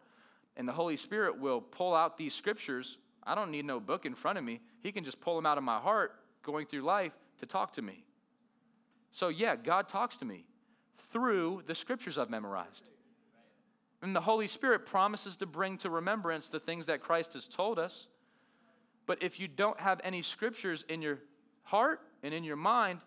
And 0.56 0.68
the 0.68 0.74
Holy 0.74 0.98
Spirit 0.98 1.40
will 1.40 1.62
pull 1.62 1.94
out 1.94 2.18
these 2.18 2.34
scriptures. 2.34 2.98
I 3.24 3.36
don't 3.36 3.52
need 3.52 3.66
no 3.66 3.80
book 3.80 4.06
in 4.06 4.16
front 4.16 4.40
of 4.40 4.44
me. 4.44 4.62
He 4.80 4.92
can 4.92 5.04
just 5.04 5.20
pull 5.20 5.36
them 5.36 5.46
out 5.46 5.58
of 5.58 5.64
my 5.64 5.78
heart 5.78 6.16
going 6.42 6.66
through 6.66 6.82
life 6.82 7.14
to 7.40 7.46
talk 7.46 7.74
to 7.74 7.82
me. 7.82 8.04
So, 9.12 9.30
yeah, 9.30 9.56
God 9.56 9.88
talks 9.88 10.18
to 10.18 10.26
me 10.26 10.46
through 11.12 11.64
the 11.68 11.76
scriptures 11.76 12.18
I've 12.18 12.30
memorized. 12.30 12.90
And 14.02 14.16
the 14.16 14.22
Holy 14.22 14.48
Spirit 14.48 14.86
promises 14.86 15.38
to 15.38 15.46
bring 15.46 15.78
to 15.80 15.90
remembrance 15.90 16.50
the 16.50 16.60
things 16.60 16.88
that 16.88 17.02
Christ 17.02 17.34
has 17.34 17.48
told 17.48 17.80
us. 17.80 18.08
But 19.08 19.24
if 19.24 19.40
you 19.40 19.48
don't 19.48 19.80
have 19.80 20.00
any 20.04 20.22
scriptures 20.22 20.86
in 20.88 21.02
your 21.02 21.18
heart 21.64 22.02
and 22.22 22.34
in 22.34 22.44
your 22.44 22.58
mind, 22.58 23.00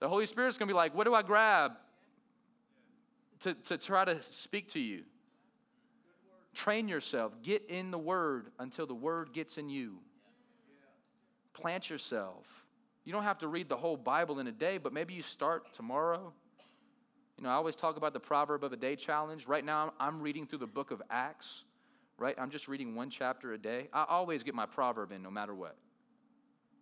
the 0.00 0.08
Holy 0.08 0.26
Spirit's 0.26 0.58
to 0.58 0.66
be 0.66 0.76
like, 0.76 0.96
what 0.96 1.04
do 1.04 1.14
I 1.14 1.22
grab 1.22 1.72
to, 3.40 3.54
to 3.54 3.78
try 3.78 4.04
to 4.04 4.20
speak 4.22 4.68
to 4.70 4.80
you? 4.80 5.02
Train 6.54 6.88
yourself. 6.88 7.32
Get 7.42 7.66
in 7.68 7.90
the 7.90 7.98
Word 7.98 8.50
until 8.58 8.86
the 8.86 8.94
Word 8.94 9.32
gets 9.32 9.58
in 9.58 9.68
you. 9.68 9.98
Plant 11.52 11.88
yourself. 11.88 12.46
You 13.04 13.12
don't 13.12 13.24
have 13.24 13.38
to 13.38 13.48
read 13.48 13.68
the 13.68 13.76
whole 13.76 13.96
Bible 13.96 14.38
in 14.38 14.46
a 14.46 14.52
day, 14.52 14.78
but 14.78 14.92
maybe 14.92 15.12
you 15.12 15.22
start 15.22 15.72
tomorrow. 15.72 16.32
You 17.36 17.44
know, 17.44 17.50
I 17.50 17.54
always 17.54 17.76
talk 17.76 17.96
about 17.96 18.12
the 18.12 18.20
proverb 18.20 18.64
of 18.64 18.72
a 18.72 18.76
day 18.76 18.96
challenge. 18.96 19.46
Right 19.46 19.64
now, 19.64 19.92
I'm 20.00 20.20
reading 20.20 20.46
through 20.46 20.60
the 20.60 20.66
book 20.66 20.90
of 20.90 21.02
Acts 21.10 21.64
right? 22.18 22.34
I'm 22.38 22.50
just 22.50 22.68
reading 22.68 22.94
one 22.94 23.10
chapter 23.10 23.52
a 23.52 23.58
day. 23.58 23.88
I 23.92 24.04
always 24.08 24.42
get 24.42 24.54
my 24.54 24.66
proverb 24.66 25.12
in 25.12 25.22
no 25.22 25.30
matter 25.30 25.54
what. 25.54 25.76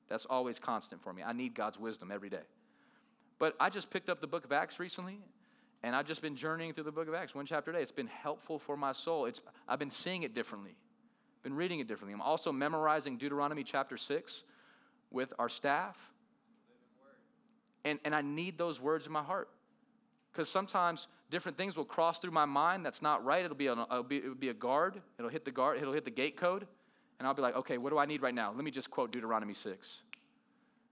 That's 0.09 0.27
always 0.27 0.59
constant 0.59 1.03
for 1.03 1.13
me. 1.13 1.23
I 1.23 1.33
need 1.33 1.55
God's 1.55 1.79
wisdom 1.79 2.11
every 2.11 2.31
day. 2.31 2.43
But 3.39 3.55
I 3.59 3.71
just 3.71 3.91
picked 3.91 4.11
up 4.11 4.21
the 4.21 4.27
book 4.27 4.45
of 4.45 4.53
Acts 4.53 4.79
recently, 4.79 5.19
and 5.83 5.97
I've 5.97 6.07
just 6.07 6.21
been 6.21 6.37
journeying 6.37 6.75
through 6.75 6.85
the 6.85 6.93
book 6.93 7.09
of 7.09 7.15
Acts, 7.15 7.35
one 7.35 7.47
chapter 7.47 7.71
a 7.71 7.75
day. 7.75 7.81
It's 7.81 7.93
been 7.93 8.09
helpful 8.09 8.59
for 8.59 8.77
my 8.77 8.93
soul. 8.93 9.25
It's, 9.27 9.41
I've 9.67 9.79
been 9.79 9.91
seeing 9.91 10.25
it 10.25 10.35
differently, 10.35 10.75
been 11.43 11.55
reading 11.55 11.81
it 11.81 11.89
differently. 11.89 12.13
I'm 12.13 12.21
also 12.21 12.53
memorizing 12.53 13.17
Deuteronomy 13.17 13.65
chapter 13.65 13.97
6 13.97 14.43
with 15.11 15.33
our 15.39 15.49
staff. 15.49 15.97
And, 17.85 17.99
and 18.05 18.15
I 18.15 18.21
need 18.21 18.59
those 18.59 18.81
words 18.81 19.07
in 19.07 19.13
my 19.13 19.23
heart. 19.23 19.49
Because 20.33 20.49
sometimes 20.49 21.09
different 21.31 21.57
things 21.57 21.77
will 21.77 21.85
cross 21.85 22.19
through 22.19 22.33
my 22.33 22.45
mind 22.45 22.85
that's 22.85 23.03
not 23.03 23.25
right. 23.25 23.45
It'll 23.45 23.57
be, 23.57 23.69
a, 23.69 23.73
it'll, 23.73 24.03
be, 24.03 24.19
it'll 24.19 24.35
be 24.35 24.49
a 24.49 24.55
guard. 24.55 25.01
It'll 25.19 25.31
hit 25.31 25.45
the 25.45 25.51
guard. 25.51 25.79
It'll 25.79 25.95
hit 25.95 26.05
the 26.05 26.11
gate 26.11 26.37
code. 26.37 26.67
And 27.19 27.27
I'll 27.27 27.35
be 27.35 27.43
like, 27.43 27.57
okay, 27.57 27.79
what 27.79 27.91
do 27.91 27.99
I 27.99 28.07
need 28.07 28.23
right 28.23 28.35
now? 28.35 28.53
Let 28.55 28.65
me 28.65 28.71
just 28.71 28.91
quote 28.91 29.13
Deuteronomy 29.13 29.55
6. 29.55 30.03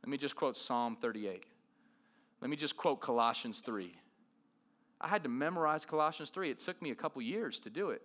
Let 0.03 0.11
me 0.11 0.17
just 0.17 0.37
quote 0.37 0.57
Psalm 0.57 0.97
38. 1.01 1.45
Let 2.41 2.51
me 2.51 2.57
just 2.57 2.77
quote 2.77 3.01
Colossians 3.01 3.61
3. 3.61 3.95
I 5.01 5.09
had 5.09 5.23
to 5.23 5.29
memorize 5.29 5.85
Colossians 5.85 6.31
3. 6.31 6.51
It 6.51 6.59
took 6.61 6.81
me 6.81 6.91
a 6.91 6.95
couple 6.95 7.23
years 7.23 7.59
to 7.61 7.71
do 7.71 7.91
it. 7.91 8.03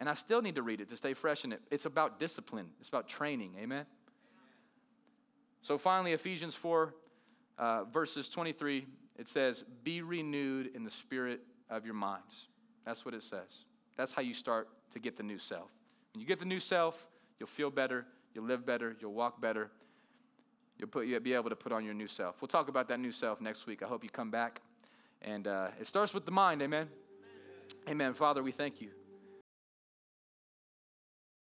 And 0.00 0.08
I 0.08 0.14
still 0.14 0.42
need 0.42 0.56
to 0.56 0.62
read 0.62 0.80
it 0.80 0.88
to 0.88 0.96
stay 0.96 1.14
fresh 1.14 1.44
in 1.44 1.52
it. 1.52 1.60
It's 1.70 1.84
about 1.86 2.18
discipline, 2.18 2.66
it's 2.80 2.88
about 2.88 3.08
training. 3.08 3.54
Amen? 3.60 3.86
So 5.60 5.78
finally, 5.78 6.12
Ephesians 6.12 6.56
4, 6.56 6.92
uh, 7.58 7.84
verses 7.84 8.28
23 8.28 8.84
it 9.18 9.28
says, 9.28 9.64
Be 9.84 10.02
renewed 10.02 10.70
in 10.74 10.84
the 10.84 10.90
spirit 10.90 11.40
of 11.70 11.84
your 11.84 11.94
minds. 11.94 12.48
That's 12.84 13.04
what 13.04 13.14
it 13.14 13.22
says. 13.22 13.64
That's 13.96 14.12
how 14.12 14.22
you 14.22 14.34
start 14.34 14.68
to 14.92 14.98
get 14.98 15.16
the 15.16 15.22
new 15.22 15.38
self. 15.38 15.70
When 16.12 16.20
you 16.20 16.26
get 16.26 16.38
the 16.38 16.44
new 16.44 16.60
self, 16.60 17.06
you'll 17.38 17.46
feel 17.46 17.70
better, 17.70 18.06
you'll 18.34 18.44
live 18.44 18.66
better, 18.66 18.96
you'll 19.00 19.14
walk 19.14 19.40
better. 19.40 19.70
You'll, 20.78 20.88
put, 20.88 21.06
you'll 21.06 21.20
be 21.20 21.34
able 21.34 21.50
to 21.50 21.56
put 21.56 21.70
on 21.70 21.84
your 21.84 21.94
new 21.94 22.08
self. 22.08 22.40
We'll 22.40 22.48
talk 22.48 22.68
about 22.68 22.88
that 22.88 22.98
new 22.98 23.12
self 23.12 23.40
next 23.40 23.66
week. 23.66 23.82
I 23.82 23.86
hope 23.86 24.02
you 24.02 24.10
come 24.10 24.30
back. 24.30 24.62
And 25.20 25.46
uh, 25.46 25.68
it 25.80 25.86
starts 25.86 26.12
with 26.12 26.24
the 26.24 26.32
mind, 26.32 26.60
amen? 26.60 26.88
amen? 27.86 27.90
Amen. 27.90 28.14
Father, 28.14 28.42
we 28.42 28.50
thank 28.50 28.80
you. 28.80 29.01